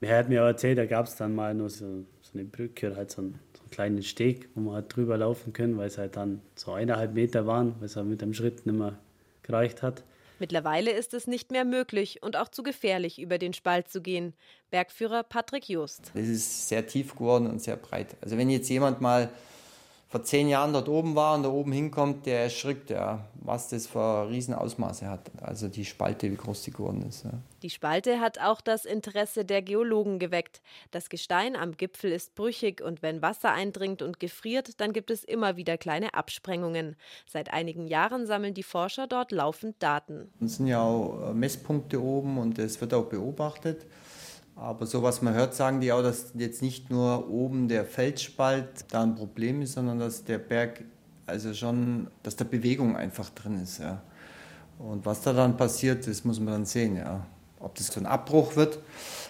Er 0.01 0.17
hat 0.17 0.29
mir 0.29 0.43
auch 0.43 0.47
erzählt, 0.47 0.77
da 0.77 0.85
gab 0.85 1.07
es 1.07 1.15
dann 1.15 1.33
mal 1.33 1.53
nur 1.53 1.69
so 1.69 2.05
eine 2.39 2.47
Brücke 2.47 2.87
oder 2.87 2.97
halt 2.97 3.11
so 3.11 3.21
einen, 3.21 3.39
so 3.53 3.61
einen 3.61 3.71
kleinen 3.71 4.03
Steg, 4.03 4.49
wo 4.55 4.61
man 4.61 4.75
halt 4.75 4.95
drüber 4.95 5.17
laufen 5.17 5.53
können, 5.53 5.77
weil 5.77 5.87
es 5.87 5.97
halt 5.97 6.15
dann 6.15 6.41
so 6.55 6.71
eineinhalb 6.71 7.13
Meter 7.13 7.45
waren, 7.45 7.75
weil 7.79 7.85
es 7.85 7.95
halt 7.95 8.07
mit 8.07 8.21
dem 8.21 8.33
Schritt 8.33 8.65
nicht 8.65 8.77
mehr 8.77 8.97
gereicht 9.43 9.81
hat. 9.81 10.03
Mittlerweile 10.39 10.91
ist 10.91 11.13
es 11.15 11.25
nicht 11.25 11.51
mehr 11.51 11.65
möglich 11.65 12.21
und 12.21 12.37
auch 12.37 12.49
zu 12.49 12.61
gefährlich, 12.61 13.19
über 13.19 13.39
den 13.39 13.53
Spalt 13.53 13.89
zu 13.89 14.01
gehen. 14.01 14.33
Bergführer 14.69 15.23
Patrick 15.23 15.67
Just. 15.67 16.11
Es 16.13 16.27
ist 16.27 16.67
sehr 16.69 16.85
tief 16.85 17.15
geworden 17.15 17.47
und 17.47 17.61
sehr 17.61 17.75
breit. 17.75 18.15
Also 18.21 18.37
wenn 18.37 18.49
jetzt 18.49 18.69
jemand 18.69 19.01
mal 19.01 19.29
vor 20.09 20.23
zehn 20.23 20.47
Jahren 20.47 20.71
dort 20.71 20.87
oben 20.87 21.15
war 21.15 21.35
und 21.35 21.43
da 21.43 21.49
oben 21.49 21.73
hinkommt, 21.73 22.25
der 22.25 22.43
erschrickt, 22.43 22.89
ja, 22.89 23.25
was 23.41 23.67
das 23.67 23.87
für 23.87 24.29
Riesenausmaße 24.29 25.09
hat. 25.09 25.31
Also 25.41 25.67
die 25.67 25.83
Spalte, 25.83 26.31
wie 26.31 26.37
groß 26.37 26.63
die 26.63 26.71
geworden 26.71 27.05
ist. 27.07 27.25
Ja. 27.25 27.31
Die 27.61 27.69
Spalte 27.69 28.21
hat 28.21 28.39
auch 28.39 28.61
das 28.61 28.85
Interesse 28.85 29.43
der 29.43 29.61
Geologen 29.61 30.17
geweckt. 30.17 30.61
Das 30.91 31.09
Gestein 31.09 31.57
am 31.57 31.75
Gipfel 31.75 32.13
ist 32.13 32.35
brüchig 32.35 32.81
und 32.81 33.01
wenn 33.01 33.21
Wasser 33.21 33.51
eindringt 33.51 34.01
und 34.01 34.19
gefriert, 34.19 34.79
dann 34.79 34.93
gibt 34.93 35.11
es 35.11 35.25
immer 35.25 35.57
wieder 35.57 35.77
kleine 35.77 36.13
Absprengungen. 36.13 36.95
Seit 37.25 37.51
einigen 37.51 37.87
Jahren 37.87 38.25
sammeln 38.25 38.53
die 38.53 38.63
Forscher 38.63 39.07
dort 39.07 39.33
laufend 39.33 39.75
Daten. 39.83 40.31
Es 40.39 40.55
sind 40.55 40.67
ja 40.67 40.81
auch 40.81 41.33
Messpunkte 41.33 42.01
oben 42.01 42.37
und 42.37 42.59
es 42.59 42.79
wird 42.79 42.93
auch 42.93 43.05
beobachtet. 43.05 43.85
Aber 44.59 44.87
so 44.87 45.03
was 45.03 45.21
man 45.21 45.35
hört, 45.35 45.53
sagen 45.53 45.81
die 45.81 45.91
auch, 45.91 46.01
dass 46.01 46.31
jetzt 46.35 46.63
nicht 46.63 46.89
nur 46.89 47.29
oben 47.29 47.67
der 47.67 47.85
Felsspalt 47.85 48.85
da 48.89 49.03
ein 49.03 49.15
Problem 49.15 49.61
ist, 49.61 49.73
sondern 49.73 49.99
dass 49.99 50.23
der 50.23 50.39
Berg, 50.39 50.83
also 51.27 51.53
schon, 51.53 52.07
dass 52.23 52.35
da 52.35 52.43
Bewegung 52.43 52.95
einfach 52.95 53.29
drin 53.29 53.61
ist. 53.61 53.77
Ja. 53.79 54.01
Und 54.79 55.05
was 55.05 55.21
da 55.21 55.33
dann 55.33 55.57
passiert, 55.57 56.07
das 56.07 56.23
muss 56.23 56.39
man 56.39 56.53
dann 56.53 56.65
sehen. 56.65 56.95
Ja. 56.97 57.25
Ob 57.59 57.75
das 57.75 57.87
so 57.87 57.99
ein 57.99 58.07
Abbruch 58.07 58.55
wird 58.55 58.79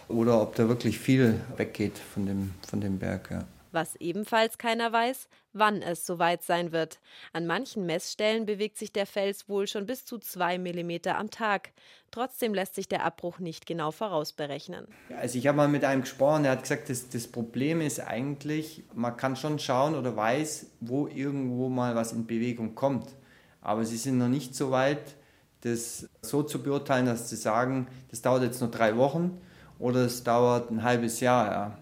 oder 0.08 0.42
ob 0.42 0.56
da 0.56 0.68
wirklich 0.70 0.98
viel 0.98 1.42
weggeht 1.58 1.98
von 1.98 2.26
dem, 2.26 2.54
von 2.66 2.80
dem 2.80 2.98
Berg. 2.98 3.30
Ja. 3.30 3.44
Was 3.78 3.96
ebenfalls 3.98 4.58
keiner 4.58 4.92
weiß, 4.92 5.28
wann 5.54 5.84
es 5.84 6.04
soweit 6.04 6.42
sein 6.42 6.72
wird. 6.72 7.00
An 7.32 7.46
manchen 7.46 7.86
Messstellen 7.86 8.48
bewegt 8.48 8.76
sich 8.76 8.92
der 8.92 9.06
Fels 9.06 9.48
wohl 9.50 9.68
schon 9.68 9.86
bis 9.86 10.04
zu 10.04 10.18
zwei 10.18 10.58
Millimeter 10.58 11.16
am 11.16 11.30
Tag. 11.30 11.74
Trotzdem 12.10 12.56
lässt 12.56 12.74
sich 12.74 12.88
der 12.88 13.06
Abbruch 13.06 13.38
nicht 13.38 13.68
genau 13.68 13.92
vorausberechnen. 13.92 14.88
Also 15.16 15.38
ich 15.38 15.46
habe 15.46 15.58
mal 15.58 15.68
mit 15.68 15.84
einem 15.84 16.02
gesprochen, 16.02 16.42
der 16.42 16.54
hat 16.54 16.64
gesagt, 16.64 16.90
das, 16.90 17.10
das 17.10 17.28
Problem 17.28 17.82
ist 17.82 18.00
eigentlich, 18.00 18.84
man 18.96 19.16
kann 19.16 19.36
schon 19.36 19.60
schauen 19.60 19.94
oder 19.94 20.16
weiß, 20.16 20.72
wo 20.80 21.08
irgendwo 21.08 21.70
mal 21.70 21.94
was 21.94 22.14
in 22.14 22.26
Bewegung 22.26 22.74
kommt. 22.74 23.14
Aber 23.62 23.86
sie 23.86 23.98
sind 23.98 24.18
noch 24.18 24.28
nicht 24.28 24.56
so 24.56 24.72
weit, 24.72 25.14
das 25.62 26.10
so 26.24 26.42
zu 26.42 26.64
beurteilen, 26.64 27.06
dass 27.06 27.30
sie 27.30 27.36
sagen, 27.36 27.86
das 28.10 28.24
dauert 28.24 28.42
jetzt 28.42 28.60
nur 28.60 28.72
drei 28.72 28.98
Wochen 28.98 29.40
oder 29.78 30.00
es 30.00 30.24
dauert 30.24 30.72
ein 30.72 30.82
halbes 30.82 31.20
Jahr. 31.20 31.52
Ja. 31.52 31.78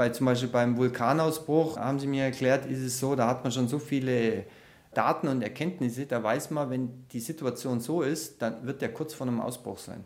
Bei, 0.00 0.08
zum 0.08 0.24
Beispiel 0.24 0.48
beim 0.48 0.78
Vulkanausbruch 0.78 1.76
haben 1.76 1.98
sie 1.98 2.06
mir 2.06 2.24
erklärt, 2.24 2.64
ist 2.64 2.80
es 2.80 2.98
so, 2.98 3.14
da 3.16 3.26
hat 3.26 3.42
man 3.44 3.52
schon 3.52 3.68
so 3.68 3.78
viele 3.78 4.46
Daten 4.94 5.28
und 5.28 5.42
Erkenntnisse, 5.42 6.06
da 6.06 6.22
weiß 6.22 6.52
man, 6.52 6.70
wenn 6.70 7.06
die 7.08 7.20
Situation 7.20 7.80
so 7.80 8.00
ist, 8.00 8.40
dann 8.40 8.64
wird 8.64 8.80
der 8.80 8.94
kurz 8.94 9.12
vor 9.12 9.26
einem 9.26 9.42
Ausbruch 9.42 9.78
sein. 9.78 10.02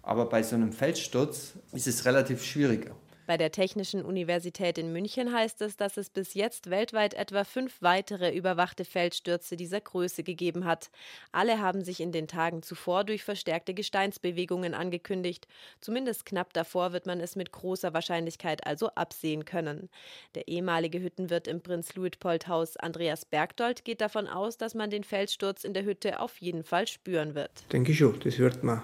Aber 0.00 0.28
bei 0.28 0.44
so 0.44 0.54
einem 0.54 0.70
Felssturz 0.70 1.54
ist 1.72 1.88
es 1.88 2.04
relativ 2.04 2.44
schwieriger. 2.44 2.92
Bei 3.32 3.38
der 3.38 3.50
Technischen 3.50 4.04
Universität 4.04 4.76
in 4.76 4.92
München 4.92 5.32
heißt 5.32 5.62
es, 5.62 5.78
dass 5.78 5.96
es 5.96 6.10
bis 6.10 6.34
jetzt 6.34 6.68
weltweit 6.68 7.14
etwa 7.14 7.44
fünf 7.44 7.80
weitere 7.80 8.30
überwachte 8.36 8.84
Feldstürze 8.84 9.56
dieser 9.56 9.80
Größe 9.80 10.22
gegeben 10.22 10.66
hat. 10.66 10.90
Alle 11.32 11.58
haben 11.58 11.82
sich 11.82 12.00
in 12.00 12.12
den 12.12 12.28
Tagen 12.28 12.62
zuvor 12.62 13.04
durch 13.04 13.24
verstärkte 13.24 13.72
Gesteinsbewegungen 13.72 14.74
angekündigt. 14.74 15.48
Zumindest 15.80 16.26
knapp 16.26 16.52
davor 16.52 16.92
wird 16.92 17.06
man 17.06 17.20
es 17.20 17.34
mit 17.34 17.52
großer 17.52 17.94
Wahrscheinlichkeit 17.94 18.66
also 18.66 18.90
absehen 18.96 19.46
können. 19.46 19.88
Der 20.34 20.46
ehemalige 20.48 21.00
Hüttenwirt 21.00 21.48
im 21.48 21.62
Prinz-Luitpold-Haus 21.62 22.76
Andreas 22.76 23.24
Bergdold 23.24 23.86
geht 23.86 24.02
davon 24.02 24.26
aus, 24.26 24.58
dass 24.58 24.74
man 24.74 24.90
den 24.90 25.04
Feldsturz 25.04 25.64
in 25.64 25.72
der 25.72 25.84
Hütte 25.84 26.20
auf 26.20 26.36
jeden 26.42 26.64
Fall 26.64 26.86
spüren 26.86 27.34
wird. 27.34 27.64
Denke 27.72 27.92
ich 27.92 27.96
schon, 27.98 28.20
das 28.20 28.36
hört 28.36 28.62
man 28.62 28.82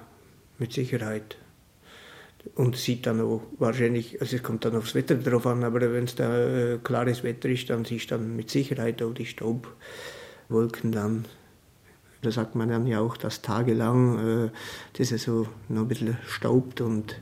mit 0.56 0.72
Sicherheit 0.72 1.36
und 2.54 2.76
sieht 2.76 3.06
dann 3.06 3.20
auch 3.20 3.42
wahrscheinlich, 3.58 4.20
also 4.20 4.36
es 4.36 4.42
kommt 4.42 4.64
dann 4.64 4.76
aufs 4.76 4.94
Wetter 4.94 5.14
drauf 5.16 5.46
an, 5.46 5.64
aber 5.64 5.80
wenn 5.92 6.04
es 6.04 6.14
da 6.14 6.74
äh, 6.74 6.78
klares 6.78 7.22
Wetter 7.22 7.48
ist, 7.48 7.70
dann 7.70 7.84
siehst 7.84 8.10
du 8.10 8.16
dann 8.16 8.36
mit 8.36 8.50
Sicherheit 8.50 9.02
auch 9.02 9.12
die 9.12 9.26
Staubwolken 9.26 10.92
dann. 10.92 11.24
Da 12.22 12.32
sagt 12.32 12.56
man 12.56 12.68
dann 12.68 12.86
ja 12.86 13.00
auch, 13.00 13.16
dass 13.16 13.42
tagelang 13.42 14.46
äh, 14.46 14.50
das 14.94 15.08
so 15.08 15.46
noch 15.68 15.82
ein 15.82 15.88
bisschen 15.88 16.18
staubt 16.26 16.80
und 16.80 17.20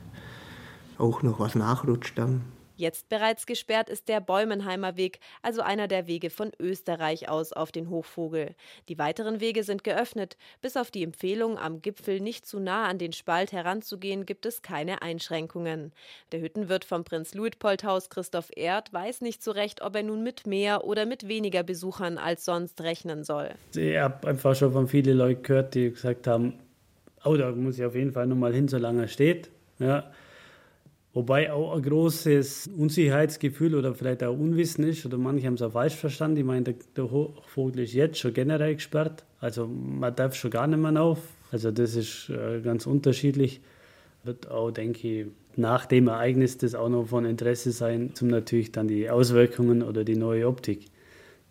auch 0.97 1.21
noch 1.21 1.39
was 1.39 1.55
nachrutscht 1.55 2.17
dann. 2.17 2.41
Jetzt 2.77 3.09
bereits 3.09 3.47
gesperrt 3.47 3.89
ist 3.89 4.07
der 4.07 4.21
Bäumenheimer 4.21 4.97
Weg, 4.97 5.19
also 5.41 5.61
einer 5.61 5.87
der 5.87 6.05
Wege 6.05 6.29
von 6.29 6.51
Österreich 6.59 7.27
aus 7.27 7.51
auf 7.51 7.71
den 7.71 7.89
Hochvogel. 7.89 8.51
Die 8.87 8.99
weiteren 8.99 9.39
Wege 9.39 9.63
sind 9.63 9.83
geöffnet. 9.83 10.37
Bis 10.61 10.77
auf 10.77 10.91
die 10.91 11.01
Empfehlung, 11.01 11.57
am 11.57 11.81
Gipfel 11.81 12.19
nicht 12.19 12.45
zu 12.45 12.59
nah 12.59 12.85
an 12.85 12.99
den 12.99 13.13
Spalt 13.13 13.51
heranzugehen, 13.51 14.27
gibt 14.27 14.45
es 14.45 14.61
keine 14.61 15.01
Einschränkungen. 15.01 15.91
Der 16.31 16.39
Hüttenwirt 16.39 16.85
vom 16.85 17.03
Prinz 17.03 17.33
Luitpoldhaus 17.33 18.11
Christoph 18.11 18.51
Erd 18.55 18.93
weiß 18.93 19.21
nicht 19.21 19.43
so 19.43 19.49
recht, 19.49 19.81
ob 19.81 19.95
er 19.95 20.03
nun 20.03 20.21
mit 20.21 20.45
mehr 20.45 20.83
oder 20.83 21.07
mit 21.07 21.27
weniger 21.27 21.63
Besuchern 21.63 22.19
als 22.19 22.45
sonst 22.45 22.79
rechnen 22.81 23.23
soll. 23.23 23.49
Ich 23.75 23.97
habe 23.97 24.27
einfach 24.27 24.55
schon 24.55 24.71
von 24.71 24.87
vielen 24.87 25.17
Leuten 25.17 25.41
gehört, 25.41 25.73
die 25.73 25.89
gesagt 25.89 26.27
haben, 26.27 26.59
oh, 27.25 27.35
da 27.35 27.51
muss 27.51 27.79
ich 27.79 27.85
auf 27.85 27.95
jeden 27.95 28.11
Fall 28.11 28.27
nochmal 28.27 28.53
hin, 28.53 28.67
solange 28.67 29.01
er 29.01 29.07
steht. 29.07 29.49
Ja. 29.79 30.11
Wobei 31.17 31.51
auch 31.51 31.75
ein 31.75 31.81
großes 31.81 32.69
Unsicherheitsgefühl 32.77 33.73
oder 33.73 33.95
vielleicht 33.95 34.23
auch 34.23 34.37
Unwissen 34.37 34.83
ist, 34.83 35.03
oder 35.03 35.17
manche 35.17 35.47
haben 35.47 35.55
es 35.55 35.63
auch 35.63 35.71
falsch 35.71 35.95
verstanden. 35.95 36.37
Ich 36.37 36.45
meine, 36.45 36.65
der, 36.65 36.75
der 36.95 37.09
Hochvogel 37.09 37.85
ist 37.85 37.93
jetzt 37.93 38.19
schon 38.19 38.35
generell 38.35 38.75
gesperrt, 38.75 39.25
also 39.39 39.65
man 39.65 40.15
darf 40.15 40.35
schon 40.35 40.51
gar 40.51 40.67
nicht 40.67 40.77
mehr 40.77 41.01
auf. 41.01 41.17
Also 41.51 41.71
das 41.71 41.95
ist 41.95 42.29
äh, 42.29 42.61
ganz 42.61 42.85
unterschiedlich. 42.85 43.61
Wird 44.25 44.51
auch, 44.51 44.69
denke 44.69 45.07
ich, 45.07 45.25
nach 45.55 45.87
dem 45.87 46.07
Ereignis 46.07 46.59
das 46.59 46.75
auch 46.75 46.87
noch 46.87 47.07
von 47.07 47.25
Interesse 47.25 47.71
sein, 47.71 48.13
um 48.21 48.27
natürlich 48.27 48.71
dann 48.71 48.87
die 48.87 49.09
Auswirkungen 49.09 49.81
oder 49.81 50.03
die 50.03 50.17
neue 50.17 50.47
Optik 50.47 50.85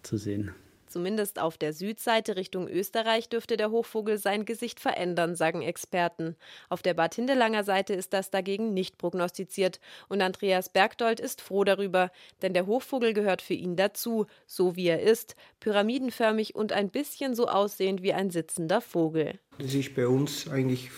zu 0.05 0.17
sehen. 0.17 0.53
Zumindest 0.97 1.39
auf 1.39 1.59
der 1.59 1.75
Südseite 1.75 2.37
Richtung 2.37 2.67
Österreich 2.69 3.29
dürfte 3.29 3.59
der 3.59 3.71
Hochvogel 3.71 4.17
sein 4.17 4.47
Gesicht 4.47 4.81
verändern, 4.81 5.37
sagen 5.37 5.61
Experten. 5.61 6.37
Auf 6.71 6.81
der 6.81 6.95
Bad 6.95 7.15
Hindelanger 7.15 7.65
Seite 7.65 7.93
ist 7.93 8.15
das 8.15 8.31
dagegen 8.31 8.73
nicht 8.73 8.97
prognostiziert. 8.97 9.79
Und 10.09 10.23
Andreas 10.23 10.71
Bergdold 10.71 11.21
ist 11.21 11.43
froh 11.43 11.65
darüber, 11.65 12.11
denn 12.41 12.55
der 12.55 12.67
Hochvogel 12.67 13.13
gehört 13.13 13.43
für 13.43 13.53
ihn 13.53 13.77
dazu, 13.77 14.25
so 14.47 14.75
wie 14.75 14.87
er 14.87 15.03
ist, 15.03 15.37
pyramidenförmig 15.61 16.55
und 16.55 16.73
ein 16.73 16.89
bisschen 16.89 17.35
so 17.35 17.47
aussehend 17.47 18.01
wie 18.01 18.15
ein 18.15 18.31
sitzender 18.31 18.81
Vogel. 18.81 19.39
Das 19.59 19.75
ist 19.75 19.95
bei 19.95 20.07
uns 20.09 20.49
eigentlich 20.49 20.89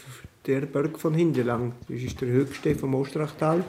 der 0.46 0.60
Berg 0.60 1.00
von 1.00 1.12
Hindelang. 1.12 1.74
Das 1.88 2.00
ist 2.00 2.20
der 2.20 2.28
höchste 2.28 2.76
vom 2.76 2.94
Ostrachtal 2.94 3.64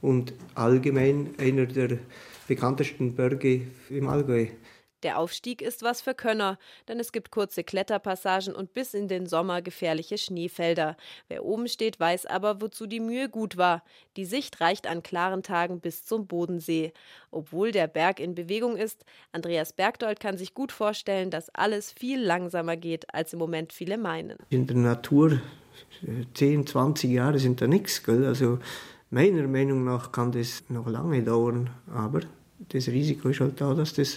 und 0.00 0.34
allgemein 0.54 1.34
einer 1.36 1.66
der 1.66 1.98
bekanntesten 2.46 3.16
Berge 3.16 3.62
im 3.90 4.08
Allgäu. 4.08 4.46
Der 5.04 5.18
Aufstieg 5.18 5.60
ist 5.60 5.82
was 5.82 6.00
für 6.00 6.14
Könner, 6.14 6.58
denn 6.88 6.98
es 6.98 7.12
gibt 7.12 7.30
kurze 7.30 7.62
Kletterpassagen 7.62 8.54
und 8.54 8.72
bis 8.72 8.94
in 8.94 9.06
den 9.06 9.26
Sommer 9.26 9.60
gefährliche 9.60 10.16
Schneefelder. 10.16 10.96
Wer 11.28 11.44
oben 11.44 11.68
steht, 11.68 12.00
weiß 12.00 12.24
aber, 12.24 12.62
wozu 12.62 12.86
die 12.86 13.00
Mühe 13.00 13.28
gut 13.28 13.58
war. 13.58 13.84
Die 14.16 14.24
Sicht 14.24 14.62
reicht 14.62 14.86
an 14.86 15.02
klaren 15.02 15.42
Tagen 15.42 15.80
bis 15.80 16.06
zum 16.06 16.26
Bodensee. 16.26 16.94
Obwohl 17.30 17.70
der 17.70 17.86
Berg 17.86 18.18
in 18.18 18.34
Bewegung 18.34 18.78
ist, 18.78 19.04
Andreas 19.30 19.74
Bergdold 19.74 20.20
kann 20.20 20.38
sich 20.38 20.54
gut 20.54 20.72
vorstellen, 20.72 21.30
dass 21.30 21.50
alles 21.50 21.92
viel 21.92 22.22
langsamer 22.22 22.78
geht, 22.78 23.12
als 23.12 23.34
im 23.34 23.38
Moment 23.38 23.74
viele 23.74 23.98
meinen. 23.98 24.38
In 24.48 24.66
der 24.66 24.76
Natur 24.76 25.38
10, 26.32 26.66
20 26.66 27.10
Jahre 27.10 27.38
sind 27.38 27.60
da 27.60 27.66
nichts. 27.66 28.02
Also 28.08 28.58
meiner 29.10 29.46
Meinung 29.48 29.84
nach 29.84 30.12
kann 30.12 30.32
das 30.32 30.64
noch 30.70 30.86
lange 30.88 31.22
dauern, 31.22 31.68
aber 31.92 32.20
das 32.70 32.88
Risiko 32.88 33.28
ist 33.28 33.40
halt 33.40 33.60
da, 33.60 33.74
dass 33.74 33.92
das 33.92 34.16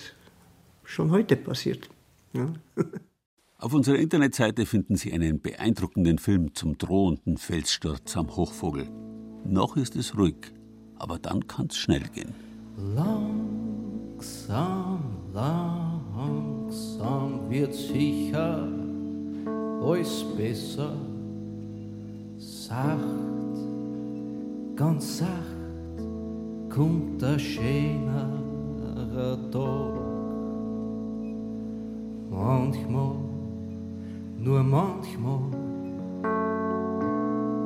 schon 0.88 1.12
heute 1.12 1.36
passiert. 1.36 1.88
Ja. 2.34 2.52
Auf 3.60 3.74
unserer 3.74 3.98
Internetseite 3.98 4.66
finden 4.66 4.96
Sie 4.96 5.12
einen 5.14 5.42
beeindruckenden 5.42 6.20
Film 6.20 6.54
zum 6.54 6.78
drohenden 6.78 7.38
Felssturz 7.38 8.16
am 8.16 8.36
Hochvogel. 8.36 8.88
Noch 9.44 9.78
ist 9.78 9.96
es 9.96 10.18
ruhig, 10.18 10.36
aber 10.96 11.18
dann 11.20 11.48
kann 11.48 11.66
es 11.68 11.78
schnell 11.78 12.04
gehen. 12.14 12.34
Langsam, 12.96 13.80
langsam 15.34 16.70
wird 17.50 17.74
sicher 17.74 18.68
alles 19.82 20.24
besser. 20.38 20.96
Sacht, 22.38 23.00
ganz 24.76 25.18
sacht 25.18 25.32
kommt 26.70 27.22
der 27.22 27.40
schönere 27.40 28.20
Tag. 29.52 30.07
Manchmal, 32.30 33.16
nur 34.38 34.64
manchmal, 34.64 35.40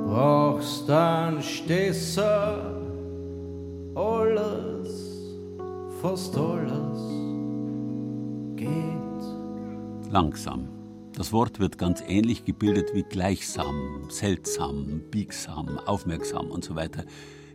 brauchst 0.05 0.88
dann 0.88 1.41
Stesser, 1.41 2.80
alles, 3.95 5.38
fast 6.01 6.38
alles 6.38 7.01
geht. 8.55 10.12
Langsam. 10.12 10.68
Das 11.14 11.34
Wort 11.34 11.59
wird 11.59 11.78
ganz 11.78 12.01
ähnlich 12.07 12.45
gebildet 12.45 12.93
wie 12.93 13.03
gleichsam, 13.03 14.05
seltsam, 14.09 15.01
biegsam, 15.12 15.78
aufmerksam 15.86 16.49
und 16.49 16.64
so 16.64 16.76
weiter. 16.76 17.03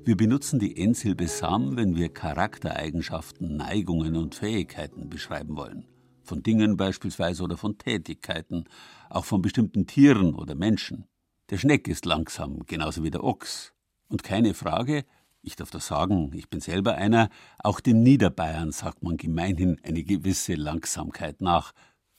Wir 0.05 0.17
benutzen 0.17 0.59
die 0.61 0.81
Endsilbe 0.81 1.27
Sam, 1.27 1.77
wenn 1.77 1.97
wir 1.97 2.11
Charaktereigenschaften, 2.11 3.57
Neigungen 3.57 4.17
und 4.17 4.35
Fähigkeiten 4.35 5.09
beschreiben 5.09 5.57
wollen. 5.57 5.85
Von 6.27 6.43
Dingen 6.43 6.77
beispielsweise 6.77 7.45
oder 7.45 7.57
von 7.57 7.79
Tätigkeiten, 7.79 8.65
auch 9.09 9.25
von 9.25 9.43
bestimmten 9.43 9.87
Tieren 9.87 10.35
oder 10.35 10.55
Menschen. 10.55 11.07
Der 11.51 11.59
Schneck 11.59 11.87
ist 11.87 12.05
langsam, 12.05 12.67
genauso 12.67 13.05
wie 13.05 13.11
der 13.11 13.23
Ochs. 13.23 13.73
Und 14.09 14.25
keine 14.25 14.53
Frage, 14.55 15.05
ich 15.43 15.55
darf 15.55 15.71
das 15.71 15.87
sagen, 15.87 16.33
ich 16.35 16.51
bin 16.51 16.61
selber 16.61 16.97
einer, 16.97 17.31
auch 17.59 17.79
den 17.79 18.03
Niederbayern 18.03 18.73
sagt 18.73 19.05
man 19.05 19.17
gemeinhin 19.17 19.81
eine 19.85 20.03
gewisse 20.03 20.55
Langsamkeit 20.55 21.41
nach. 21.41 21.73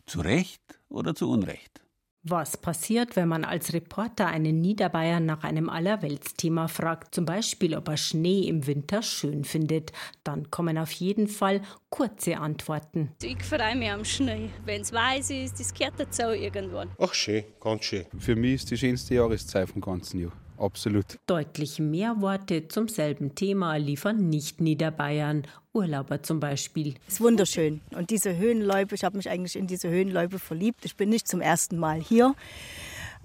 Zu 0.06 0.22
Recht 0.22 0.80
oder 0.88 1.14
zu 1.14 1.30
Unrecht? 1.30 1.82
Was 2.30 2.58
passiert, 2.58 3.16
wenn 3.16 3.30
man 3.30 3.46
als 3.46 3.74
Reporter 3.74 4.28
einen 4.28 4.60
Niederbayern 4.60 5.26
nach 5.26 5.46
einem 5.46 5.70
Allerweltsthema 5.70 6.68
fragt, 6.68 7.16
zum 7.16 7.24
Beispiel, 7.24 7.74
ob 7.74 7.88
er 7.88 7.96
Schnee 7.96 8.42
im 8.42 8.68
Winter 8.68 9.02
schön 9.02 9.46
findet? 9.46 9.94
Dann 10.26 10.52
kommen 10.52 10.78
auf 10.78 10.92
jeden 10.92 11.30
Fall 11.30 11.62
kurze 11.90 12.38
Antworten. 12.38 13.14
Ich 13.24 13.42
freue 13.44 13.78
mich 13.78 13.90
am 13.90 14.04
Schnee. 14.04 14.50
Wenn 14.66 14.82
es 14.82 14.92
weiß 14.92 15.30
ist, 15.30 15.58
das 15.58 15.74
gehört 15.74 15.94
dazu 15.98 16.24
irgendwann. 16.24 16.90
Ach, 17.00 17.14
schön, 17.14 17.46
ganz 17.62 17.86
schön. 17.86 18.06
Für 18.20 18.36
mich 18.36 18.56
ist 18.56 18.72
die 18.72 18.78
schönste 18.78 19.16
Jahreszeit 19.16 19.70
vom 19.70 19.80
ganzen 19.80 20.20
Jahr. 20.20 20.34
Absolut. 20.58 21.20
Deutlich 21.28 21.80
mehr 21.80 22.22
Worte 22.22 22.68
zum 22.68 22.88
selben 22.88 23.36
Thema 23.36 23.76
liefern 23.76 24.30
nicht 24.30 24.60
Niederbayern. 24.60 25.44
Urlauber 25.74 26.24
zum 26.24 26.40
Beispiel. 26.40 26.96
Es 27.08 27.16
ist 27.16 27.22
wunderschön. 27.22 27.82
Und 27.92 28.10
diese 28.10 28.36
Höhenläufe, 28.36 28.96
ich 28.96 29.04
habe 29.04 29.18
mich 29.18 29.30
eigentlich 29.30 29.56
in 29.56 29.68
diese 29.68 29.90
Höhenläufe 29.90 30.40
verliebt. 30.40 30.86
Ich 30.86 30.96
bin 30.96 31.10
nicht 31.10 31.28
zum 31.28 31.42
ersten 31.42 31.78
Mal 31.78 32.02
hier. 32.02 32.34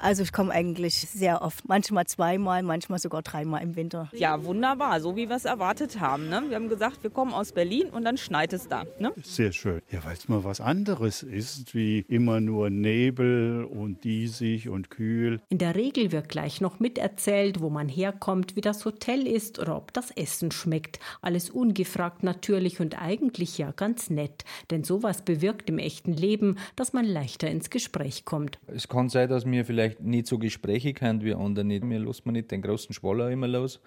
Also 0.03 0.25
ich 0.25 0.33
komme 0.33 0.53
eigentlich 0.53 0.95
sehr 0.97 1.43
oft, 1.43 1.69
manchmal 1.69 2.07
zweimal, 2.07 2.65
manchmal 2.65 2.99
sogar 2.99 3.23
dreimal 3.23 3.63
im 3.63 3.77
Winter. 3.77 4.11
Ja, 4.13 4.43
wunderbar, 4.43 5.01
so 5.01 5.15
wie 5.15 5.29
wir 5.29 5.37
es 5.37 5.45
erwartet 5.45 6.01
haben. 6.01 6.29
Ne? 6.29 6.43
Wir 6.49 6.57
haben 6.57 6.69
gesagt, 6.69 7.05
wir 7.05 7.11
kommen 7.11 7.33
aus 7.33 7.53
Berlin 7.53 7.87
und 7.89 8.05
dann 8.05 8.17
schneit 8.17 8.53
es 8.53 8.67
da. 8.67 8.83
Ne? 8.99 9.13
Sehr 9.23 9.53
schön. 9.53 9.81
Ja, 9.93 10.05
weil 10.05 10.15
es 10.15 10.29
mal 10.29 10.43
was 10.43 10.61
anderes 10.61 11.23
ist, 11.23 11.77
wie 11.77 12.01
immer 12.09 12.41
nur 12.41 12.69
Nebel 12.69 13.65
und 13.65 14.03
diesig 14.03 14.69
und 14.69 14.91
kühl. 14.91 15.41
In 15.51 15.59
der 15.59 15.77
Regel 15.77 16.11
wird 16.11 16.29
gleich 16.29 16.61
noch 16.61 16.81
miterzählt, 16.81 17.61
wo 17.61 17.71
man 17.71 17.89
herkommt, 17.89 18.57
wie 18.57 18.61
das 18.61 18.85
Hotel 18.85 19.25
ist 19.25 19.61
oder 19.61 19.77
ob 19.77 19.93
das 19.93 20.11
Essen 20.11 20.51
schmeckt. 20.51 20.99
Alles 21.21 21.49
ungefragt 21.49 22.25
natürlich 22.25 22.81
und 22.81 23.01
eigentlich 23.01 23.57
ja 23.57 23.71
ganz 23.71 24.11
nett. 24.11 24.45
Denn 24.73 24.83
sowas 24.83 25.23
bewirkt 25.23 25.71
im 25.71 25.79
echten 25.79 26.13
Leben, 26.13 26.59
dass 26.75 26.93
man 26.93 27.05
leichter 27.05 27.49
ins 27.49 27.71
Gespräch 27.71 28.25
kommt. 28.25 28.59
Es 28.67 28.89
kann 28.89 29.09
sein, 29.09 29.29
dass 29.29 29.45
mir 29.45 29.65
vielleicht 29.65 29.92
vielleicht 29.93 30.01
nicht 30.01 30.27
so 30.27 30.39
gesprächig 30.39 31.01
haben 31.03 31.23
wie 31.23 31.35
andere 31.35 31.65
nicht. 31.65 31.85
Mir 31.85 31.99
lässt 31.99 32.27
man 32.27 32.35
nicht 32.35 32.51
den 32.51 32.63
großen 32.63 32.95
Schwaller 32.95 33.31
immer 33.31 33.49
los, 33.49 33.81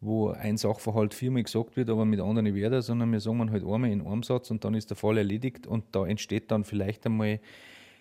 wo 0.00 0.30
ein 0.30 0.56
Sachverhalt 0.56 1.14
viermal 1.14 1.42
gesagt 1.42 1.76
wird, 1.76 1.90
aber 1.90 2.04
mit 2.04 2.20
anderen 2.20 2.44
nicht 2.44 2.62
weiter, 2.62 2.82
sondern 2.82 3.12
wir 3.12 3.20
sagen 3.20 3.50
halt 3.50 3.64
einmal 3.64 3.90
in 3.90 4.06
einem 4.06 4.22
Satz 4.22 4.50
und 4.50 4.64
dann 4.64 4.74
ist 4.74 4.90
der 4.90 4.96
Fall 4.96 5.18
erledigt 5.18 5.66
und 5.66 5.84
da 5.92 6.06
entsteht 6.06 6.50
dann 6.50 6.64
vielleicht 6.64 7.06
einmal 7.06 7.40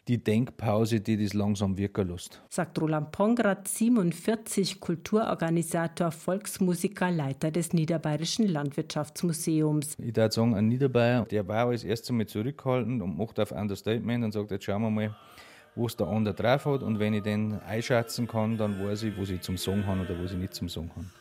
die 0.07 0.23
Denkpause, 0.23 1.01
die 1.01 1.21
das 1.21 1.33
langsam 1.33 1.77
wirken 1.77 2.07
lässt. 2.07 2.41
Sagt 2.49 2.79
Roland 2.79 3.11
Pongrat, 3.11 3.67
47, 3.67 4.79
Kulturorganisator, 4.79 6.11
Volksmusiker, 6.11 7.11
Leiter 7.11 7.51
des 7.51 7.73
Niederbayerischen 7.73 8.47
Landwirtschaftsmuseums. 8.47 9.95
Ich 9.99 10.15
würde 10.15 10.31
sagen, 10.31 10.55
ein 10.55 10.69
Niederbayer, 10.69 11.25
der 11.25 11.45
war 11.45 11.67
als 11.67 11.83
erstes 11.83 12.09
einmal 12.09 12.25
zurückhaltend 12.25 13.01
und 13.01 13.17
macht 13.17 13.37
auf 13.37 13.51
Understatement 13.51 14.23
und 14.23 14.31
sagt, 14.31 14.51
jetzt 14.51 14.63
schauen 14.63 14.83
wir 14.83 14.89
mal, 14.89 15.15
wo 15.78 15.86
es 15.86 15.95
der 15.95 16.07
andere 16.07 16.34
drauf 16.34 16.65
hat 16.65 16.82
und 16.82 16.99
wenn 16.99 17.13
ich 17.13 17.23
den 17.23 17.59
einschätzen 17.61 18.28
kann, 18.28 18.57
dann 18.57 18.84
weiß 18.84 19.03
ich, 19.03 19.17
wo 19.17 19.23
sie 19.25 19.39
zum 19.39 19.57
Song 19.57 19.86
haben 19.86 20.01
oder 20.01 20.19
wo 20.19 20.25
sie 20.25 20.36
nicht 20.36 20.53
zum 20.53 20.67
Song 20.67 20.89
haben. 20.95 21.11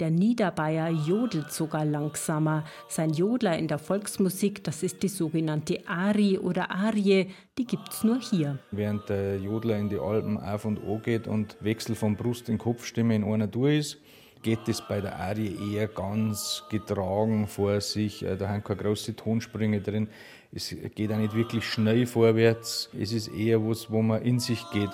Der 0.00 0.10
Niederbayer 0.10 0.88
jodelt 0.88 1.52
sogar 1.52 1.84
langsamer. 1.84 2.64
Sein 2.88 3.10
Jodler 3.10 3.56
in 3.56 3.68
der 3.68 3.78
Volksmusik, 3.78 4.64
das 4.64 4.82
ist 4.82 5.00
die 5.04 5.08
sogenannte 5.08 5.78
Ari 5.86 6.38
oder 6.38 6.72
Arie, 6.72 7.30
die 7.56 7.64
gibt's 7.64 8.02
nur 8.02 8.18
hier. 8.18 8.58
Während 8.72 9.08
der 9.08 9.38
Jodler 9.38 9.78
in 9.78 9.88
die 9.88 10.00
Alpen 10.00 10.38
auf 10.38 10.64
und 10.64 10.80
an 10.82 11.02
geht 11.02 11.28
und 11.28 11.56
Wechsel 11.60 11.94
von 11.94 12.16
Brust 12.16 12.48
in 12.48 12.58
Kopfstimme 12.58 13.14
in 13.14 13.22
einer 13.22 13.48
Tour 13.48 13.70
ist, 13.70 14.01
geht 14.42 14.68
es 14.68 14.80
bei 14.80 15.00
der 15.00 15.18
Arie 15.18 15.56
eher 15.72 15.88
ganz 15.88 16.64
getragen 16.68 17.46
vor 17.46 17.80
sich. 17.80 18.24
Äh, 18.24 18.36
da 18.36 18.48
haben 18.48 18.64
keine 18.64 18.82
großen 18.82 19.16
Tonsprünge 19.16 19.80
drin. 19.80 20.08
Es 20.52 20.74
geht 20.94 21.10
auch 21.12 21.16
nicht 21.16 21.34
wirklich 21.34 21.64
schnell 21.64 22.06
vorwärts. 22.06 22.90
Es 22.98 23.12
ist 23.12 23.28
eher 23.28 23.66
was, 23.66 23.90
wo 23.90 24.02
man 24.02 24.22
in 24.22 24.38
sich 24.38 24.62
geht. 24.70 24.90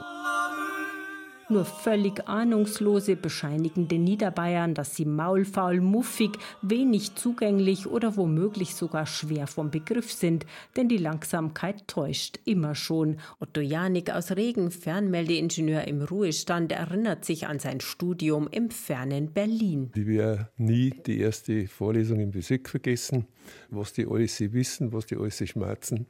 Nur 1.50 1.64
völlig 1.64 2.28
Ahnungslose 2.28 3.16
bescheinigen 3.16 3.88
den 3.88 4.04
Niederbayern, 4.04 4.74
dass 4.74 4.94
sie 4.94 5.06
maulfaul, 5.06 5.80
muffig, 5.80 6.32
wenig 6.60 7.14
zugänglich 7.14 7.86
oder 7.86 8.18
womöglich 8.18 8.74
sogar 8.74 9.06
schwer 9.06 9.46
vom 9.46 9.70
Begriff 9.70 10.12
sind, 10.12 10.44
denn 10.76 10.90
die 10.90 10.98
Langsamkeit 10.98 11.88
täuscht 11.88 12.38
immer 12.44 12.74
schon. 12.74 13.16
Otto 13.40 13.62
Janik 13.62 14.10
aus 14.10 14.32
Regen, 14.32 14.70
Fernmeldeingenieur 14.70 15.88
im 15.88 16.02
Ruhestand, 16.02 16.70
erinnert 16.70 17.24
sich 17.24 17.46
an 17.46 17.58
sein 17.58 17.80
Studium 17.80 18.46
im 18.50 18.68
fernen 18.68 19.32
Berlin. 19.32 19.90
Ich 19.94 20.06
werde 20.06 20.50
nie 20.58 20.90
die 20.90 21.20
erste 21.20 21.66
Vorlesung 21.66 22.20
in 22.20 22.32
Physik 22.32 22.68
vergessen, 22.68 23.26
was 23.70 23.94
die 23.94 24.06
alles 24.06 24.38
wissen, 24.40 24.92
was 24.92 25.06
die 25.06 25.16
alles 25.16 25.38
schmerzen. 25.48 26.06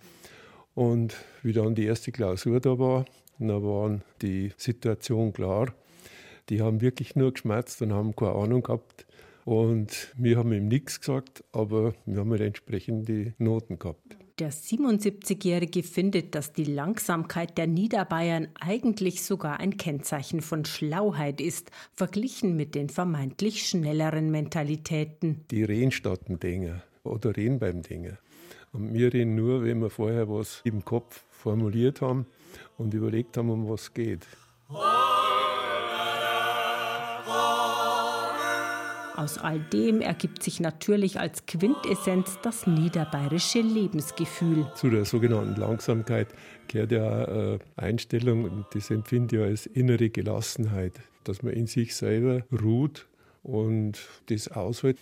Und 0.75 1.17
wie 1.45 1.53
dann 1.53 1.77
die 1.77 1.85
erste 1.85 2.11
Klausur 2.11 2.59
da 2.59 2.77
war, 2.79 3.05
da 3.39 3.63
waren 3.63 4.03
die 4.21 4.53
Situation 4.57 5.33
klar. 5.33 5.73
Die 6.49 6.61
haben 6.61 6.81
wirklich 6.81 7.15
nur 7.15 7.33
geschmerzt 7.33 7.81
und 7.83 7.93
haben 7.93 8.17
keine 8.17 8.33
Ahnung 8.33 8.63
gehabt. 8.63 9.07
Und 9.45 10.13
wir 10.17 10.37
haben 10.37 10.53
ihm 10.53 10.69
nichts 10.69 11.01
gesagt, 11.01 11.45
aber 11.53 11.95
wir 12.05 12.19
haben 12.19 12.31
halt 12.31 12.43
entsprechend 12.43 13.09
die 13.09 13.33
Noten 13.39 13.79
gehabt. 13.79 14.17
Der 14.39 14.53
77-Jährige 14.53 15.83
findet, 15.83 16.35
dass 16.35 16.53
die 16.53 16.65
Langsamkeit 16.65 17.59
der 17.59 17.67
Niederbayern 17.67 18.49
eigentlich 18.61 19.23
sogar 19.23 19.59
ein 19.59 19.77
Kennzeichen 19.77 20.43
von 20.43 20.65
Schlauheit 20.65 21.41
ist, 21.41 21.71
verglichen 21.95 22.57
mit 22.57 22.75
den 22.75 22.89
vermeintlich 22.89 23.67
schnelleren 23.67 24.31
Mentalitäten. 24.31 25.45
Die 25.51 25.65
reden 25.65 25.91
statt 25.91 26.29
dem 26.29 26.39
Dinger 26.39 26.83
oder 27.03 27.37
reden 27.37 27.59
beim 27.59 27.83
Dinger. 27.83 28.19
Und 28.73 28.93
wir 28.95 29.13
reden 29.13 29.35
nur, 29.35 29.65
wenn 29.65 29.81
wir 29.81 29.91
vorher 29.91 30.29
was 30.29 30.61
im 30.65 30.85
Kopf 30.85 31.25
formuliert 31.31 32.01
haben 32.01 32.27
und 32.77 32.95
überlegt 32.95 33.37
haben, 33.37 33.51
um 33.51 33.69
was 33.69 33.83
es 33.83 33.95
geht. 33.95 34.27
Aus 39.17 39.37
all 39.37 39.59
dem 39.59 40.01
ergibt 40.01 40.45
sich 40.45 40.61
natürlich 40.61 41.19
als 41.19 41.45
Quintessenz 41.47 42.39
das 42.43 42.69
niederbayerische 42.69 43.61
Lebensgefühl. 43.61 44.67
Zu 44.77 44.91
der 44.91 45.05
sogenannten 45.05 45.61
Langsamkeit 45.61 46.29
gehört 46.69 46.93
ja 46.93 47.25
eine 47.25 47.59
Einstellung, 47.75 48.45
und 48.45 48.67
das 48.75 48.91
empfinde 48.91 49.39
ich 49.39 49.43
als 49.43 49.67
innere 49.67 50.11
Gelassenheit, 50.11 50.93
dass 51.25 51.43
man 51.43 51.53
in 51.53 51.67
sich 51.67 51.97
selber 51.97 52.43
ruht 52.63 53.09
und 53.43 53.99
das 54.27 54.53
aushält. 54.53 54.99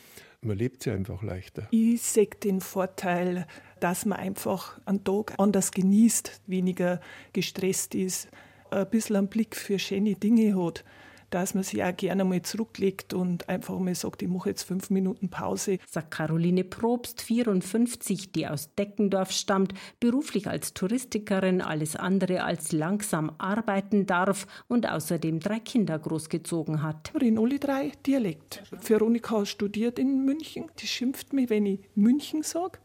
Man 0.46 0.58
lebt 0.58 0.84
sich 0.84 0.92
einfach 0.92 1.22
leichter. 1.22 1.66
Ich 1.72 2.02
sehe 2.02 2.28
den 2.28 2.60
Vorteil, 2.60 3.46
dass 3.80 4.06
man 4.06 4.18
einfach 4.18 4.80
einen 4.86 5.02
Tag 5.02 5.34
anders 5.38 5.72
genießt, 5.72 6.40
weniger 6.46 7.00
gestresst 7.32 7.94
ist, 7.96 8.28
ein 8.70 8.88
bisschen 8.88 9.16
einen 9.16 9.28
Blick 9.28 9.56
für 9.56 9.78
schöne 9.78 10.14
Dinge 10.14 10.56
hat 10.56 10.84
dass 11.30 11.54
man 11.54 11.62
sich 11.62 11.82
auch 11.82 11.96
gerne 11.96 12.24
mal 12.24 12.42
zurücklegt 12.42 13.14
und 13.14 13.48
einfach 13.48 13.78
mal 13.78 13.94
sagt, 13.94 14.22
ich 14.22 14.28
mache 14.28 14.50
jetzt 14.50 14.62
fünf 14.62 14.90
Minuten 14.90 15.28
Pause. 15.28 15.78
Sagt 15.88 16.10
Caroline 16.10 16.64
Probst, 16.64 17.22
54, 17.22 18.32
die 18.32 18.46
aus 18.46 18.74
Deckendorf 18.74 19.30
stammt, 19.30 19.74
beruflich 20.00 20.48
als 20.48 20.74
Touristikerin 20.74 21.60
alles 21.60 21.96
andere 21.96 22.44
als 22.44 22.72
langsam 22.72 23.32
arbeiten 23.38 24.06
darf 24.06 24.46
und 24.68 24.88
außerdem 24.88 25.40
drei 25.40 25.60
Kinder 25.60 25.98
großgezogen 25.98 26.82
hat. 26.82 27.12
In 27.20 27.38
alle 27.38 27.58
drei 27.58 27.92
Dialekt. 28.06 28.62
Veronika 28.82 29.44
studiert 29.46 29.98
in 29.98 30.24
München, 30.24 30.66
die 30.78 30.86
schimpft 30.86 31.32
mich, 31.32 31.50
wenn 31.50 31.66
ich 31.66 31.80
München 31.94 32.42
sage 32.42 32.78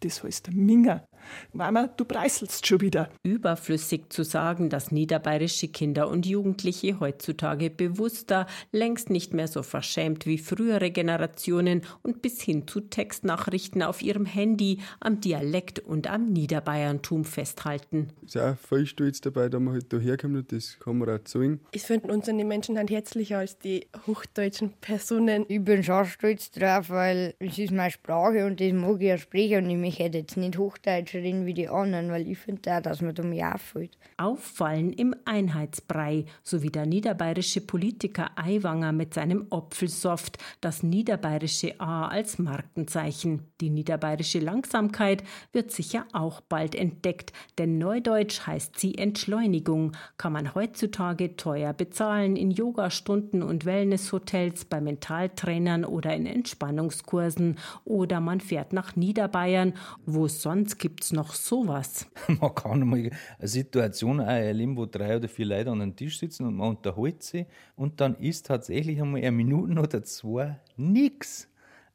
das 0.00 0.22
heißt 0.22 0.52
Minger. 0.52 1.06
Mama, 1.52 1.88
du 1.88 2.04
preiselst 2.04 2.66
schon 2.66 2.80
wieder. 2.80 3.08
Überflüssig 3.22 4.10
zu 4.10 4.24
sagen, 4.24 4.70
dass 4.70 4.92
niederbayerische 4.92 5.68
Kinder 5.68 6.08
und 6.08 6.26
Jugendliche 6.26 7.00
heutzutage 7.00 7.70
bewusster, 7.70 8.46
längst 8.72 9.10
nicht 9.10 9.34
mehr 9.34 9.48
so 9.48 9.62
verschämt 9.62 10.26
wie 10.26 10.38
frühere 10.38 10.90
Generationen 10.90 11.82
und 12.02 12.22
bis 12.22 12.40
hin 12.40 12.66
zu 12.66 12.80
Textnachrichten 12.80 13.82
auf 13.82 14.02
ihrem 14.02 14.26
Handy 14.26 14.80
am 15.00 15.20
Dialekt 15.20 15.78
und 15.80 16.06
am 16.06 16.32
Niederbayerntum 16.32 17.24
festhalten. 17.24 18.08
Ich 18.26 18.32
bin 18.34 18.42
auch 18.42 18.56
voll 18.56 18.86
stolz 18.86 19.20
dabei, 19.20 19.48
dass 19.48 19.60
wir 19.60 19.72
halt 19.72 19.86
hierher 19.90 20.16
kommen 20.16 20.36
und 20.36 20.52
das 20.52 20.78
kann 20.78 20.98
man 20.98 21.08
auch 21.10 21.24
zeigen. 21.24 21.60
Ich 21.72 21.82
finde 21.82 22.12
unsere 22.12 22.36
Menschen 22.44 22.74
dann 22.74 22.88
herzlicher 22.88 23.38
als 23.38 23.58
die 23.58 23.86
hochdeutschen 24.06 24.72
Personen. 24.80 25.44
Ich 25.48 25.62
bin 25.62 25.82
schon 25.82 26.04
stolz 26.04 26.50
drauf, 26.50 26.90
weil 26.90 27.34
es 27.38 27.58
ist 27.58 27.72
meine 27.72 27.90
Sprache 27.90 28.46
und 28.46 28.60
das 28.60 28.72
mag 28.72 29.00
ich 29.00 29.08
ja 29.08 29.18
sprechen 29.18 29.64
und 29.64 29.70
ich 29.70 29.76
möchte 29.76 30.18
jetzt 30.18 30.36
nicht 30.36 30.58
Hochdeutsch 30.58 31.15
schreien 31.16 31.46
wie 31.46 31.54
die 31.54 31.68
anderen, 31.68 32.10
weil 32.10 32.28
ich 32.28 32.38
finde 32.38 32.62
da, 32.62 32.80
dass 32.80 33.00
man 33.00 33.14
mehr 33.28 33.54
auffällt. 33.54 33.96
Auffallen 34.16 34.92
im 34.92 35.14
Einheitsbrei, 35.24 36.24
so 36.42 36.62
wie 36.62 36.70
der 36.70 36.86
niederbayerische 36.86 37.60
Politiker 37.60 38.30
Aiwanger 38.36 38.92
mit 38.92 39.14
seinem 39.14 39.46
Opfelsoft, 39.50 40.38
das 40.60 40.82
niederbayerische 40.82 41.80
A 41.80 42.08
als 42.08 42.38
Markenzeichen. 42.38 43.42
Die 43.60 43.70
niederbayerische 43.70 44.38
Langsamkeit 44.38 45.22
wird 45.52 45.70
sicher 45.70 46.06
auch 46.12 46.40
bald 46.40 46.74
entdeckt, 46.74 47.32
denn 47.58 47.78
Neudeutsch 47.78 48.46
heißt 48.46 48.78
sie 48.78 48.96
Entschleunigung, 48.98 49.92
kann 50.18 50.32
man 50.32 50.54
heutzutage 50.54 51.36
teuer 51.36 51.72
bezahlen 51.72 52.36
in 52.36 52.50
Yogastunden 52.50 53.42
und 53.42 53.64
Wellnesshotels, 53.64 54.64
bei 54.64 54.80
Mentaltrainern 54.80 55.84
oder 55.84 56.14
in 56.14 56.26
Entspannungskursen 56.26 57.58
oder 57.84 58.20
man 58.20 58.40
fährt 58.40 58.72
nach 58.72 58.96
Niederbayern. 58.96 59.74
Wo 60.04 60.28
sonst 60.28 60.78
gibt 60.78 61.04
es 61.06 61.12
noch 61.12 61.34
sowas? 61.34 62.06
man 62.40 62.54
kann 62.54 62.86
mal 62.86 62.98
eine 62.98 63.48
Situation 63.48 64.18
erleben, 64.18 64.76
wo 64.76 64.86
drei 64.86 65.16
oder 65.16 65.28
vier 65.28 65.46
Leute 65.46 65.70
an 65.70 65.80
einem 65.80 65.96
Tisch 65.96 66.18
sitzen 66.18 66.46
und 66.46 66.56
man 66.56 66.70
unterhält 66.70 67.22
sich 67.22 67.46
und 67.76 68.00
dann 68.00 68.16
ist 68.16 68.46
tatsächlich 68.46 69.00
einmal 69.00 69.20
eine 69.20 69.32
Minute 69.32 69.80
oder 69.80 70.02
zwei 70.02 70.56
nichts. 70.76 71.48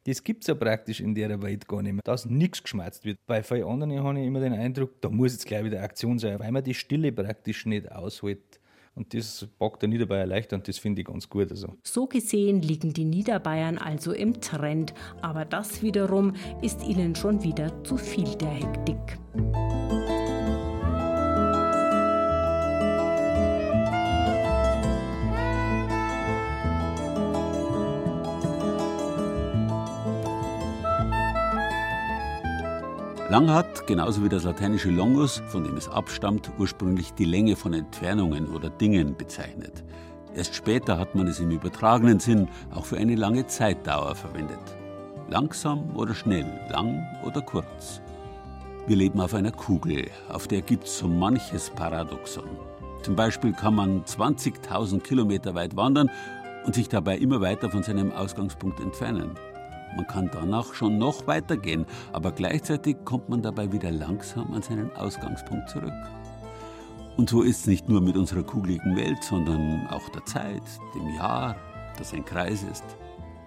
Das 0.04 0.24
gibt 0.24 0.42
es 0.42 0.48
ja 0.48 0.54
praktisch 0.54 1.00
in 1.00 1.14
der 1.14 1.40
Welt 1.42 1.68
gar 1.68 1.80
nicht 1.80 1.92
mehr, 1.92 2.02
dass 2.02 2.26
nichts 2.26 2.62
geschmerzt 2.62 3.04
wird. 3.04 3.18
Bei 3.26 3.42
vielen 3.42 3.68
anderen 3.68 4.02
habe 4.02 4.18
ich 4.18 4.26
immer 4.26 4.40
den 4.40 4.52
Eindruck, 4.52 5.00
da 5.00 5.08
muss 5.08 5.32
jetzt 5.32 5.46
gleich 5.46 5.64
wieder 5.64 5.80
Aktion 5.82 6.18
sein, 6.18 6.40
weil 6.40 6.50
man 6.50 6.64
die 6.64 6.74
Stille 6.74 7.12
praktisch 7.12 7.66
nicht 7.66 7.90
aushält. 7.92 8.58
Und 8.94 9.14
das 9.14 9.46
packt 9.58 9.82
der 9.82 9.88
Niederbayer 9.88 10.26
leichter 10.26 10.56
und 10.56 10.68
das 10.68 10.78
finde 10.78 11.00
ich 11.00 11.06
ganz 11.06 11.28
gut. 11.28 11.50
Also. 11.50 11.68
So 11.82 12.06
gesehen 12.06 12.60
liegen 12.60 12.92
die 12.92 13.04
Niederbayern 13.04 13.78
also 13.78 14.12
im 14.12 14.40
Trend, 14.40 14.92
aber 15.22 15.44
das 15.44 15.82
wiederum 15.82 16.34
ist 16.60 16.86
ihnen 16.86 17.14
schon 17.14 17.42
wieder 17.42 17.82
zu 17.84 17.96
viel 17.96 18.34
der 18.36 18.50
Hektik. 18.50 19.18
Lang 33.32 33.48
hat, 33.48 33.86
genauso 33.86 34.22
wie 34.22 34.28
das 34.28 34.44
lateinische 34.44 34.90
longus, 34.90 35.42
von 35.46 35.64
dem 35.64 35.78
es 35.78 35.88
abstammt, 35.88 36.50
ursprünglich 36.58 37.14
die 37.14 37.24
Länge 37.24 37.56
von 37.56 37.72
Entfernungen 37.72 38.46
oder 38.54 38.68
Dingen 38.68 39.16
bezeichnet. 39.16 39.84
Erst 40.36 40.54
später 40.54 40.98
hat 40.98 41.14
man 41.14 41.26
es 41.26 41.40
im 41.40 41.50
übertragenen 41.50 42.20
Sinn 42.20 42.46
auch 42.74 42.84
für 42.84 42.98
eine 42.98 43.14
lange 43.14 43.46
Zeitdauer 43.46 44.16
verwendet. 44.16 44.60
Langsam 45.30 45.96
oder 45.96 46.12
schnell, 46.14 46.44
lang 46.68 47.06
oder 47.24 47.40
kurz. 47.40 48.02
Wir 48.86 48.96
leben 48.96 49.18
auf 49.18 49.32
einer 49.32 49.52
Kugel, 49.52 50.10
auf 50.28 50.46
der 50.46 50.60
gibt 50.60 50.84
es 50.84 50.98
so 50.98 51.08
manches 51.08 51.70
Paradoxon. 51.70 52.50
Zum 53.00 53.16
Beispiel 53.16 53.54
kann 53.54 53.76
man 53.76 54.04
20.000 54.04 55.00
Kilometer 55.00 55.54
weit 55.54 55.74
wandern 55.74 56.10
und 56.66 56.74
sich 56.74 56.90
dabei 56.90 57.16
immer 57.16 57.40
weiter 57.40 57.70
von 57.70 57.82
seinem 57.82 58.12
Ausgangspunkt 58.12 58.78
entfernen. 58.78 59.30
Man 59.96 60.06
kann 60.06 60.30
danach 60.32 60.74
schon 60.74 60.98
noch 60.98 61.26
weitergehen, 61.26 61.86
aber 62.12 62.32
gleichzeitig 62.32 62.96
kommt 63.04 63.28
man 63.28 63.42
dabei 63.42 63.72
wieder 63.72 63.90
langsam 63.90 64.52
an 64.54 64.62
seinen 64.62 64.94
Ausgangspunkt 64.96 65.68
zurück. 65.68 65.92
Und 67.16 67.28
so 67.28 67.42
ist 67.42 67.60
es 67.60 67.66
nicht 67.66 67.88
nur 67.88 68.00
mit 68.00 68.16
unserer 68.16 68.42
kugeligen 68.42 68.96
Welt, 68.96 69.22
sondern 69.22 69.86
auch 69.88 70.08
der 70.08 70.24
Zeit, 70.24 70.62
dem 70.94 71.14
Jahr, 71.14 71.56
das 71.98 72.14
ein 72.14 72.24
Kreis 72.24 72.62
ist. 72.62 72.84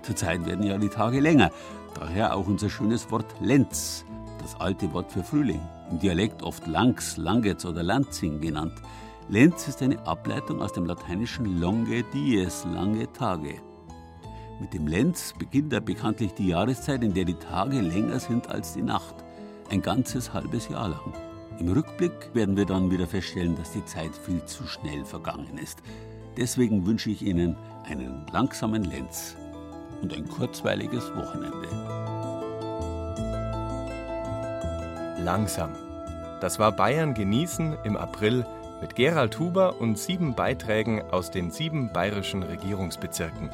Zurzeit 0.03 0.45
werden 0.45 0.65
ja 0.65 0.77
die 0.77 0.89
Tage 0.89 1.19
länger, 1.19 1.49
daher 1.95 2.35
auch 2.35 2.47
unser 2.47 2.69
schönes 2.69 3.09
Wort 3.09 3.25
Lenz, 3.41 4.05
das 4.39 4.59
alte 4.59 4.93
Wort 4.93 5.11
für 5.11 5.23
Frühling, 5.23 5.61
im 5.89 5.97
Dialekt 5.97 6.43
oft 6.43 6.67
Langs, 6.67 7.17
Langetz 7.17 7.65
oder 7.65 7.81
Lanzing 7.81 8.39
genannt. 8.39 8.73
Lenz 9.29 9.67
ist 9.67 9.81
eine 9.81 10.05
Ableitung 10.05 10.61
aus 10.61 10.73
dem 10.73 10.85
lateinischen 10.85 11.59
longe 11.59 12.03
dies, 12.13 12.63
lange 12.71 13.11
Tage. 13.11 13.55
Mit 14.59 14.73
dem 14.73 14.87
Lenz 14.87 15.33
beginnt 15.37 15.73
er 15.73 15.81
bekanntlich 15.81 16.33
die 16.33 16.47
Jahreszeit, 16.47 17.03
in 17.03 17.13
der 17.13 17.25
die 17.25 17.33
Tage 17.33 17.81
länger 17.81 18.19
sind 18.19 18.49
als 18.49 18.73
die 18.73 18.81
Nacht. 18.81 19.15
Ein 19.69 19.81
ganzes 19.81 20.33
halbes 20.33 20.69
Jahr 20.69 20.89
lang. 20.89 21.13
Im 21.59 21.71
Rückblick 21.71 22.33
werden 22.33 22.55
wir 22.55 22.65
dann 22.65 22.89
wieder 22.89 23.07
feststellen, 23.07 23.57
dass 23.57 23.73
die 23.73 23.83
Zeit 23.85 24.11
viel 24.15 24.43
zu 24.45 24.65
schnell 24.65 25.03
vergangen 25.03 25.57
ist. 25.57 25.79
Deswegen 26.37 26.85
wünsche 26.85 27.09
ich 27.09 27.21
Ihnen 27.21 27.57
einen 27.85 28.25
langsamen 28.31 28.83
Lenz 28.83 29.35
und 30.01 30.13
ein 30.13 30.27
kurzweiliges 30.27 31.13
Wochenende. 31.15 31.67
Langsam. 35.23 35.71
Das 36.39 36.59
war 36.59 36.71
Bayern 36.71 37.13
genießen 37.13 37.77
im 37.83 37.97
April 37.97 38.45
mit 38.81 38.95
Gerald 38.95 39.39
Huber 39.39 39.81
und 39.81 39.97
sieben 39.97 40.35
Beiträgen 40.35 41.01
aus 41.01 41.31
den 41.31 41.51
sieben 41.51 41.91
bayerischen 41.91 42.43
Regierungsbezirken. 42.43 43.49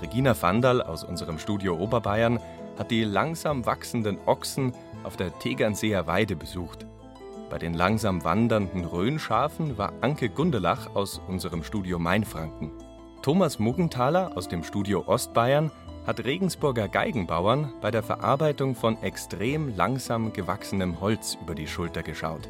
Regina 0.00 0.40
Vandal 0.40 0.82
aus 0.82 1.04
unserem 1.04 1.38
Studio 1.38 1.76
Oberbayern 1.76 2.38
hat 2.78 2.90
die 2.90 3.04
langsam 3.04 3.64
wachsenden 3.64 4.18
Ochsen 4.26 4.72
auf 5.04 5.16
der 5.16 5.36
Tegernseer 5.38 6.06
Weide 6.06 6.36
besucht. 6.36 6.86
Bei 7.48 7.58
den 7.58 7.74
langsam 7.74 8.24
wandernden 8.24 8.84
Rhönschafen 8.84 9.78
war 9.78 9.92
Anke 10.00 10.28
Gundelach 10.28 10.94
aus 10.94 11.20
unserem 11.28 11.62
Studio 11.62 11.98
Mainfranken. 11.98 12.72
Thomas 13.22 13.58
Muggenthaler 13.58 14.36
aus 14.36 14.48
dem 14.48 14.64
Studio 14.64 15.04
Ostbayern 15.06 15.70
hat 16.06 16.24
Regensburger 16.24 16.88
Geigenbauern 16.88 17.72
bei 17.80 17.90
der 17.90 18.02
Verarbeitung 18.02 18.74
von 18.74 19.00
extrem 19.02 19.74
langsam 19.76 20.32
gewachsenem 20.32 21.00
Holz 21.00 21.38
über 21.40 21.54
die 21.54 21.66
Schulter 21.66 22.02
geschaut. 22.02 22.48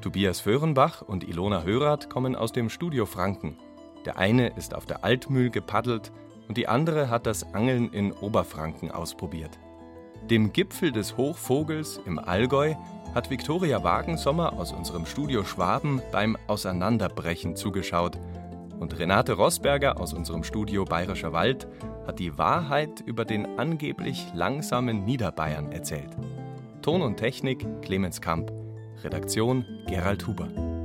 Tobias 0.00 0.40
Föhrenbach 0.40 1.02
und 1.02 1.28
Ilona 1.28 1.64
Hörath 1.64 2.08
kommen 2.08 2.36
aus 2.36 2.52
dem 2.52 2.70
Studio 2.70 3.04
Franken. 3.04 3.56
Der 4.04 4.16
eine 4.16 4.48
ist 4.56 4.74
auf 4.74 4.86
der 4.86 5.04
Altmühl 5.04 5.50
gepaddelt, 5.50 6.12
und 6.48 6.56
die 6.56 6.66
andere 6.66 7.10
hat 7.10 7.26
das 7.26 7.54
Angeln 7.54 7.92
in 7.92 8.12
Oberfranken 8.12 8.90
ausprobiert. 8.90 9.58
Dem 10.30 10.52
Gipfel 10.52 10.92
des 10.92 11.16
Hochvogels 11.16 12.00
im 12.04 12.18
Allgäu 12.18 12.74
hat 13.14 13.30
Viktoria 13.30 13.82
Wagensommer 13.82 14.54
aus 14.54 14.72
unserem 14.72 15.06
Studio 15.06 15.44
Schwaben 15.44 16.02
beim 16.12 16.36
Auseinanderbrechen 16.46 17.56
zugeschaut. 17.56 18.18
Und 18.78 18.98
Renate 18.98 19.32
Rosberger 19.32 20.00
aus 20.00 20.12
unserem 20.12 20.44
Studio 20.44 20.84
Bayerischer 20.84 21.32
Wald 21.32 21.66
hat 22.06 22.18
die 22.18 22.36
Wahrheit 22.38 23.00
über 23.06 23.24
den 23.24 23.58
angeblich 23.58 24.26
langsamen 24.34 25.04
Niederbayern 25.04 25.72
erzählt. 25.72 26.16
Ton 26.82 27.02
und 27.02 27.16
Technik 27.16 27.66
Clemens 27.82 28.20
Kamp. 28.20 28.52
Redaktion 29.02 29.64
Gerald 29.86 30.26
Huber. 30.26 30.77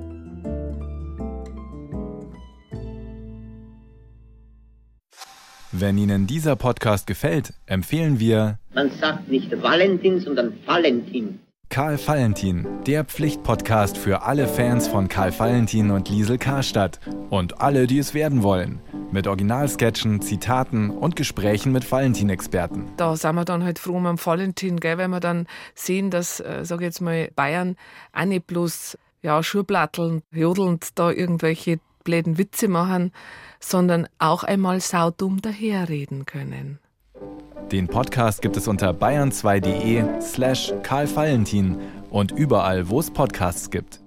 Wenn 5.76 5.98
Ihnen 5.98 6.28
dieser 6.28 6.56
Podcast 6.56 7.08
gefällt, 7.08 7.52
empfehlen 7.66 8.20
wir 8.20 8.60
Man 8.76 8.92
sagt 8.92 9.28
nicht 9.28 9.52
Valentin, 9.60 10.20
sondern 10.20 10.54
Valentin. 10.68 11.40
Karl 11.70 11.98
Valentin, 11.98 12.68
der 12.86 13.04
Pflichtpodcast 13.04 13.98
für 13.98 14.22
alle 14.22 14.48
Fans 14.48 14.88
von 14.88 15.08
Karl 15.08 15.34
Valentin 15.40 15.90
und 15.90 16.10
Liesel 16.10 16.38
Karstadt 16.38 17.00
und 17.32 17.60
alle, 17.60 17.88
die 17.88 17.98
es 17.98 18.14
werden 18.14 18.44
wollen. 18.44 18.82
Mit 19.12 19.26
Originalsketchen, 19.26 20.22
Zitaten 20.22 20.92
und 20.92 21.16
Gesprächen 21.16 21.72
mit 21.72 21.92
Valentin-Experten. 21.92 22.92
Da 22.98 23.16
sind 23.16 23.34
wir 23.34 23.44
dann 23.44 23.64
halt 23.64 23.80
froh 23.80 23.98
um 23.98 24.24
Valentin, 24.24 24.80
gell, 24.80 25.00
weil 25.00 25.08
wir 25.08 25.22
dann 25.22 25.48
sehen, 25.74 26.12
dass, 26.12 26.40
äh, 26.40 26.60
sag 26.62 26.82
ich 26.82 26.86
jetzt 26.86 27.02
mal, 27.02 27.32
Bayern 27.36 27.78
auch 28.14 28.26
nicht 28.26 28.46
bloß 28.46 28.96
ja, 29.24 29.42
Schurplatteln, 29.42 30.22
jodelnd 30.32 31.00
da 31.00 31.10
irgendwelche 31.10 31.80
bläden 32.04 32.38
Witze 32.38 32.68
machen, 32.68 33.12
sondern 33.64 34.07
auch 34.20 34.43
einmal 34.43 34.80
saudumm 34.82 35.41
daherreden 35.41 36.26
können. 36.26 36.80
Den 37.72 37.88
Podcast 37.88 38.41
gibt 38.41 38.57
es 38.57 38.68
unter 38.68 38.91
bayern2.de 38.91 40.22
slash 40.22 40.74
Karl 40.84 41.14
Valentin 41.16 41.78
und 42.11 42.32
überall, 42.32 42.89
wo 42.89 42.99
es 42.99 43.09
Podcasts 43.09 43.72
gibt. 43.72 44.03